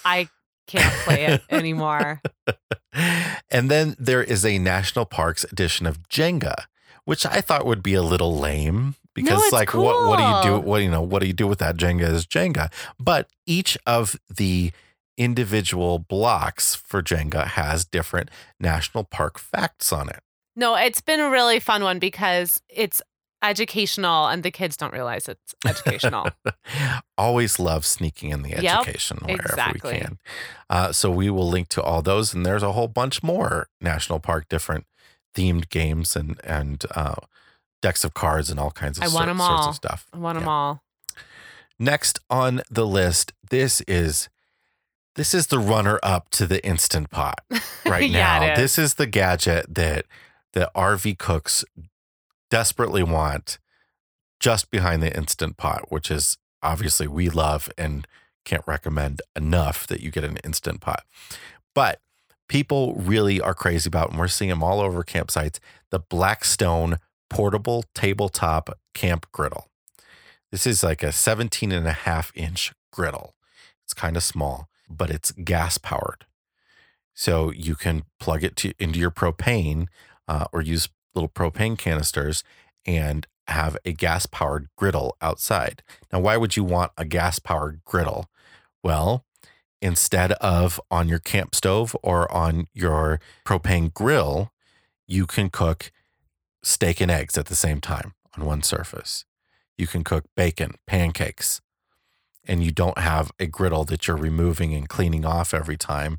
I 0.05 0.29
can't 0.66 0.94
play 1.05 1.24
it 1.26 1.42
anymore. 1.50 2.20
and 3.50 3.70
then 3.70 3.96
there 3.98 4.22
is 4.22 4.44
a 4.44 4.59
National 4.59 5.05
Parks 5.05 5.44
edition 5.44 5.87
of 5.87 6.09
Jenga, 6.09 6.64
which 7.05 7.24
I 7.26 7.40
thought 7.40 7.66
would 7.66 7.83
be 7.83 7.94
a 7.94 8.02
little 8.02 8.37
lame 8.37 8.94
because 9.14 9.42
it's 9.42 9.52
like 9.52 9.72
what 9.72 10.09
what 10.09 10.18
do 10.18 10.48
you 10.50 10.57
do 10.57 10.61
what 10.61 10.83
you 10.83 10.90
know 10.90 11.00
what 11.00 11.20
do 11.20 11.26
you 11.26 11.33
do 11.33 11.46
with 11.46 11.59
that 11.59 11.76
Jenga 11.76 12.02
is 12.12 12.26
Jenga. 12.26 12.70
But 13.00 13.29
each 13.46 13.79
of 13.87 14.16
the 14.35 14.72
individual 15.16 15.98
blocks 15.98 16.74
for 16.74 17.02
Jenga 17.02 17.46
has 17.46 17.85
different 17.85 18.31
national 18.60 19.04
park 19.04 19.38
facts 19.38 19.92
on 19.92 20.08
it. 20.08 20.21
No, 20.54 20.75
it's 20.75 21.00
been 21.00 21.21
a 21.21 21.31
really 21.31 21.60
fun 21.60 21.83
one 21.83 21.98
because 21.98 22.62
it's 22.69 23.02
educational 23.43 24.27
and 24.27 24.43
the 24.43 24.51
kids 24.51 24.77
don't 24.77 24.93
realize 24.93 25.29
it's 25.29 25.55
educational. 25.67 26.29
Always 27.19 27.59
love 27.59 27.85
sneaking 27.87 28.31
in 28.31 28.43
the 28.43 28.51
Yep, 28.51 28.61
education 28.81 29.19
wherever 29.23 29.43
exactly. 29.43 29.93
we 29.95 29.99
can. 30.01 30.19
Uh, 30.71 30.93
so 30.93 31.11
we 31.11 31.31
will 31.31 31.49
link 31.49 31.69
to 31.71 31.83
all 31.83 32.03
those, 32.03 32.35
and 32.35 32.45
there's 32.45 32.63
a 32.63 32.73
whole 32.73 32.89
bunch 32.89 33.23
more 33.23 33.69
national 33.81 34.21
park 34.21 34.49
different 34.49 34.87
themed 35.35 35.69
games 35.69 36.17
and 36.17 36.41
and 36.45 36.85
uh, 36.95 37.17
decks 37.83 38.05
of 38.05 38.15
cards 38.15 38.51
and 38.51 38.59
all 38.59 38.71
kinds 38.71 38.99
of 38.99 39.05
I 39.05 39.09
want 39.09 39.29
'em 39.29 39.39
sorts 39.39 39.51
all. 39.65 39.69
of 39.71 39.75
stuff. 39.75 40.07
I 40.13 40.19
want 40.19 40.39
them 40.39 40.49
all. 40.49 40.83
Next 41.79 42.19
on 42.31 42.63
the 42.71 42.87
list, 42.87 43.33
this 43.51 43.83
is 43.83 44.29
this 45.15 45.35
is 45.35 45.49
the 45.49 45.59
runner 45.59 45.99
up 46.03 46.31
to 46.31 46.47
the 46.47 46.65
instant 46.67 47.11
pot 47.11 47.41
right 47.87 48.09
Yeah, 48.11 48.39
now. 48.49 48.57
This 48.57 48.79
is 48.79 48.95
the 48.95 49.07
gadget 49.07 49.75
that 49.75 50.07
the 50.55 50.71
RV 50.75 51.19
cooks 51.19 51.65
desperately 52.51 53.03
want 53.03 53.59
just 54.40 54.71
behind 54.71 55.03
the 55.03 55.17
instant 55.17 55.57
pot, 55.57 55.90
which 55.90 56.11
is 56.11 56.38
obviously 56.63 57.07
we 57.07 57.29
love 57.29 57.71
and 57.79 58.07
can't 58.44 58.65
recommend 58.67 59.23
enough 59.35 59.87
that 59.87 60.01
you 60.01 60.11
get 60.11 60.25
an 60.25 60.38
instant 60.38 60.81
pot. 60.81 61.05
But 61.75 62.01
people 62.49 62.94
really 62.94 63.40
are 63.40 63.55
crazy 63.55 63.88
about, 63.88 64.11
and 64.11 64.19
we're 64.19 64.29
seeing 64.29 64.51
them 64.51 64.63
all 64.63 64.81
over 64.81 65.03
campsites, 65.03 65.59
the 65.90 65.99
Blackstone 65.99 66.99
portable 67.29 67.85
tabletop 67.94 68.79
camp 68.94 69.27
griddle. 69.33 69.69
This 70.53 70.67
is 70.67 70.83
like 70.83 71.03
a 71.03 71.13
17 71.13 71.73
and 71.73 71.87
a 71.87 71.92
half 71.92 72.31
inch 72.35 72.73
griddle. 72.92 73.35
It's 73.85 73.94
kind 73.94 74.17
of 74.17 74.23
small. 74.23 74.69
but 74.88 75.11
it's 75.11 75.33
gas 75.33 75.79
powered. 75.79 76.27
So 77.13 77.51
you 77.51 77.75
can 77.75 78.05
plug 78.21 78.44
it 78.44 78.55
to 78.57 78.73
into 78.79 79.01
your 79.01 79.11
propane 79.11 79.88
uh, 80.29 80.47
or 80.53 80.63
use 80.63 80.88
little 81.17 81.29
propane 81.29 81.77
canisters 81.77 82.44
and 82.87 83.27
have 83.48 83.77
a 83.85 83.92
gas 83.92 84.27
powered 84.27 84.69
griddle 84.77 85.17
outside. 85.21 85.83
Now, 86.12 86.21
why 86.21 86.37
would 86.37 86.56
you 86.56 86.64
want 86.64 86.92
a 86.96 87.04
gas 87.04 87.38
powered 87.38 87.81
griddle? 87.85 88.29
Well, 88.83 89.25
instead 89.83 90.33
of 90.33 90.81
on 90.90 91.08
your 91.08 91.19
camp 91.19 91.54
stove 91.54 91.96
or 92.02 92.33
on 92.33 92.69
your 92.73 93.21
propane 93.44 93.92
grill, 93.92 94.52
you 95.06 95.27
can 95.27 95.50
cook 95.50 95.92
steak 96.62 97.00
and 97.00 97.10
eggs 97.10 97.38
at 97.38 97.46
the 97.46 97.54
same 97.54 97.81
time 97.81 98.14
on 98.37 98.44
one 98.44 98.62
surface. 98.62 99.25
You 99.79 99.87
can 99.87 100.02
cook 100.04 100.25
bacon, 100.35 100.75
pancakes, 100.87 101.60
and 102.44 102.64
you 102.64 102.71
don't 102.71 102.98
have 102.98 103.31
a 103.38 103.46
griddle 103.46 103.85
that 103.85 104.06
you're 104.06 104.17
removing 104.17 104.75
and 104.75 104.88
cleaning 104.88 105.25
off 105.25 105.52
every 105.52 105.77
time 105.77 106.19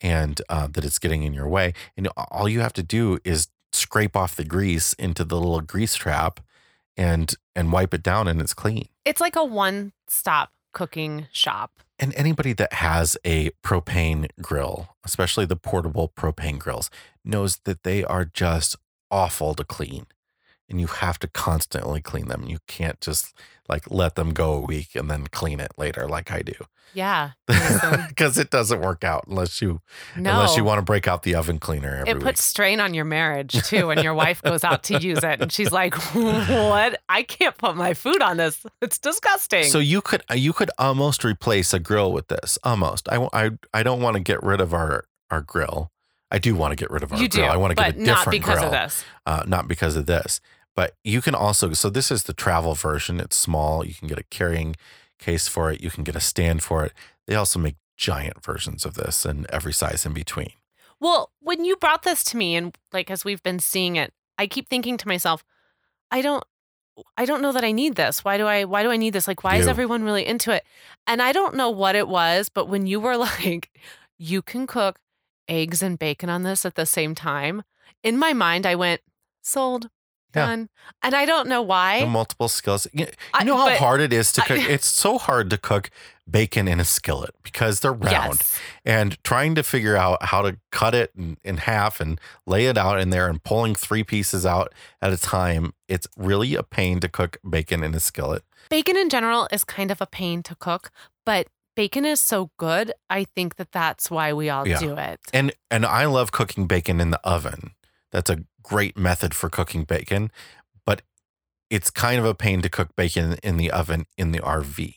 and 0.00 0.40
uh, 0.48 0.66
that 0.68 0.84
it's 0.84 0.98
getting 0.98 1.22
in 1.22 1.34
your 1.34 1.48
way. 1.48 1.72
And 1.96 2.08
all 2.16 2.48
you 2.48 2.60
have 2.60 2.72
to 2.74 2.82
do 2.82 3.18
is 3.24 3.48
scrape 3.72 4.16
off 4.16 4.36
the 4.36 4.44
grease 4.44 4.92
into 4.94 5.24
the 5.24 5.36
little 5.36 5.60
grease 5.60 5.94
trap 5.94 6.40
and 6.96 7.34
and 7.54 7.72
wipe 7.72 7.94
it 7.94 8.02
down 8.02 8.28
and 8.28 8.40
it's 8.40 8.54
clean. 8.54 8.88
It's 9.04 9.20
like 9.20 9.36
a 9.36 9.44
one-stop 9.44 10.50
cooking 10.72 11.28
shop. 11.32 11.80
And 11.98 12.14
anybody 12.14 12.52
that 12.52 12.74
has 12.74 13.16
a 13.24 13.50
propane 13.64 14.28
grill, 14.40 14.96
especially 15.04 15.46
the 15.46 15.56
portable 15.56 16.12
propane 16.16 16.58
grills, 16.58 16.90
knows 17.24 17.58
that 17.64 17.82
they 17.82 18.04
are 18.04 18.24
just 18.24 18.76
awful 19.10 19.54
to 19.54 19.64
clean. 19.64 20.06
And 20.70 20.80
you 20.80 20.86
have 20.86 21.18
to 21.20 21.28
constantly 21.28 22.00
clean 22.02 22.28
them. 22.28 22.44
You 22.46 22.58
can't 22.66 23.00
just 23.00 23.34
like 23.68 23.90
let 23.90 24.16
them 24.16 24.32
go 24.34 24.52
a 24.54 24.60
week 24.60 24.94
and 24.94 25.10
then 25.10 25.26
clean 25.28 25.60
it 25.60 25.72
later 25.78 26.06
like 26.08 26.30
I 26.30 26.42
do. 26.42 26.54
Yeah. 26.94 27.30
Because 28.08 28.36
it 28.38 28.50
doesn't 28.50 28.80
work 28.80 29.04
out 29.04 29.24
unless 29.28 29.60
you 29.62 29.80
No. 30.16 30.32
unless 30.32 30.56
you 30.56 30.64
want 30.64 30.78
to 30.78 30.82
break 30.82 31.06
out 31.06 31.22
the 31.22 31.34
oven 31.34 31.58
cleaner 31.58 31.94
every 31.96 32.10
it 32.10 32.14
week. 32.16 32.24
puts 32.24 32.44
strain 32.44 32.80
on 32.80 32.92
your 32.94 33.04
marriage 33.04 33.52
too 33.68 33.86
when 33.88 34.02
your 34.02 34.14
wife 34.14 34.42
goes 34.42 34.64
out 34.64 34.82
to 34.84 34.98
use 34.98 35.18
it 35.22 35.40
and 35.40 35.52
she's 35.52 35.70
like, 35.72 35.94
"What? 36.14 37.00
I 37.08 37.22
can't 37.22 37.56
put 37.56 37.76
my 37.76 37.94
food 37.94 38.20
on 38.22 38.36
this. 38.36 38.64
It's 38.80 38.98
disgusting." 38.98 39.64
So 39.64 39.78
you 39.78 40.00
could 40.00 40.22
uh, 40.30 40.34
you 40.34 40.52
could 40.52 40.70
almost 40.78 41.24
replace 41.24 41.72
a 41.74 41.78
grill 41.78 42.12
with 42.12 42.28
this. 42.28 42.58
Almost. 42.64 43.08
I 43.10 43.28
I, 43.32 43.50
I 43.72 43.82
don't 43.82 44.00
want 44.02 44.16
to 44.16 44.22
get 44.22 44.42
rid 44.42 44.60
of 44.60 44.72
our 44.74 45.04
our 45.30 45.40
grill. 45.40 45.90
I 46.30 46.38
do 46.38 46.54
want 46.54 46.72
to 46.72 46.76
get 46.76 46.90
rid 46.90 47.02
of 47.02 47.12
our 47.12 47.18
you 47.20 47.28
do, 47.28 47.38
grill. 47.38 47.50
I 47.50 47.56
want 47.56 47.70
to 47.70 47.74
get 47.82 47.96
a 47.96 48.04
different 48.04 48.06
grill. 48.06 48.16
not 48.16 48.30
because 48.30 48.58
grill. 48.58 48.66
of 48.66 48.72
this. 48.72 49.04
uh, 49.26 49.42
not 49.46 49.68
because 49.68 49.96
of 49.96 50.06
this. 50.06 50.40
But 50.78 50.94
you 51.02 51.20
can 51.20 51.34
also, 51.34 51.72
so 51.72 51.90
this 51.90 52.12
is 52.12 52.22
the 52.22 52.32
travel 52.32 52.76
version. 52.76 53.18
It's 53.18 53.34
small. 53.34 53.84
You 53.84 53.94
can 53.94 54.06
get 54.06 54.16
a 54.16 54.22
carrying 54.22 54.76
case 55.18 55.48
for 55.48 55.72
it. 55.72 55.80
You 55.80 55.90
can 55.90 56.04
get 56.04 56.14
a 56.14 56.20
stand 56.20 56.62
for 56.62 56.84
it. 56.84 56.92
They 57.26 57.34
also 57.34 57.58
make 57.58 57.74
giant 57.96 58.44
versions 58.44 58.84
of 58.84 58.94
this 58.94 59.24
and 59.24 59.44
every 59.50 59.72
size 59.72 60.06
in 60.06 60.12
between. 60.12 60.52
Well, 61.00 61.32
when 61.40 61.64
you 61.64 61.74
brought 61.74 62.04
this 62.04 62.22
to 62.30 62.36
me 62.36 62.54
and 62.54 62.78
like 62.92 63.10
as 63.10 63.24
we've 63.24 63.42
been 63.42 63.58
seeing 63.58 63.96
it, 63.96 64.12
I 64.38 64.46
keep 64.46 64.68
thinking 64.68 64.96
to 64.98 65.08
myself, 65.08 65.42
I 66.12 66.22
don't 66.22 66.44
I 67.16 67.24
don't 67.24 67.42
know 67.42 67.50
that 67.50 67.64
I 67.64 67.72
need 67.72 67.96
this. 67.96 68.24
Why 68.24 68.36
do 68.36 68.46
I 68.46 68.62
why 68.62 68.84
do 68.84 68.92
I 68.92 68.96
need 68.98 69.14
this? 69.14 69.26
Like 69.26 69.42
why 69.42 69.56
is 69.56 69.66
everyone 69.66 70.04
really 70.04 70.24
into 70.24 70.52
it? 70.52 70.62
And 71.08 71.20
I 71.20 71.32
don't 71.32 71.56
know 71.56 71.70
what 71.70 71.96
it 71.96 72.06
was, 72.06 72.50
but 72.50 72.68
when 72.68 72.86
you 72.86 73.00
were 73.00 73.16
like 73.40 73.72
you 74.16 74.42
can 74.42 74.68
cook 74.68 75.00
eggs 75.48 75.82
and 75.82 75.98
bacon 75.98 76.30
on 76.30 76.44
this 76.44 76.64
at 76.64 76.76
the 76.76 76.86
same 76.86 77.16
time, 77.16 77.64
in 78.04 78.16
my 78.16 78.32
mind 78.32 78.64
I 78.64 78.76
went 78.76 79.00
sold 79.42 79.90
Yeah. 80.34 80.46
done. 80.46 80.68
And 81.02 81.14
I 81.14 81.24
don't 81.24 81.48
know 81.48 81.62
why. 81.62 82.00
The 82.00 82.06
multiple 82.06 82.48
skills. 82.48 82.86
You, 82.92 83.06
you 83.06 83.12
I- 83.34 83.44
know 83.44 83.56
how 83.56 83.74
hard 83.76 84.00
it 84.00 84.12
is 84.12 84.30
to 84.32 84.42
I- 84.42 84.46
cook? 84.46 84.58
it's 84.68 84.86
so 84.86 85.18
hard 85.18 85.48
to 85.50 85.58
cook 85.58 85.90
bacon 86.30 86.68
in 86.68 86.78
a 86.80 86.84
skillet 86.84 87.34
because 87.42 87.80
they're 87.80 87.92
round. 87.92 88.34
Yes. 88.40 88.58
And 88.84 89.22
trying 89.24 89.54
to 89.54 89.62
figure 89.62 89.96
out 89.96 90.22
how 90.24 90.42
to 90.42 90.58
cut 90.70 90.94
it 90.94 91.10
in, 91.16 91.38
in 91.42 91.56
half 91.58 92.00
and 92.00 92.20
lay 92.46 92.66
it 92.66 92.76
out 92.76 93.00
in 93.00 93.08
there 93.10 93.28
and 93.28 93.42
pulling 93.42 93.74
three 93.74 94.04
pieces 94.04 94.44
out 94.44 94.74
at 95.00 95.12
a 95.12 95.16
time, 95.16 95.72
it's 95.88 96.06
really 96.18 96.54
a 96.54 96.62
pain 96.62 97.00
to 97.00 97.08
cook 97.08 97.38
bacon 97.48 97.82
in 97.82 97.94
a 97.94 98.00
skillet. 98.00 98.42
Bacon 98.68 98.96
in 98.98 99.08
general 99.08 99.48
is 99.50 99.64
kind 99.64 99.90
of 99.90 100.02
a 100.02 100.06
pain 100.06 100.42
to 100.42 100.54
cook, 100.54 100.90
but 101.24 101.46
bacon 101.74 102.04
is 102.04 102.20
so 102.20 102.50
good. 102.58 102.92
I 103.08 103.24
think 103.24 103.56
that 103.56 103.72
that's 103.72 104.10
why 104.10 104.34
we 104.34 104.50
all 104.50 104.68
Yeah. 104.68 104.78
do 104.78 104.94
it. 104.98 105.20
And 105.32 105.52
and 105.70 105.86
I 105.86 106.04
love 106.04 106.30
cooking 106.32 106.66
bacon 106.66 107.00
in 107.00 107.08
the 107.10 107.20
oven. 107.26 107.70
That's 108.10 108.30
a 108.30 108.44
great 108.62 108.96
method 108.96 109.34
for 109.34 109.48
cooking 109.50 109.84
bacon, 109.84 110.30
but 110.84 111.02
it's 111.70 111.90
kind 111.90 112.18
of 112.18 112.24
a 112.24 112.34
pain 112.34 112.62
to 112.62 112.68
cook 112.68 112.94
bacon 112.96 113.36
in 113.42 113.56
the 113.56 113.70
oven 113.70 114.06
in 114.16 114.32
the 114.32 114.40
RV 114.40 114.94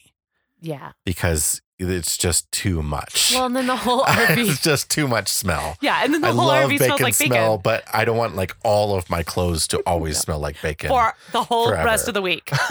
Yeah. 0.59 0.91
because 1.05 1.61
it's 1.89 2.17
just 2.17 2.51
too 2.51 2.81
much. 2.81 3.31
Well, 3.33 3.45
and 3.45 3.55
then 3.55 3.67
the 3.67 3.75
whole 3.75 4.03
RV. 4.05 4.49
it's 4.49 4.61
just 4.61 4.89
too 4.89 5.07
much 5.07 5.27
smell. 5.27 5.77
yeah, 5.81 6.01
and 6.03 6.13
then 6.13 6.21
the 6.21 6.27
I 6.27 6.31
whole 6.31 6.47
love 6.47 6.69
RV 6.69 6.69
bacon 6.69 6.85
smells 6.85 7.01
like 7.01 7.13
smell, 7.15 7.57
bacon 7.57 7.61
but 7.63 7.83
I 7.93 8.05
don't 8.05 8.17
want 8.17 8.35
like 8.35 8.55
all 8.63 8.95
of 8.95 9.09
my 9.09 9.23
clothes 9.23 9.67
to 9.69 9.79
always 9.85 10.17
smell 10.17 10.39
like 10.39 10.61
bacon. 10.61 10.89
for 10.89 11.13
the 11.31 11.43
whole 11.43 11.69
Forever. 11.69 11.85
rest 11.85 12.07
of 12.07 12.13
the 12.13 12.21
week. 12.21 12.51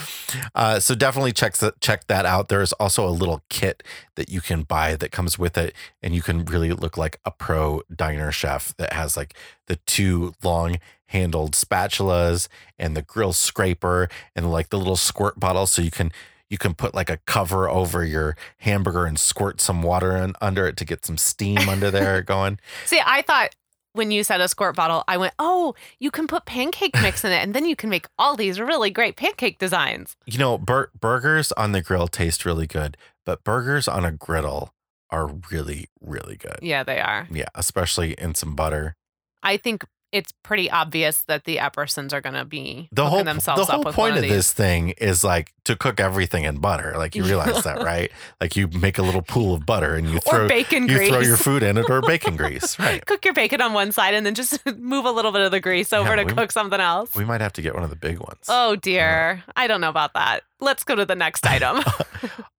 uh, 0.54 0.80
so 0.80 0.94
definitely 0.94 1.32
check 1.32 1.54
that 1.58 1.80
check 1.80 2.06
that 2.06 2.24
out. 2.26 2.48
There 2.48 2.62
is 2.62 2.72
also 2.74 3.06
a 3.06 3.10
little 3.10 3.42
kit 3.48 3.82
that 4.16 4.28
you 4.30 4.40
can 4.40 4.62
buy 4.62 4.96
that 4.96 5.10
comes 5.12 5.38
with 5.38 5.56
it, 5.58 5.74
and 6.02 6.14
you 6.14 6.22
can 6.22 6.44
really 6.44 6.72
look 6.72 6.96
like 6.96 7.18
a 7.24 7.30
pro 7.30 7.82
diner 7.94 8.32
chef 8.32 8.74
that 8.76 8.92
has 8.92 9.16
like 9.16 9.34
the 9.66 9.76
two 9.86 10.34
long 10.42 10.78
handled 11.06 11.52
spatulas 11.52 12.48
and 12.78 12.96
the 12.96 13.02
grill 13.02 13.34
scraper 13.34 14.08
and 14.34 14.50
like 14.50 14.70
the 14.70 14.78
little 14.78 14.96
squirt 14.96 15.38
bottle, 15.38 15.66
so 15.66 15.82
you 15.82 15.90
can 15.90 16.10
you 16.52 16.58
can 16.58 16.74
put 16.74 16.94
like 16.94 17.08
a 17.08 17.16
cover 17.26 17.66
over 17.66 18.04
your 18.04 18.36
hamburger 18.58 19.06
and 19.06 19.18
squirt 19.18 19.58
some 19.58 19.82
water 19.82 20.14
in, 20.14 20.34
under 20.42 20.66
it 20.66 20.76
to 20.76 20.84
get 20.84 21.06
some 21.06 21.16
steam 21.16 21.66
under 21.66 21.90
there 21.90 22.20
going. 22.34 22.58
See, 22.84 23.00
I 23.02 23.22
thought 23.22 23.56
when 23.94 24.10
you 24.10 24.22
said 24.22 24.42
a 24.42 24.48
squirt 24.48 24.76
bottle, 24.76 25.02
I 25.08 25.16
went, 25.16 25.32
oh, 25.38 25.74
you 25.98 26.10
can 26.10 26.26
put 26.26 26.44
pancake 26.44 26.94
mix 27.00 27.24
in 27.24 27.32
it, 27.32 27.42
and 27.42 27.54
then 27.54 27.64
you 27.64 27.74
can 27.74 27.88
make 27.88 28.06
all 28.18 28.36
these 28.36 28.60
really 28.60 28.90
great 28.90 29.16
pancake 29.16 29.58
designs. 29.58 30.14
You 30.26 30.38
know, 30.38 30.58
bur- 30.58 30.90
burgers 30.98 31.52
on 31.52 31.72
the 31.72 31.80
grill 31.80 32.06
taste 32.06 32.44
really 32.44 32.66
good, 32.66 32.98
but 33.24 33.44
burgers 33.44 33.88
on 33.88 34.04
a 34.04 34.12
griddle 34.12 34.74
are 35.08 35.30
really, 35.50 35.88
really 36.02 36.36
good. 36.36 36.58
Yeah, 36.60 36.84
they 36.84 37.00
are. 37.00 37.28
Yeah, 37.32 37.48
especially 37.54 38.12
in 38.12 38.34
some 38.34 38.54
butter. 38.54 38.94
I 39.42 39.56
think 39.56 39.86
it's 40.12 40.30
pretty 40.42 40.70
obvious 40.70 41.22
that 41.22 41.44
the 41.44 41.56
Eppersons 41.56 42.12
are 42.12 42.20
going 42.20 42.34
to 42.34 42.44
be 42.44 42.88
The 42.92 43.06
whole 43.08 43.24
themselves 43.24 43.66
the 43.66 43.72
whole 43.72 43.82
with 43.82 43.94
point 43.94 44.18
of 44.18 44.22
of 44.24 44.28
this 44.28 44.52
thing 44.52 44.90
is 44.90 45.24
like 45.24 45.52
to 45.64 45.74
cook 45.74 45.98
everything 46.00 46.44
in 46.44 46.58
butter. 46.58 46.92
Like 46.98 47.16
you 47.16 47.24
realize 47.24 47.64
that, 47.64 47.78
right? 47.82 48.12
Like 48.40 48.54
you 48.54 48.68
make 48.68 48.98
a 48.98 49.02
little 49.02 49.22
pool 49.22 49.54
of 49.54 49.64
butter 49.64 49.94
and 49.94 50.08
you 50.10 50.18
throw 50.20 50.44
or 50.44 50.48
bacon 50.48 50.86
you 50.86 50.96
grease. 50.96 51.08
throw 51.08 51.20
your 51.20 51.38
food 51.38 51.62
in 51.62 51.78
it 51.78 51.88
or 51.88 52.02
bacon 52.02 52.36
grease. 52.42 52.78
Right. 52.78 53.04
Cook 53.06 53.24
your 53.24 53.32
bacon 53.34 53.60
on 53.62 53.72
one 53.72 53.90
side 53.90 54.12
and 54.14 54.26
then 54.26 54.34
just 54.34 54.64
move 54.78 55.06
a 55.06 55.10
little 55.10 55.32
bit 55.32 55.40
of 55.40 55.50
the 55.50 55.60
grease 55.60 55.92
over 55.92 56.10
Yeah, 56.10 56.16
to 56.16 56.24
we- 56.24 56.32
cook 56.34 56.52
something 56.52 56.80
else. 56.80 57.14
We 57.14 57.24
might 57.24 57.40
have 57.40 57.54
to 57.54 57.62
get 57.62 57.74
one 57.74 57.82
of 57.82 57.90
the 57.90 57.96
big 57.96 58.18
ones. 58.18 58.44
Oh 58.48 58.76
dear. 58.76 59.42
I 59.56 59.66
don't 59.66 59.80
know 59.80 59.88
about 59.88 60.12
that. 60.14 60.42
Let's 60.60 60.84
go 60.84 60.94
to 60.94 61.06
the 61.06 61.16
next 61.16 61.46
item. 61.46 61.78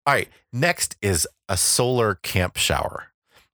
All 0.05 0.13
right. 0.13 0.27
Next 0.51 0.97
is 1.01 1.27
a 1.47 1.55
solar 1.55 2.15
camp 2.15 2.57
shower. 2.57 3.07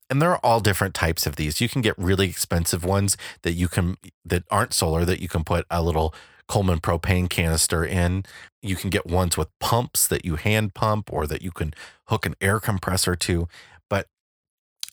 And 0.10 0.22
there 0.22 0.32
are 0.32 0.40
all 0.44 0.60
different 0.60 0.96
types 0.96 1.28
of 1.28 1.36
these. 1.36 1.62
You 1.62 1.70
can 1.70 1.82
get 1.82 1.98
really 1.98 2.30
expensive 2.30 2.84
ones 2.84 3.16
that 3.44 3.54
you 3.54 3.68
can 3.68 3.98
that 4.26 4.44
aren't 4.50 4.74
solar 4.74 5.06
that 5.06 5.22
you 5.22 5.28
can 5.28 5.44
put 5.44 5.66
a 5.70 5.84
little 5.84 6.14
Coleman 6.48 6.80
propane 6.80 7.30
canister 7.30 7.86
in. 7.86 8.26
You 8.62 8.76
can 8.76 8.90
get 8.90 9.06
ones 9.06 9.38
with 9.38 9.50
pumps 9.60 10.08
that 10.08 10.26
you 10.26 10.36
hand 10.36 10.74
pump 10.74 11.14
or 11.14 11.28
that 11.28 11.44
you 11.44 11.52
can 11.52 11.74
hook 12.08 12.26
an 12.26 12.36
air 12.42 12.60
compressor 12.60 13.16
to. 13.16 13.48
But 13.88 14.08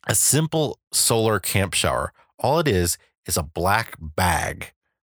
a 0.07 0.14
simple 0.14 0.79
solar 0.93 1.41
camp 1.41 1.73
shower, 1.73 2.12
all 2.39 2.59
it 2.59 2.69
is 2.69 2.99
is 3.25 3.39
a 3.39 3.43
black 3.43 3.97
bag 3.99 4.73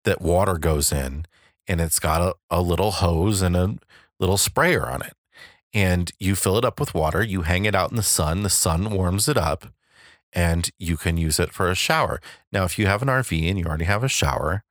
that 0.05 0.21
water 0.21 0.57
goes 0.57 0.93
in 0.93 1.25
and 1.67 1.81
it's 1.81 1.99
got 1.99 2.21
a, 2.21 2.35
a 2.49 2.61
little 2.61 2.91
hose 2.91 3.41
and 3.41 3.55
a 3.57 3.75
little 4.17 4.37
sprayer 4.37 4.89
on 4.89 5.01
it 5.01 5.13
and 5.73 6.11
you 6.19 6.35
fill 6.35 6.57
it 6.57 6.65
up 6.65 6.79
with 6.79 6.93
water. 6.93 7.21
You 7.21 7.43
hang 7.43 7.65
it 7.65 7.75
out 7.75 7.91
in 7.91 7.97
the 7.97 8.03
sun. 8.03 8.43
The 8.43 8.49
sun 8.49 8.89
warms 8.89 9.27
it 9.27 9.37
up, 9.37 9.67
and 10.33 10.69
you 10.77 10.97
can 10.97 11.17
use 11.17 11.39
it 11.39 11.51
for 11.51 11.69
a 11.69 11.75
shower. 11.75 12.19
Now, 12.51 12.63
if 12.65 12.77
you 12.79 12.85
have 12.87 13.01
an 13.01 13.07
RV 13.09 13.49
and 13.49 13.57
you 13.57 13.65
already 13.65 13.85
have 13.85 14.03
a 14.03 14.07
shower, 14.09 14.63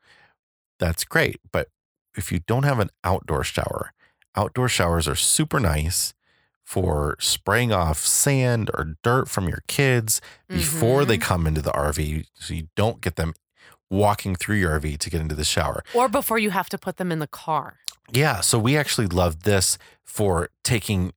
that's 0.78 1.04
great. 1.04 1.40
But 1.52 1.68
if 2.16 2.30
you 2.32 2.40
don't 2.46 2.62
have 2.64 2.78
an 2.78 2.90
outdoor 3.04 3.44
shower, 3.44 3.92
outdoor 4.36 4.68
showers 4.68 5.08
are 5.08 5.14
super 5.16 5.58
nice 5.60 6.14
for 6.64 7.16
spraying 7.18 7.72
off 7.72 7.98
sand 7.98 8.70
or 8.74 8.96
dirt 9.02 9.28
from 9.28 9.48
your 9.48 9.62
kids 9.68 10.20
before 10.48 11.04
they 11.04 11.16
Mhm. 11.16 11.22
come 11.22 11.46
into 11.46 11.62
the 11.62 11.72
RV, 11.72 12.26
so 12.34 12.52
you 12.54 12.68
don't 12.76 13.00
get 13.00 13.16
them 13.16 13.34
walking 13.90 14.36
through 14.36 14.56
your 14.56 14.72
RV 14.72 14.98
to 14.98 15.08
get 15.10 15.20
into 15.20 15.34
the 15.34 15.44
shower. 15.44 15.82
or 15.94 16.08
before 16.10 16.38
you 16.38 16.50
have 16.50 16.68
to 16.68 16.76
put 16.76 16.98
them 16.98 17.10
in 17.10 17.20
the 17.20 17.26
car. 17.26 17.78
Yeah, 18.10 18.40
so 18.42 18.58
we 18.58 18.76
actually 18.76 19.06
love 19.06 19.44
this 19.44 19.78
for 20.04 20.50
taking 20.62 21.12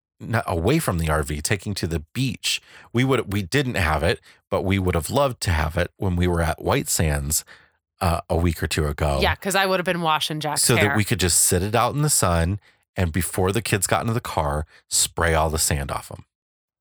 away 0.45 0.79
from 0.79 0.97
the 0.97 1.07
RV, 1.07 1.41
taking 1.43 1.73
to 1.75 1.87
the 1.87 1.99
beach. 2.13 2.61
We 2.93 3.03
would 3.03 3.31
we 3.33 3.41
didn't 3.41 3.75
have 3.75 4.03
it, 4.03 4.19
but 4.49 4.63
we 4.63 4.79
would 4.79 4.95
have 4.95 5.09
loved 5.09 5.41
to 5.41 5.51
have 5.51 5.77
it 5.77 5.91
when 5.97 6.15
we 6.15 6.27
were 6.27 6.41
at 6.41 6.61
White 6.61 6.87
Sands 6.89 7.43
uh, 7.99 8.21
a 8.29 8.37
week 8.37 8.61
or 8.63 8.67
two 8.67 8.87
ago. 8.87 9.19
Yeah, 9.21 9.35
because 9.35 9.55
I 9.55 9.65
would 9.65 9.79
have 9.79 9.85
been 9.85 10.01
washing 10.01 10.39
Jack's 10.39 10.63
so 10.63 10.75
hair. 10.75 10.89
that 10.89 10.97
we 10.97 11.03
could 11.03 11.19
just 11.19 11.41
sit 11.41 11.61
it 11.63 11.75
out 11.75 11.93
in 11.95 12.01
the 12.01 12.09
sun 12.09 12.59
and 12.95 13.11
before 13.11 13.51
the 13.51 13.61
kids 13.61 13.87
got 13.87 14.01
into 14.01 14.13
the 14.13 14.19
car, 14.21 14.65
spray 14.89 15.33
all 15.33 15.49
the 15.49 15.57
sand 15.59 15.91
off 15.91 16.09
them. 16.09 16.25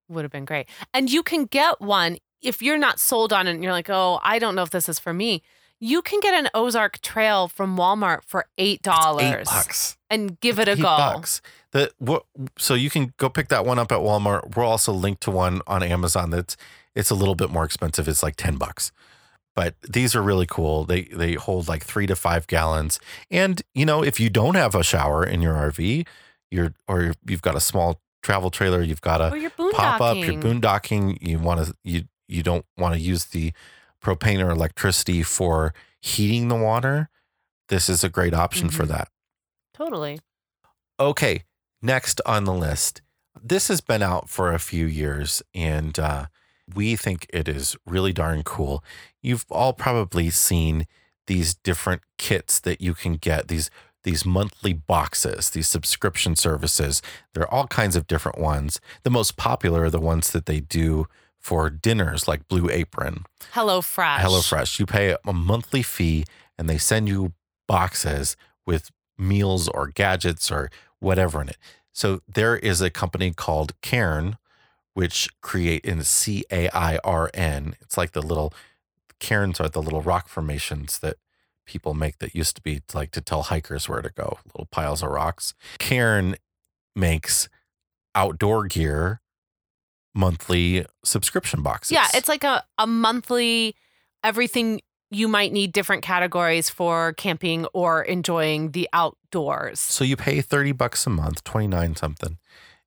would 0.09 0.25
have 0.25 0.33
been 0.33 0.45
great. 0.45 0.67
And 0.93 1.11
you 1.11 1.23
can 1.23 1.45
get 1.45 1.81
one 1.81 2.17
if 2.43 2.61
you're 2.63 2.79
not 2.79 2.99
sold 2.99 3.33
on 3.33 3.47
it 3.47 3.51
and 3.53 3.63
you're 3.63 3.73
like, 3.73 3.91
oh, 3.91 4.19
I 4.23 4.39
don't 4.39 4.55
know 4.55 4.63
if 4.63 4.71
this 4.71 4.89
is 4.89 4.99
for 4.99 5.13
me. 5.13 5.43
You 5.79 6.03
can 6.03 6.21
get 6.21 6.35
an 6.35 6.49
Ozark 6.53 7.01
Trail 7.01 7.49
from 7.49 7.77
Walmart 7.77 8.21
for 8.27 8.47
eight 8.59 8.83
dollars 8.83 9.23
Eight 9.25 9.45
bucks. 9.45 9.97
and 10.11 10.39
give 10.41 10.59
it 10.59 10.69
a 10.69 10.73
Eight 10.73 10.77
go. 10.79 10.83
bucks. 10.83 11.41
The 11.73 11.93
what? 11.99 12.25
So 12.59 12.75
you 12.75 12.91
can 12.91 13.13
go 13.17 13.29
pick 13.29 13.49
that 13.49 13.65
one 13.65 13.79
up 13.79 13.93
at 13.93 13.99
Walmart. 14.01 14.57
We're 14.57 14.65
also 14.65 14.93
linked 14.93 15.23
to 15.23 15.31
one 15.31 15.61
on 15.67 15.83
Amazon 15.83 16.31
that's 16.31 16.57
it's 16.95 17.11
a 17.11 17.15
little 17.15 17.37
bit 17.37 17.51
more 17.51 17.65
expensive. 17.65 18.09
It's 18.09 18.23
like 18.23 18.35
ten 18.37 18.57
bucks, 18.57 18.91
but 19.55 19.77
these 19.83 20.17
are 20.17 20.23
really 20.23 20.47
cool. 20.47 20.85
They 20.85 21.03
they 21.03 21.35
hold 21.35 21.69
like 21.69 21.85
three 21.85 22.07
to 22.09 22.17
five 22.17 22.47
gallons. 22.49 22.99
And 23.31 23.63
you 23.75 23.87
know, 23.87 24.03
if 24.03 24.19
you 24.19 24.31
don't 24.31 24.57
have 24.57 24.75
a 24.75 24.83
shower 24.83 25.25
in 25.25 25.41
your 25.43 25.55
RV, 25.55 26.07
you're 26.51 26.75
or 26.89 27.13
you've 27.27 27.43
got 27.43 27.55
a 27.55 27.61
small 27.61 28.01
travel 28.23 28.51
trailer, 28.51 28.83
you've 28.83 29.01
got 29.01 29.21
a 29.21 29.31
Or 29.31 29.37
your 29.37 29.51
boondocking. 29.51 29.73
pop 29.73 30.01
up, 30.01 30.17
you're 30.17 30.35
boondocking. 30.35 31.19
You 31.23 31.39
want 31.39 31.65
to 31.65 31.75
you 31.85 32.05
you 32.27 32.43
don't 32.43 32.67
want 32.79 32.95
to 32.95 33.01
use 33.01 33.27
the 33.27 33.53
propane 34.03 34.45
or 34.45 34.51
electricity 34.51 35.23
for 35.23 35.73
heating 36.01 36.49
the 36.49 36.57
water. 36.57 37.09
This 37.69 37.89
is 37.89 38.03
a 38.03 38.09
great 38.09 38.35
option 38.35 38.71
for 38.71 38.85
Mhm. 38.85 38.89
that. 38.89 39.09
Totally. 39.75 40.19
Okay, 40.99 41.45
next 41.83 42.21
on 42.27 42.45
the 42.45 42.53
list. 42.53 43.03
This 43.43 43.69
has 43.69 43.81
been 43.81 44.03
out 44.03 44.29
for 44.29 44.53
a 44.53 44.59
few 44.59 44.87
years 44.87 45.43
and 45.55 45.99
uh, 45.99 46.27
we 46.75 46.97
think 46.97 47.27
it 47.31 47.49
is 47.49 47.77
really 47.87 48.13
darn 48.13 48.43
cool. 48.43 48.85
You've 49.23 49.47
all 49.51 49.73
probably 49.73 50.31
seen 50.31 50.87
these 51.27 51.55
different 51.55 52.03
kits 52.19 52.59
that 52.61 52.81
you 52.81 52.95
can 52.95 53.15
get, 53.15 53.49
these 53.49 53.71
these 54.03 54.25
monthly 54.25 54.73
boxes, 54.73 55.51
these 55.51 55.69
subscription 55.69 56.35
services. 56.35 57.03
There 57.35 57.43
are 57.43 57.55
all 57.55 57.67
kinds 57.67 57.97
of 57.97 58.07
different 58.07 58.39
ones. 58.39 58.81
The 59.03 59.11
most 59.11 59.37
popular 59.37 59.85
are 59.85 59.91
the 59.91 60.01
ones 60.01 60.31
that 60.31 60.47
they 60.47 60.59
do 60.61 61.07
for 61.39 61.69
dinners 61.69 62.27
like 62.27 62.49
Blue 62.49 62.71
Apron. 62.71 63.25
Hello 63.53 63.83
Fresh. 63.83 64.23
Hello 64.23 64.41
Fresh. 64.41 64.81
You 64.81 64.87
pay 64.87 65.17
a 65.27 65.33
monthly 65.33 65.83
fee 65.83 66.25
and 66.59 66.69
they 66.69 66.79
send 66.79 67.09
you 67.09 67.33
boxes 67.67 68.37
with 68.67 68.91
meals 69.19 69.69
or 69.69 69.89
gadgets 69.89 70.51
or 70.51 70.71
whatever 71.01 71.43
in 71.43 71.49
it. 71.49 71.57
So 71.93 72.21
there 72.33 72.57
is 72.57 72.81
a 72.81 72.91
company 72.91 73.33
called 73.33 73.79
Cairn, 73.81 74.39
which 74.95 75.29
create 75.41 75.85
in 75.85 76.03
C 76.05 76.45
A 76.51 76.69
I 76.71 76.99
R 77.03 77.31
N. 77.35 77.75
It's 77.81 77.99
like 77.99 78.13
the 78.13 78.23
little 78.23 78.53
cairns 79.19 79.61
are 79.61 79.69
the 79.69 79.83
little 79.83 80.03
rock 80.03 80.29
formations 80.29 80.99
that 81.01 81.17
people 81.67 81.95
make 81.95 82.19
that 82.19 82.35
used 82.35 82.57
to 82.57 82.63
be 82.63 82.83
like 82.95 83.11
to 83.13 83.21
tell 83.21 83.45
hikers 83.45 83.89
where 83.89 84.03
to 84.03 84.11
go, 84.11 84.39
little 84.47 84.69
piles 84.71 85.03
of 85.03 85.11
rocks. 85.11 85.55
Cairn 85.79 86.37
makes 86.97 87.49
outdoor 88.15 88.67
gear 88.67 89.21
monthly 90.15 90.85
subscription 91.05 91.63
boxes. 91.63 91.93
Yeah, 91.93 92.09
it's 92.15 92.29
like 92.29 92.45
a, 92.45 92.65
a 92.79 92.87
monthly 92.87 93.77
everything 94.25 94.81
you 95.11 95.27
might 95.27 95.53
need 95.53 95.73
different 95.73 96.03
categories 96.03 96.71
for 96.71 97.13
camping 97.15 97.67
or 97.73 98.03
enjoying 98.03 98.71
the 98.71 98.89
outdoors. 98.93 99.81
So 99.81 100.05
you 100.05 100.17
pay 100.17 100.41
30 100.41 100.73
bucks 100.73 101.07
a 101.07 101.11
month, 101.11 101.43
29 101.45 101.97
something. 101.97 102.39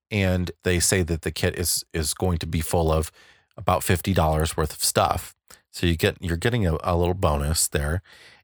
And 0.09 0.51
they 0.63 0.79
say 0.79 1.03
that 1.03 1.23
the 1.23 1.31
kit 1.31 1.57
is 1.57 1.83
is 1.93 2.13
going 2.13 2.37
to 2.39 2.47
be 2.47 2.61
full 2.61 2.91
of 2.91 3.11
about 3.57 3.81
$50 3.81 4.57
worth 4.57 4.73
of 4.73 4.83
stuff. 4.83 5.35
So 5.71 5.87
you 5.87 5.95
get 5.95 6.17
you're 6.21 6.37
getting 6.37 6.65
a, 6.65 6.77
a 6.83 6.95
little 6.95 7.15
bonus 7.15 7.67
there. 7.67 8.01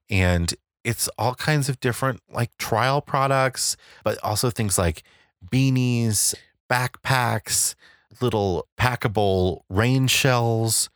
And 0.09 0.53
it's 0.83 1.07
all 1.17 1.35
kinds 1.35 1.69
of 1.69 1.79
different 1.79 2.21
like 2.31 2.55
trial 2.57 3.01
products, 3.01 3.77
but 4.03 4.17
also 4.23 4.49
things 4.49 4.77
like 4.77 5.03
beanies, 5.51 6.33
backpacks, 6.69 7.75
little 8.19 8.67
packable 8.77 9.61
rain 9.69 10.07
shells, 10.07 10.89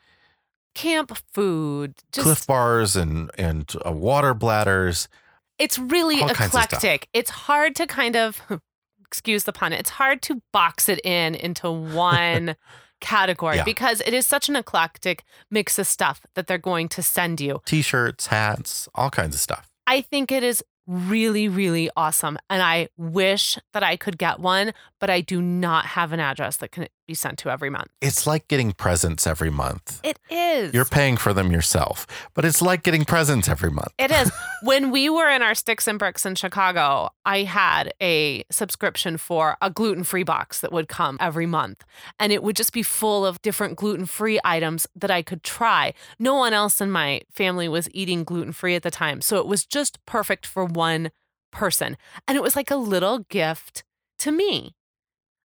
Camp 0.75 1.17
food, 1.33 1.95
just 2.11 2.25
Clif 2.25 2.47
bars 2.47 2.95
and 2.95 3.29
and 3.37 3.71
uh, 3.85 3.91
water 3.91 4.33
bladders. 4.33 5.07
it's 5.59 5.77
really 5.77 6.19
all 6.21 6.29
kinds 6.29 6.39
of 6.55 6.61
stuff. 6.63 6.65
eclectic. 6.65 7.07
It's 7.13 7.29
hard 7.29 7.75
to 7.75 7.85
kind 7.87 8.15
of 8.15 8.41
excuse 9.05 9.43
the 9.43 9.53
pun. 9.53 9.73
It's 9.73 9.91
hard 9.91 10.21
to 10.23 10.41
box 10.51 10.89
it 10.89 10.99
in 11.05 11.35
into 11.35 11.69
one 11.71 12.55
category 13.01 13.57
Yeah. 13.57 13.63
because 13.63 14.01
it 14.01 14.13
is 14.13 14.25
such 14.25 14.49
an 14.49 14.55
eclectic 14.55 15.23
mix 15.51 15.77
of 15.77 15.85
stuff 15.87 16.25
that 16.35 16.47
they're 16.47 16.57
going 16.57 16.89
to 16.89 17.03
send 17.03 17.39
you. 17.41 17.61
T-shirts, 17.65 18.27
hats, 18.27 18.87
all 18.95 19.09
kinds 19.09 19.35
of 19.35 19.41
stuff. 19.41 19.69
I 19.85 20.01
think 20.01 20.31
it 20.31 20.41
is 20.43 20.63
really, 20.87 21.47
really 21.47 21.89
awesome. 21.95 22.37
And 22.49 22.61
I 22.61 22.87
wish 22.97 23.57
that 23.73 23.83
I 23.83 23.95
could 23.97 24.17
get 24.17 24.39
one, 24.39 24.73
but 25.03 25.09
I 25.09 25.19
do 25.19 25.41
not 25.41 25.85
have 25.85 26.13
an 26.13 26.21
address 26.21 26.55
that 26.55 26.71
can 26.71 26.87
be 27.07 27.13
sent 27.13 27.37
to 27.39 27.49
every 27.49 27.69
month. 27.69 27.89
It's 27.99 28.25
like 28.25 28.47
getting 28.47 28.71
presents 28.71 29.27
every 29.27 29.49
month. 29.49 29.99
It 30.01 30.17
is. 30.29 30.73
You're 30.73 30.85
paying 30.85 31.17
for 31.17 31.33
them 31.33 31.51
yourself, 31.51 32.07
but 32.33 32.45
it's 32.45 32.61
like 32.61 32.83
getting 32.83 33.03
presents 33.03 33.49
every 33.49 33.69
month. 33.69 33.91
It 33.97 34.11
is. 34.11 34.31
when 34.63 34.91
we 34.91 35.09
were 35.09 35.27
in 35.27 35.41
our 35.41 35.55
sticks 35.55 35.89
and 35.89 35.99
bricks 35.99 36.25
in 36.25 36.35
Chicago, 36.35 37.09
I 37.25 37.39
had 37.39 37.93
a 38.01 38.45
subscription 38.49 39.17
for 39.17 39.57
a 39.61 39.69
gluten 39.69 40.05
free 40.05 40.23
box 40.23 40.61
that 40.61 40.71
would 40.71 40.87
come 40.87 41.17
every 41.19 41.47
month. 41.47 41.83
And 42.17 42.31
it 42.31 42.41
would 42.41 42.55
just 42.55 42.71
be 42.71 42.81
full 42.81 43.25
of 43.25 43.41
different 43.41 43.75
gluten 43.75 44.05
free 44.05 44.39
items 44.45 44.87
that 44.95 45.11
I 45.11 45.21
could 45.21 45.43
try. 45.43 45.93
No 46.17 46.35
one 46.35 46.53
else 46.53 46.79
in 46.79 46.89
my 46.89 47.23
family 47.29 47.67
was 47.67 47.89
eating 47.93 48.23
gluten 48.23 48.53
free 48.53 48.75
at 48.75 48.83
the 48.83 48.89
time. 48.89 49.19
So 49.19 49.35
it 49.39 49.47
was 49.47 49.65
just 49.65 49.99
perfect 50.05 50.45
for 50.45 50.63
one 50.63 51.11
person. 51.51 51.97
And 52.25 52.37
it 52.37 52.41
was 52.41 52.55
like 52.55 52.71
a 52.71 52.77
little 52.77 53.19
gift 53.19 53.83
to 54.19 54.31
me. 54.31 54.75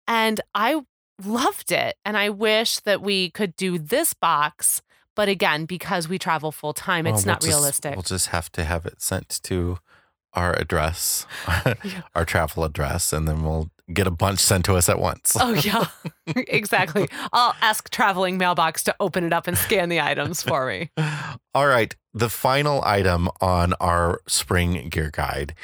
And 0.07 0.41
I 0.55 0.81
loved 1.25 1.73
it. 1.73 1.97
And 2.05 2.17
I 2.17 2.31
wish 2.31 2.81
that 2.81 3.01
we 3.03 3.31
could 3.31 3.57
do 3.57 3.79
this 3.79 4.15
box. 4.15 4.83
But 5.17 5.29
again, 5.29 5.65
because 5.65 6.09
we 6.09 6.19
travel 6.19 6.51
full 6.53 6.73
time, 6.75 7.05
Well, 7.05 7.15
it's 7.15 7.25
we'll 7.25 7.35
not 7.35 7.41
just- 7.41 7.49
realistic. 7.53 7.95
We'll 7.95 8.03
just 8.03 8.29
have 8.29 8.51
to 8.53 8.65
have 8.65 8.85
it 8.87 9.01
sent 9.01 9.41
to 9.45 9.79
our 10.33 10.53
address, 10.59 11.27
our 12.17 12.25
travel 12.25 12.65
address, 12.65 13.13
and 13.13 13.29
then 13.29 13.45
we'll 13.45 13.71
get 13.93 14.07
a 14.09 14.11
bunch 14.11 14.41
sent 14.41 14.65
to 14.65 14.75
us 14.75 14.89
at 14.89 14.99
once. 14.99 15.37
Oh 15.39 15.53
yeah, 15.53 15.87
exactly. 16.27 17.09
I'll 17.33 17.55
ask 17.61 17.89
traveling 17.91 18.37
mailbox 18.39 18.83
to 18.85 18.97
open 18.99 19.23
it 19.23 19.33
up 19.33 19.47
and 19.47 19.57
scan 19.57 19.91
the 19.91 20.01
items 20.01 20.43
for 20.43 20.67
me. 20.67 20.91
All 21.55 21.69
right. 21.69 21.95
The 22.13 22.29
final 22.29 22.83
item 22.85 23.29
on 23.41 23.75
our 23.75 24.21
spring 24.27 24.89
gear 24.89 25.11
guide. 25.13 25.55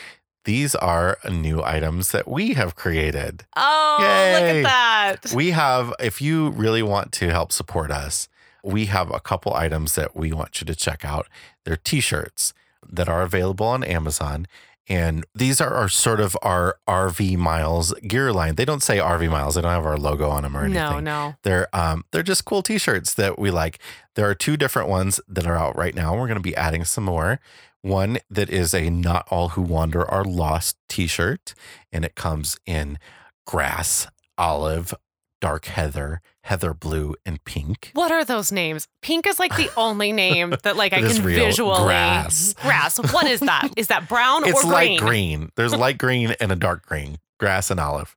These 0.45 0.75
are 0.75 1.19
new 1.31 1.63
items 1.63 2.13
that 2.13 2.27
we 2.27 2.55
have 2.55 2.75
created. 2.75 3.45
Oh, 3.57 3.99
Yay. 4.01 4.35
look 4.35 4.67
at 4.67 5.23
that! 5.23 5.35
We 5.35 5.51
have, 5.51 5.93
if 6.01 6.23
you 6.23 6.51
really 6.51 6.83
want 6.83 7.13
to 7.13 7.29
help 7.31 7.53
support 7.53 7.91
us, 7.91 8.29
we 8.65 8.87
have 8.87 9.11
a 9.11 9.21
couple 9.21 9.55
items 9.55 9.95
that 9.95 10.17
we 10.17 10.33
want 10.33 10.61
you 10.61 10.65
to 10.67 10.75
check 10.75 11.05
out. 11.05 11.29
They're 11.65 11.77
t 11.77 12.01
shirts 12.01 12.55
that 12.89 13.09
are 13.09 13.23
available 13.23 13.67
on 13.67 13.85
Amazon. 13.85 14.47
And 14.89 15.25
these 15.35 15.61
are 15.61 15.73
our 15.73 15.89
sort 15.89 16.19
of 16.19 16.37
our 16.43 16.77
RV 16.89 17.37
Miles 17.37 17.95
gear 18.09 18.33
line. 18.33 18.57
They 18.57 18.65
don't 18.65 18.83
say 18.83 18.99
RV 18.99 19.31
Miles, 19.31 19.55
they 19.55 19.61
don't 19.61 19.71
have 19.71 19.87
our 19.87 19.97
logo 19.97 20.29
on 20.29 20.43
them 20.43 20.57
or 20.57 20.65
anything. 20.65 20.83
No, 20.83 20.99
no. 21.01 21.35
They're 21.43 21.69
um 21.73 22.05
they're 22.11 22.25
just 22.25 22.45
cool 22.45 22.63
t-shirts 22.63 23.15
that 23.15 23.39
we 23.39 23.53
like. 23.53 23.79
There 24.17 24.29
are 24.29 24.35
two 24.35 24.57
different 24.57 24.89
ones 24.89 25.21
that 25.29 25.47
are 25.47 25.57
out 25.57 25.77
right 25.77 25.95
now. 25.95 26.15
We're 26.17 26.27
going 26.27 26.39
to 26.39 26.43
be 26.43 26.57
adding 26.57 26.85
some 26.85 27.05
more. 27.05 27.39
One 27.83 28.19
that 28.29 28.51
is 28.51 28.75
a 28.75 28.91
not 28.91 29.27
all 29.31 29.51
who 29.51 29.63
wander 29.63 30.09
are 30.09 30.25
lost 30.25 30.77
t-shirt 30.89 31.55
and 31.93 32.05
it 32.05 32.15
comes 32.15 32.59
in 32.67 32.99
grass, 33.47 34.07
olive, 34.37 34.93
dark 35.41 35.65
heather, 35.65 36.21
heather 36.45 36.75
blue 36.75 37.15
and 37.25 37.43
pink. 37.45 37.91
What 37.95 38.13
are 38.13 38.25
those 38.25 38.53
names? 38.53 38.87
Pink 39.01 39.27
is 39.27 39.39
like 39.39 39.57
the 39.57 39.71
only 39.77 40.13
name 40.13 40.55
that 40.63 40.77
like 40.77 40.93
I 40.93 41.01
can 41.01 41.23
visually 41.23 41.83
Grass. 41.85 42.55
Grass. 42.55 42.99
What 43.13 43.27
is 43.27 43.41
that? 43.41 43.71
Is 43.77 43.87
that 43.89 44.09
brown 44.09 44.47
It's 44.47 44.63
or 44.65 44.71
light 44.71 44.99
green? 44.99 45.39
green. 45.39 45.53
There's 45.57 45.75
light 45.75 45.97
green 45.99 46.35
and 46.41 46.53
a 46.53 46.57
dark 46.57 46.85
green, 46.85 47.17
grass 47.39 47.71
and 47.71 47.81
olive. 47.81 48.15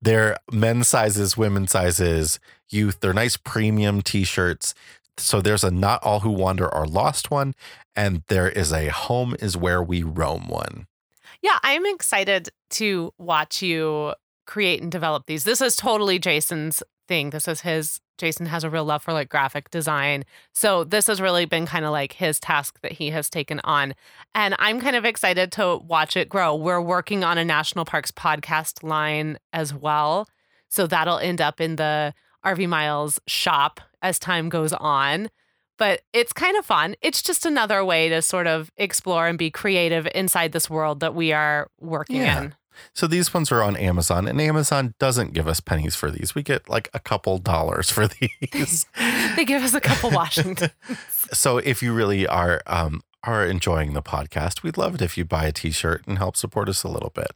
They're 0.00 0.36
men's 0.50 0.88
sizes, 0.88 1.36
women's 1.36 1.72
sizes, 1.72 2.40
youth. 2.70 3.00
They're 3.00 3.12
nice 3.12 3.36
premium 3.36 4.00
t-shirts. 4.02 4.74
So 5.18 5.40
there's 5.40 5.64
a 5.64 5.70
not 5.70 6.02
all 6.02 6.20
who 6.20 6.30
wander 6.30 6.72
are 6.72 6.86
lost 6.86 7.30
one, 7.30 7.54
and 7.94 8.22
there 8.28 8.48
is 8.48 8.72
a 8.72 8.88
home 8.88 9.36
is 9.40 9.56
where 9.56 9.82
we 9.82 10.02
roam 10.02 10.48
one. 10.48 10.86
Yeah, 11.42 11.58
I'm 11.62 11.86
excited 11.86 12.50
to 12.70 13.12
watch 13.18 13.62
you 13.62 14.14
create 14.46 14.82
and 14.82 14.90
develop 14.90 15.26
these. 15.26 15.44
This 15.44 15.60
is 15.60 15.76
totally 15.76 16.18
Jason's 16.18 16.82
thing. 17.08 17.30
This 17.30 17.48
is 17.48 17.62
his 17.62 18.00
Jason 18.20 18.46
has 18.46 18.64
a 18.64 18.70
real 18.70 18.84
love 18.84 19.02
for 19.02 19.14
like 19.14 19.30
graphic 19.30 19.70
design. 19.70 20.24
So 20.52 20.84
this 20.84 21.06
has 21.06 21.22
really 21.22 21.46
been 21.46 21.64
kind 21.64 21.86
of 21.86 21.90
like 21.90 22.12
his 22.12 22.38
task 22.38 22.78
that 22.82 22.92
he 22.92 23.10
has 23.10 23.30
taken 23.30 23.60
on. 23.64 23.94
And 24.34 24.54
I'm 24.58 24.78
kind 24.78 24.94
of 24.94 25.06
excited 25.06 25.50
to 25.52 25.78
watch 25.78 26.18
it 26.18 26.28
grow. 26.28 26.54
We're 26.54 26.82
working 26.82 27.24
on 27.24 27.38
a 27.38 27.44
National 27.44 27.86
Parks 27.86 28.10
podcast 28.10 28.82
line 28.82 29.38
as 29.54 29.72
well. 29.72 30.28
So 30.68 30.86
that'll 30.86 31.18
end 31.18 31.40
up 31.40 31.62
in 31.62 31.76
the 31.76 32.12
RV 32.44 32.68
Miles 32.68 33.18
shop 33.26 33.80
as 34.02 34.18
time 34.18 34.48
goes 34.48 34.72
on. 34.72 35.30
But 35.78 36.02
it's 36.12 36.32
kind 36.34 36.56
of 36.58 36.66
fun. 36.66 36.94
It's 37.00 37.22
just 37.22 37.46
another 37.46 37.82
way 37.84 38.10
to 38.10 38.20
sort 38.20 38.46
of 38.46 38.70
explore 38.76 39.26
and 39.26 39.38
be 39.38 39.50
creative 39.50 40.06
inside 40.14 40.52
this 40.52 40.68
world 40.68 41.00
that 41.00 41.14
we 41.14 41.32
are 41.32 41.68
working 41.80 42.16
Yeah. 42.16 42.42
in. 42.42 42.54
So 42.94 43.06
these 43.06 43.32
ones 43.34 43.50
are 43.50 43.62
on 43.62 43.76
Amazon, 43.76 44.28
and 44.28 44.40
Amazon 44.40 44.94
doesn't 44.98 45.32
give 45.34 45.46
us 45.48 45.60
pennies 45.60 45.94
for 45.96 46.10
these. 46.10 46.34
We 46.34 46.42
get 46.42 46.68
like 46.68 46.88
a 46.94 46.98
couple 46.98 47.38
dollars 47.38 47.90
for 47.90 48.06
these. 48.08 48.86
they 49.36 49.44
give 49.44 49.62
us 49.62 49.74
a 49.74 49.80
couple 49.80 50.10
Washington. 50.10 50.70
so 51.32 51.58
if 51.58 51.82
you 51.82 51.92
really 51.92 52.26
are 52.26 52.62
um, 52.66 53.02
are 53.24 53.44
enjoying 53.44 53.92
the 53.92 54.02
podcast, 54.02 54.62
we'd 54.62 54.78
love 54.78 54.94
it 54.94 55.02
if 55.02 55.18
you 55.18 55.24
buy 55.24 55.44
a 55.46 55.52
T-shirt 55.52 56.06
and 56.06 56.16
help 56.18 56.36
support 56.36 56.68
us 56.68 56.82
a 56.82 56.88
little 56.88 57.10
bit. 57.10 57.32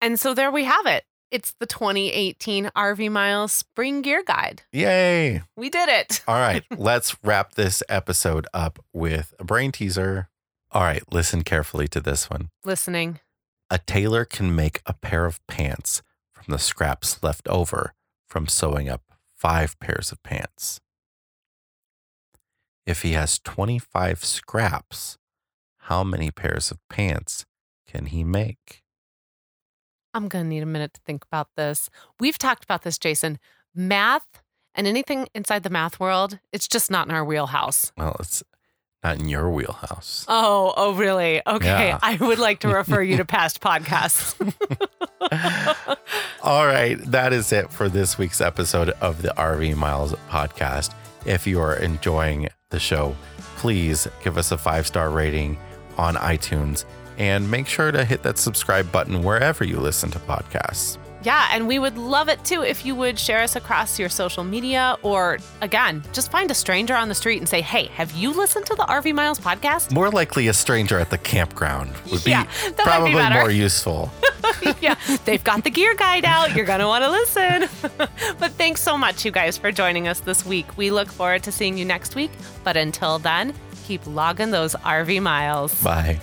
And 0.00 0.18
so 0.18 0.32
there 0.34 0.50
we 0.50 0.64
have 0.64 0.86
it. 0.86 1.04
It's 1.30 1.54
the 1.60 1.66
2018 1.66 2.70
RV 2.76 3.08
Miles 3.08 3.52
Spring 3.52 4.02
Gear 4.02 4.24
Guide. 4.26 4.62
Yay! 4.72 5.42
We 5.56 5.70
did 5.70 5.88
it. 5.88 6.22
All 6.26 6.34
right, 6.34 6.64
let's 6.76 7.16
wrap 7.22 7.54
this 7.54 7.84
episode 7.88 8.48
up 8.52 8.84
with 8.92 9.32
a 9.38 9.44
brain 9.44 9.70
teaser. 9.70 10.28
All 10.72 10.82
right, 10.82 11.04
listen 11.12 11.44
carefully 11.44 11.86
to 11.88 12.00
this 12.00 12.28
one. 12.28 12.50
Listening. 12.64 13.20
A 13.70 13.78
tailor 13.78 14.24
can 14.24 14.56
make 14.56 14.82
a 14.86 14.92
pair 14.92 15.24
of 15.24 15.44
pants 15.46 16.02
from 16.32 16.46
the 16.48 16.58
scraps 16.58 17.22
left 17.22 17.46
over 17.46 17.94
from 18.26 18.48
sewing 18.48 18.88
up 18.88 19.02
five 19.36 19.78
pairs 19.78 20.10
of 20.10 20.20
pants. 20.24 20.80
If 22.86 23.02
he 23.02 23.12
has 23.12 23.38
25 23.38 24.24
scraps, 24.24 25.16
how 25.82 26.02
many 26.02 26.32
pairs 26.32 26.72
of 26.72 26.78
pants 26.88 27.46
can 27.86 28.06
he 28.06 28.24
make? 28.24 28.79
I'm 30.14 30.28
going 30.28 30.44
to 30.44 30.48
need 30.48 30.62
a 30.62 30.66
minute 30.66 30.94
to 30.94 31.00
think 31.06 31.24
about 31.24 31.48
this. 31.56 31.90
We've 32.18 32.38
talked 32.38 32.64
about 32.64 32.82
this, 32.82 32.98
Jason. 32.98 33.38
Math 33.74 34.42
and 34.74 34.86
anything 34.86 35.28
inside 35.34 35.62
the 35.62 35.70
math 35.70 36.00
world, 36.00 36.38
it's 36.52 36.68
just 36.68 36.90
not 36.90 37.08
in 37.08 37.14
our 37.14 37.24
wheelhouse. 37.24 37.92
Well, 37.96 38.16
it's 38.20 38.42
not 39.02 39.18
in 39.18 39.28
your 39.28 39.50
wheelhouse. 39.50 40.24
Oh, 40.28 40.74
oh, 40.76 40.94
really? 40.94 41.40
Okay. 41.46 41.88
Yeah. 41.88 41.98
I 42.02 42.16
would 42.16 42.38
like 42.38 42.60
to 42.60 42.68
refer 42.68 43.02
you 43.02 43.16
to 43.16 43.24
past 43.26 43.60
podcasts. 43.60 44.34
All 46.42 46.66
right, 46.66 46.98
that 47.10 47.32
is 47.32 47.52
it 47.52 47.70
for 47.70 47.88
this 47.88 48.18
week's 48.18 48.40
episode 48.40 48.90
of 49.00 49.22
the 49.22 49.32
RV 49.36 49.76
Miles 49.76 50.14
podcast. 50.28 50.92
If 51.26 51.46
you 51.46 51.60
are 51.60 51.76
enjoying 51.76 52.48
the 52.70 52.80
show, 52.80 53.14
please 53.56 54.08
give 54.24 54.38
us 54.38 54.52
a 54.52 54.58
five 54.58 54.86
star 54.86 55.10
rating 55.10 55.58
on 55.96 56.14
iTunes 56.16 56.84
and 57.20 57.48
make 57.50 57.66
sure 57.68 57.92
to 57.92 58.02
hit 58.04 58.22
that 58.22 58.38
subscribe 58.38 58.90
button 58.90 59.22
wherever 59.22 59.62
you 59.62 59.78
listen 59.78 60.10
to 60.10 60.18
podcasts. 60.20 60.96
yeah. 61.22 61.50
And 61.52 61.68
we 61.68 61.78
would 61.78 61.98
love 61.98 62.30
it 62.30 62.42
too 62.46 62.62
if 62.62 62.86
you 62.86 62.94
would 62.94 63.18
share 63.18 63.42
us 63.42 63.54
across 63.56 63.98
your 63.98 64.08
social 64.08 64.42
media 64.42 64.96
or, 65.02 65.36
again, 65.60 66.02
just 66.14 66.30
find 66.30 66.50
a 66.50 66.54
stranger 66.54 66.94
on 66.94 67.08
the 67.10 67.14
street 67.14 67.36
and 67.36 67.46
say, 67.46 67.60
hey, 67.60 67.86
have 67.88 68.10
you 68.12 68.32
listened 68.32 68.64
to 68.66 68.74
the 68.74 68.84
RV 68.84 69.14
Miles 69.14 69.38
podcast? 69.38 69.92
More 69.92 70.08
likely, 70.10 70.48
a 70.48 70.54
stranger 70.54 70.98
at 70.98 71.10
the 71.10 71.18
campground 71.18 71.92
would 72.10 72.24
be 72.24 72.30
Yeah, 72.30 72.44
might 72.44 72.76
be 72.76 72.82
probably 72.82 73.28
more 73.38 73.50
useful. 73.50 74.10
yeah, 74.80 74.94
they've 75.26 75.44
got 75.44 75.62
the 75.62 75.70
gear 75.70 75.94
guide 75.94 76.24
out. 76.24 76.56
You're 76.56 76.64
going 76.64 76.80
to 76.80 76.86
want 76.86 77.04
to 77.04 77.10
listen. 77.10 77.68
but 78.38 78.52
thanks 78.52 78.80
so 78.82 78.96
much, 78.96 79.26
you 79.26 79.30
guys, 79.30 79.58
for 79.58 79.70
joining 79.70 80.08
us 80.08 80.20
this 80.20 80.46
week. 80.46 80.74
We 80.78 80.90
look 80.90 81.08
forward 81.12 81.42
to 81.42 81.52
seeing 81.52 81.76
you 81.76 81.84
next 81.84 82.14
week. 82.14 82.30
But 82.64 82.78
until 82.78 83.18
then, 83.18 83.52
keep 83.84 84.06
logging 84.06 84.52
those 84.52 84.74
RV 84.76 85.20
miles. 85.22 85.74
Bye. 85.82 86.18